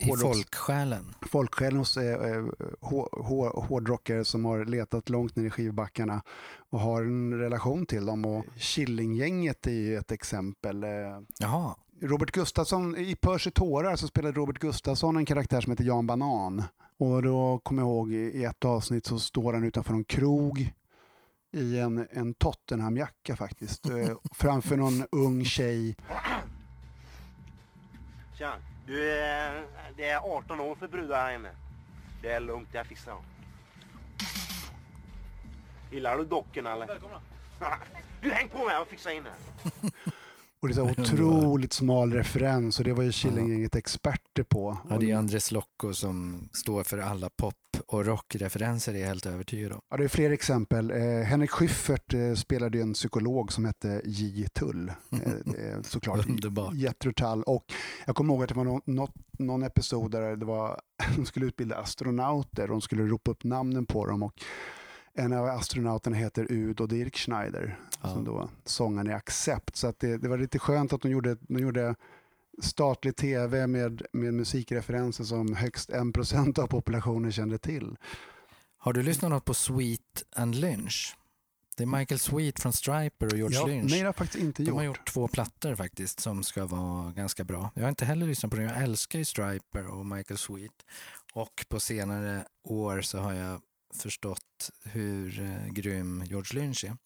eh, 0.00 0.08
i 0.08 0.10
Hårdrocks- 0.10 0.22
folksjälen. 0.34 1.14
folksjälen 1.22 1.78
hos 1.78 1.96
eh, 1.96 2.04
eh, 2.04 2.44
hå- 2.80 3.08
hå- 3.12 3.66
hårdrockare 3.66 4.24
som 4.24 4.44
har 4.44 4.64
letat 4.64 5.08
långt 5.08 5.36
ner 5.36 5.44
i 5.44 5.50
skivbackarna 5.50 6.22
och 6.70 6.80
har 6.80 7.02
en 7.02 7.34
relation 7.38 7.86
till 7.86 8.06
dem. 8.06 8.24
Och 8.24 8.44
Killinggänget 8.56 9.66
är 9.66 9.70
ju 9.72 9.96
ett 9.96 10.12
exempel. 10.12 10.84
Eh, 10.84 10.90
Jaha, 11.38 11.74
Robert 12.02 12.30
Gustafsson, 12.30 12.96
i 12.96 13.16
Percy 13.16 13.50
tårar 13.50 13.96
så 13.96 14.06
spelade 14.06 14.34
Robert 14.36 14.58
Gustafsson 14.58 15.16
en 15.16 15.24
karaktär 15.26 15.60
som 15.60 15.70
heter 15.70 15.84
Jan 15.84 16.06
Banan. 16.06 16.62
Och 16.98 17.22
då 17.22 17.58
kommer 17.62 17.82
jag 17.82 17.88
ihåg 17.88 18.12
i 18.12 18.44
ett 18.44 18.64
avsnitt 18.64 19.06
så 19.06 19.18
står 19.18 19.52
han 19.52 19.64
utanför 19.64 19.94
en 19.94 20.04
krog 20.04 20.72
i 21.52 21.78
en, 21.78 22.06
en 22.10 22.34
Tottenham-jacka 22.34 23.36
faktiskt. 23.36 23.86
eh, 23.86 24.16
framför 24.32 24.76
någon 24.76 25.04
ung 25.12 25.44
tjej. 25.44 25.96
Tja. 28.38 28.52
Du, 28.90 29.20
eh, 29.20 29.62
det 29.96 30.04
är 30.04 30.18
18 30.18 30.60
år 30.60 30.74
för 30.74 30.88
brudar 30.88 31.16
här 31.16 31.34
inne. 31.34 31.50
Det 32.22 32.32
är 32.32 32.40
lugnt, 32.40 32.68
jag 32.72 32.86
fixar 32.86 33.12
dem. 33.12 33.22
Gillar 35.90 36.18
du 36.18 36.24
docken 36.24 36.66
eller? 36.66 36.86
Välkomna. 36.86 37.20
Du, 38.22 38.30
häng 38.30 38.48
på 38.48 38.58
mig, 38.58 38.74
jag 38.74 38.86
fixar 38.88 39.10
in 39.10 39.24
det. 39.24 39.30
Och 40.62 40.68
det 40.68 40.72
är 40.72 40.74
så 40.74 40.90
otroligt 41.02 41.72
smal 41.72 42.12
referens 42.12 42.78
och 42.78 42.84
det 42.84 42.92
var 42.92 43.02
ju 43.02 43.12
Killinggänget 43.12 43.74
experter 43.74 44.42
på. 44.42 44.78
ja, 44.90 44.98
det 44.98 45.10
är 45.10 45.16
Andres 45.16 45.50
Locco 45.50 45.94
som 45.94 46.48
står 46.52 46.84
för 46.84 46.98
alla 46.98 47.30
pop 47.36 47.54
och 47.86 48.06
rockreferenser 48.06 48.94
är 48.94 48.98
jag 48.98 49.06
helt 49.06 49.26
övertygad 49.26 49.72
om. 49.72 49.80
Ja, 49.90 49.96
det 49.96 50.04
är 50.04 50.08
fler 50.08 50.30
exempel. 50.30 50.90
Eh, 50.90 50.98
Henrik 51.00 51.50
Schyffert 51.50 52.14
eh, 52.14 52.34
spelade 52.34 52.78
ju 52.78 52.82
en 52.82 52.92
psykolog 52.92 53.52
som 53.52 53.64
hette 53.64 54.02
J. 54.04 54.48
Tull. 54.48 54.92
Eh, 55.10 55.82
såklart. 55.82 56.28
Underbart. 56.28 56.74
Jethro 56.74 57.12
Tull. 57.12 57.42
Och 57.42 57.64
jag 58.06 58.16
kommer 58.16 58.34
ihåg 58.34 58.42
att 58.42 58.48
det 58.48 58.54
var 58.54 58.64
någon, 58.64 58.82
något, 58.84 59.14
någon 59.38 59.62
episod 59.62 60.10
där 60.10 60.36
det 60.36 60.46
var, 60.46 60.80
de 61.16 61.26
skulle 61.26 61.46
utbilda 61.46 61.76
astronauter. 61.76 62.68
De 62.68 62.80
skulle 62.80 63.06
ropa 63.06 63.30
upp 63.30 63.44
namnen 63.44 63.86
på 63.86 64.06
dem. 64.06 64.22
Och 64.22 64.42
en 65.14 65.32
av 65.32 65.46
astronauterna 65.46 66.16
heter 66.16 66.46
Udo 66.52 66.86
Dirkschneider. 66.86 67.78
Ja. 68.02 68.08
Som 68.08 68.24
då 68.24 68.48
sångaren 68.64 69.10
i 69.10 69.12
Accept. 69.12 69.76
Så 69.76 69.86
att 69.86 70.00
det, 70.00 70.16
det 70.16 70.28
var 70.28 70.38
lite 70.38 70.58
skönt 70.58 70.92
att 70.92 71.00
de 71.00 71.10
gjorde, 71.10 71.36
de 71.40 71.62
gjorde 71.62 71.94
statlig 72.62 73.16
tv 73.16 73.66
med, 73.66 74.02
med 74.12 74.34
musikreferenser 74.34 75.24
som 75.24 75.54
högst 75.54 75.90
1% 75.90 76.58
av 76.60 76.66
populationen 76.66 77.32
kände 77.32 77.58
till. 77.58 77.96
Har 78.78 78.92
du 78.92 79.02
lyssnat 79.02 79.30
något 79.30 79.44
på 79.44 79.54
Sweet 79.54 80.24
and 80.36 80.54
Lynch? 80.54 81.16
Det 81.76 81.82
är 81.84 81.86
Michael 81.98 82.18
Sweet 82.20 82.60
från 82.60 82.72
Striper 82.72 83.26
och 83.26 83.36
George 83.38 83.58
Ja, 83.58 83.66
Lynch. 83.66 83.90
nej, 83.90 84.00
det 84.00 84.06
har 84.06 84.12
faktiskt 84.12 84.44
inte 84.44 84.62
De 84.62 84.66
gjort. 84.68 84.76
har 84.76 84.84
gjort 84.84 85.06
två 85.12 85.28
plattor 85.28 85.74
faktiskt 85.74 86.20
som 86.20 86.42
ska 86.42 86.66
vara 86.66 87.12
ganska 87.12 87.44
bra. 87.44 87.70
Jag 87.74 87.82
har 87.82 87.88
inte 87.88 88.04
heller 88.04 88.26
lyssnat 88.26 88.50
på 88.50 88.56
dem. 88.56 88.66
Jag 88.66 88.82
älskar 88.82 89.18
ju 89.18 89.24
Striper 89.24 89.86
och 89.86 90.06
Michael 90.06 90.38
Sweet. 90.38 90.72
Och 91.32 91.66
på 91.68 91.80
senare 91.80 92.44
år 92.64 93.00
så 93.00 93.18
har 93.18 93.32
jag 93.32 93.60
förstått 93.94 94.70
hur 94.84 95.40
eh, 95.40 95.72
grym 95.72 96.24
George 96.26 96.60
Lynch 96.62 96.84
är. 96.84 96.96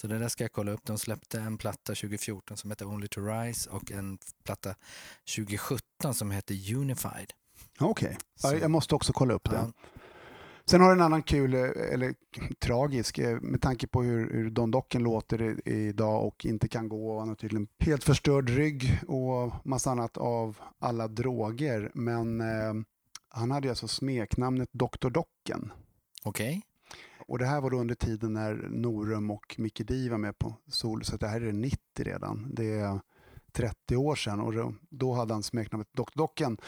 Så 0.00 0.06
det 0.06 0.18
där 0.18 0.28
ska 0.28 0.44
jag 0.44 0.52
kolla 0.52 0.72
upp. 0.72 0.84
De 0.84 0.98
släppte 0.98 1.40
en 1.40 1.58
platta 1.58 1.94
2014 1.94 2.56
som 2.56 2.70
heter 2.70 2.86
Only 2.86 3.08
to 3.08 3.20
Rise 3.20 3.70
och 3.70 3.92
en 3.92 4.18
platta 4.44 4.74
2017 5.36 6.14
som 6.14 6.30
heter 6.30 6.74
Unified. 6.74 7.32
Okej, 7.80 8.16
Så- 8.36 8.54
jag 8.54 8.70
måste 8.70 8.94
också 8.94 9.12
kolla 9.12 9.34
upp 9.34 9.50
det. 9.50 9.56
Ja, 9.56 9.72
Sen 10.64 10.80
har 10.80 10.88
du 10.88 10.94
en 10.94 11.00
annan 11.00 11.22
kul, 11.22 11.54
eh, 11.54 11.60
eller 11.92 12.14
tragisk, 12.58 13.18
eh, 13.18 13.40
med 13.40 13.62
tanke 13.62 13.86
på 13.86 14.02
hur, 14.02 14.32
hur 14.32 14.50
Don 14.50 14.70
Docken 14.70 15.02
låter 15.02 15.68
idag 15.68 16.26
och 16.26 16.44
inte 16.44 16.68
kan 16.68 16.88
gå. 16.88 17.12
Och 17.12 17.18
han 17.20 17.28
har 17.28 17.34
tydligen 17.36 17.68
helt 17.78 18.04
förstörd 18.04 18.48
rygg 18.48 19.00
och 19.08 19.66
massa 19.66 19.90
annat 19.90 20.16
av 20.16 20.58
alla 20.78 21.08
droger. 21.08 21.90
Men 21.94 22.40
eh, 22.40 22.74
han 23.28 23.50
hade 23.50 23.66
ju 23.66 23.70
alltså 23.70 23.88
smeknamnet 23.88 24.68
Dr. 24.72 25.10
Docken. 25.10 25.72
Okej. 26.22 26.62
Och 27.28 27.38
det 27.38 27.46
här 27.46 27.60
var 27.60 27.70
då 27.70 27.76
under 27.76 27.94
tiden 27.94 28.32
när 28.32 28.54
Norum 28.54 29.30
och 29.30 29.54
Mickey 29.58 29.84
D 29.84 30.08
var 30.10 30.18
med 30.18 30.38
på 30.38 30.54
Sol, 30.68 31.04
så 31.04 31.16
det 31.16 31.28
här 31.28 31.40
är 31.40 31.52
90 31.52 31.78
redan. 31.96 32.50
Det 32.54 32.78
är 32.78 33.00
30 33.52 33.96
år 33.96 34.14
sedan 34.14 34.40
och 34.40 34.74
då, 34.90 35.12
hade 35.12 35.32
han 35.32 35.42
smeknamnet 35.42 35.88
Dr. 35.92 36.02
Docken. 36.14 36.58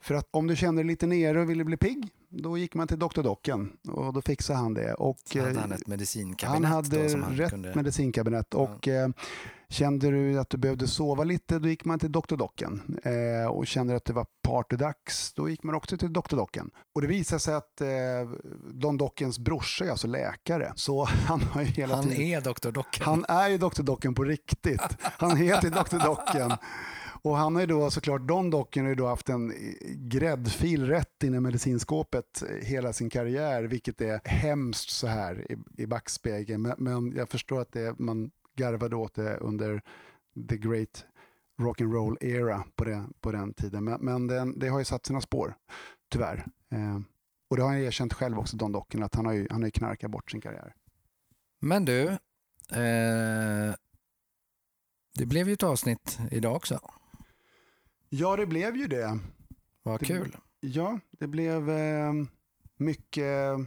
För 0.00 0.14
att 0.14 0.28
om 0.30 0.46
du 0.46 0.56
kände 0.56 0.82
dig 0.82 0.86
lite 0.86 1.06
nere 1.06 1.40
och 1.40 1.50
ville 1.50 1.64
bli 1.64 1.76
pigg, 1.76 2.08
då 2.28 2.58
gick 2.58 2.74
man 2.74 2.88
till 2.88 2.98
Dr. 2.98 3.22
Docken 3.22 3.72
och 3.88 4.12
då 4.12 4.22
fixade 4.22 4.58
han 4.58 4.74
det. 4.74 4.94
Och, 4.94 5.18
hade 5.34 5.50
eh, 5.50 5.56
han 5.56 5.72
ett 5.72 5.86
medicinkabinett 5.86 6.70
han 6.70 6.74
hade 6.74 7.08
då 7.08 7.26
rätt 7.30 7.50
kunde... 7.50 7.74
medicinkabinett 7.74 8.54
och 8.54 8.88
eh, 8.88 9.08
kände 9.70 10.10
du 10.10 10.40
att 10.40 10.50
du 10.50 10.56
behövde 10.56 10.86
sova 10.86 11.24
lite, 11.24 11.58
då 11.58 11.68
gick 11.68 11.84
man 11.84 11.98
till 11.98 12.12
Dr. 12.12 12.36
Docken. 12.36 13.00
Eh, 13.02 13.50
och 13.50 13.66
kände 13.66 13.96
att 13.96 14.04
det 14.04 14.12
var 14.12 14.26
partydags, 14.42 15.32
då 15.32 15.48
gick 15.48 15.62
man 15.62 15.74
också 15.74 15.96
till 15.96 16.12
Dr. 16.12 16.36
Docken. 16.36 16.70
Och 16.94 17.00
det 17.00 17.06
visade 17.06 17.40
sig 17.40 17.54
att 17.54 17.80
eh, 17.80 17.88
Don 18.72 18.96
Dockens 18.96 19.38
brorsa 19.38 19.84
är 19.84 19.90
alltså 19.90 20.06
läkare, 20.06 20.72
så 20.76 21.04
han 21.26 21.40
har 21.40 21.62
ju 21.62 21.66
hela 21.66 21.94
Han 21.94 22.04
tiden... 22.04 22.20
är 22.20 22.40
Dr. 22.40 22.70
Docken. 22.70 23.04
Han 23.04 23.24
är 23.28 23.48
ju 23.48 23.58
Dr. 23.58 23.82
Docken 23.82 24.14
på 24.14 24.24
riktigt. 24.24 24.82
Han 25.00 25.36
heter 25.36 25.70
Dr. 25.70 26.04
Docken. 26.04 26.52
Och 27.22 27.36
han 27.36 27.54
har 27.54 27.60
ju 27.60 27.66
då 27.66 27.90
såklart, 27.90 28.28
Don 28.28 28.50
Docken 28.50 28.82
har 28.84 28.88
ju 28.88 28.94
då 28.94 29.06
haft 29.06 29.28
en 29.28 29.52
gräddfil 29.94 30.86
rätt 30.86 31.22
in 31.22 31.34
i 31.34 31.40
medicinskåpet 31.40 32.42
hela 32.62 32.92
sin 32.92 33.10
karriär, 33.10 33.62
vilket 33.62 34.00
är 34.00 34.20
hemskt 34.24 34.90
så 34.90 35.06
här 35.06 35.52
i, 35.52 35.82
i 35.82 35.86
backspegeln. 35.86 36.62
Men, 36.62 36.74
men 36.78 37.16
jag 37.16 37.28
förstår 37.28 37.60
att 37.60 37.72
det, 37.72 37.98
man 37.98 38.30
garvade 38.58 38.96
åt 38.96 39.14
det 39.14 39.36
under 39.36 39.82
the 40.48 40.56
great 40.56 41.06
rock'n'roll 41.60 42.16
era 42.24 42.64
på, 42.76 42.84
det, 42.84 43.04
på 43.20 43.32
den 43.32 43.54
tiden. 43.54 43.84
Men, 43.84 44.00
men 44.00 44.26
den, 44.26 44.58
det 44.58 44.68
har 44.68 44.78
ju 44.78 44.84
satt 44.84 45.06
sina 45.06 45.20
spår, 45.20 45.54
tyvärr. 46.08 46.46
Eh, 46.70 47.00
och 47.50 47.56
det 47.56 47.62
har 47.62 47.70
han 47.70 47.78
erkänt 47.78 48.12
själv 48.12 48.38
också, 48.38 48.56
Don 48.56 48.72
Docken, 48.72 49.02
att 49.02 49.14
han 49.14 49.26
har 49.26 49.32
ju, 49.32 49.46
han 49.50 49.62
har 49.62 49.66
ju 49.66 49.70
knarkat 49.72 50.10
bort 50.10 50.30
sin 50.30 50.40
karriär. 50.40 50.74
Men 51.60 51.84
du, 51.84 52.08
eh, 52.72 53.74
det 55.14 55.26
blev 55.26 55.48
ju 55.48 55.52
ett 55.54 55.62
avsnitt 55.62 56.18
idag 56.30 56.56
också. 56.56 56.80
Ja, 58.08 58.36
det 58.36 58.46
blev 58.46 58.76
ju 58.76 58.86
det. 58.86 59.18
Vad 59.82 60.00
Det- 60.00 60.06
kul. 60.06 60.36
Ja, 60.60 61.00
det 61.10 61.26
blev 61.26 61.70
eh, 61.70 62.12
mycket 62.76 63.58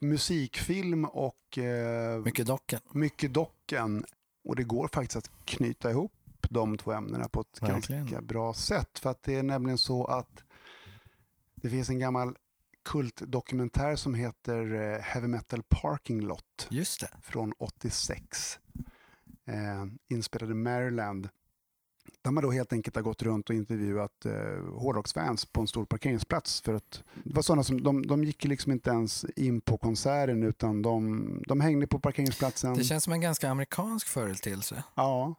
musikfilm 0.00 1.04
och 1.04 1.58
eh, 1.58 2.20
Mycket 2.20 2.46
docken. 2.46 2.80
mycket 2.92 3.34
docken. 3.34 4.04
Och 4.44 4.56
det 4.56 4.64
går 4.64 4.88
faktiskt 4.88 5.16
att 5.16 5.30
knyta 5.44 5.90
ihop 5.90 6.12
de 6.50 6.78
två 6.78 6.92
ämnena 6.92 7.28
på 7.28 7.40
ett 7.40 7.62
Verkligen. 7.62 8.00
ganska 8.06 8.20
bra 8.22 8.54
sätt. 8.54 8.98
För 8.98 9.10
att 9.10 9.22
det 9.22 9.34
är 9.34 9.42
nämligen 9.42 9.78
så 9.78 10.04
att 10.04 10.42
det 11.54 11.70
finns 11.70 11.88
en 11.90 11.98
gammal 11.98 12.36
kultdokumentär 12.84 13.96
som 13.96 14.14
heter 14.14 14.74
eh, 14.74 15.00
Heavy 15.00 15.26
Metal 15.28 15.62
Parking 15.68 16.20
Lot 16.20 16.68
Just 16.70 17.00
det. 17.00 17.08
från 17.22 17.52
86. 17.58 18.58
Eh, 19.46 19.84
inspelad 20.08 20.50
i 20.50 20.54
Maryland. 20.54 21.28
Där 22.22 22.30
man 22.30 22.42
då 22.44 22.50
helt 22.50 22.72
enkelt 22.72 22.96
har 22.96 23.02
gått 23.02 23.22
runt 23.22 23.48
och 23.50 23.54
intervjuat 23.56 24.26
eh, 24.26 24.32
hårdrocksfans 24.74 25.44
på 25.46 25.60
en 25.60 25.66
stor 25.66 25.84
parkeringsplats. 25.84 26.60
För 26.60 26.74
att, 26.74 27.02
det 27.24 27.34
var 27.34 27.42
sådana 27.42 27.62
som, 27.64 27.82
de, 27.82 28.06
de 28.06 28.24
gick 28.24 28.44
liksom 28.44 28.72
inte 28.72 28.90
ens 28.90 29.24
in 29.36 29.60
på 29.60 29.76
konserten 29.78 30.42
utan 30.42 30.82
de, 30.82 31.42
de 31.46 31.60
hängde 31.60 31.86
på 31.86 31.98
parkeringsplatsen. 32.00 32.74
Det 32.74 32.84
känns 32.84 33.04
som 33.04 33.12
en 33.12 33.20
ganska 33.20 33.50
amerikansk 33.50 34.08
företeelse. 34.08 34.84
Ja, 34.94 35.34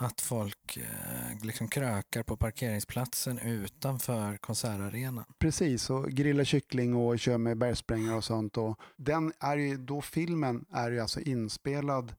Att 0.00 0.20
folk 0.20 0.76
eh, 0.76 1.46
liksom 1.46 1.68
krökar 1.68 2.22
på 2.22 2.36
parkeringsplatsen 2.36 3.38
utanför 3.38 4.36
konsertarenan. 4.36 5.24
precis. 5.38 5.90
Och 5.90 6.10
grilla 6.10 6.44
kyckling 6.44 6.94
och 6.96 7.18
kör 7.18 7.38
med 7.38 7.58
bergsprängare 7.58 8.16
och 8.16 8.24
sånt. 8.24 8.56
Och 8.56 8.78
den 8.96 9.32
är 9.40 9.56
ju, 9.56 9.76
då 9.76 10.00
filmen 10.02 10.64
är 10.72 10.90
ju 10.90 11.00
alltså 11.00 11.20
inspelad 11.20 12.14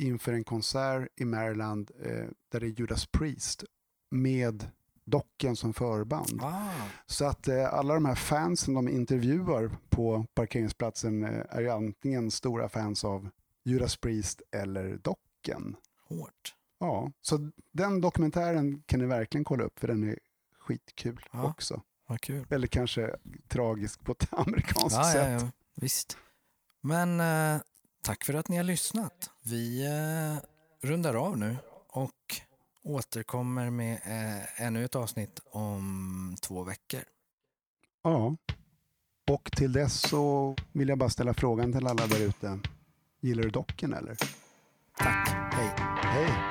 inför 0.00 0.32
en 0.32 0.44
konsert 0.44 1.08
i 1.16 1.24
Maryland 1.24 1.90
eh, 2.04 2.26
där 2.48 2.60
det 2.60 2.66
är 2.66 2.80
Judas 2.80 3.06
Priest 3.06 3.64
med 4.10 4.70
Docken 5.04 5.56
som 5.56 5.74
förband. 5.74 6.40
Ah, 6.42 6.70
Så 7.06 7.24
att 7.24 7.48
eh, 7.48 7.74
alla 7.74 7.94
de 7.94 8.04
här 8.04 8.14
fansen 8.14 8.74
de 8.74 8.88
intervjuar 8.88 9.70
på 9.88 10.26
parkeringsplatsen 10.34 11.24
eh, 11.24 11.42
är 11.48 11.60
ju 11.60 11.68
antingen 11.70 12.30
stora 12.30 12.68
fans 12.68 13.04
av 13.04 13.28
Judas 13.64 13.96
Priest 13.96 14.42
eller 14.52 14.96
Docken. 15.02 15.76
hårt. 16.08 16.54
Ja, 16.78 17.12
så 17.20 17.50
den 17.72 18.00
dokumentären 18.00 18.82
kan 18.86 19.00
ni 19.00 19.06
verkligen 19.06 19.44
kolla 19.44 19.64
upp 19.64 19.78
för 19.78 19.88
den 19.88 20.04
är 20.08 20.18
skitkul 20.58 21.26
Ja. 21.32 21.48
också. 21.50 21.82
Vad 22.06 22.20
kul. 22.20 22.46
Eller 22.50 22.66
kanske 22.66 23.16
tragisk 23.48 24.04
på 24.04 24.12
ett 24.12 24.28
amerikanskt 24.32 24.96
Ja, 24.96 25.06
ja, 25.06 25.12
sätt. 25.12 25.42
ja, 25.42 25.50
visst. 25.74 26.16
Men 26.80 27.20
eh, 27.20 27.60
tack 28.02 28.24
för 28.24 28.34
att 28.34 28.48
ni 28.48 28.56
har 28.56 28.64
lyssnat. 28.64 29.30
Vi 29.42 29.86
eh, 29.86 30.48
rundar 30.88 31.14
av 31.14 31.38
nu 31.38 31.56
och 31.88 32.40
återkommer 32.82 33.70
med 33.70 34.00
eh, 34.04 34.62
ännu 34.62 34.84
ett 34.84 34.96
avsnitt 34.96 35.40
om 35.50 36.36
två 36.40 36.62
veckor. 36.62 37.00
Ja. 38.02 38.36
Och 39.30 39.52
till 39.52 39.72
dess 39.72 40.00
så 40.00 40.56
vill 40.72 40.88
jag 40.88 40.98
bara 40.98 41.10
ställa 41.10 41.34
frågan 41.34 41.72
till 41.72 41.86
alla 41.86 42.06
där 42.06 42.20
ute. 42.20 42.58
Gillar 43.20 43.42
du 43.42 43.50
Docken 43.50 43.94
eller? 43.94 44.16
Tack. 44.98 45.28
Hej. 45.52 45.74
Hej! 46.02 46.49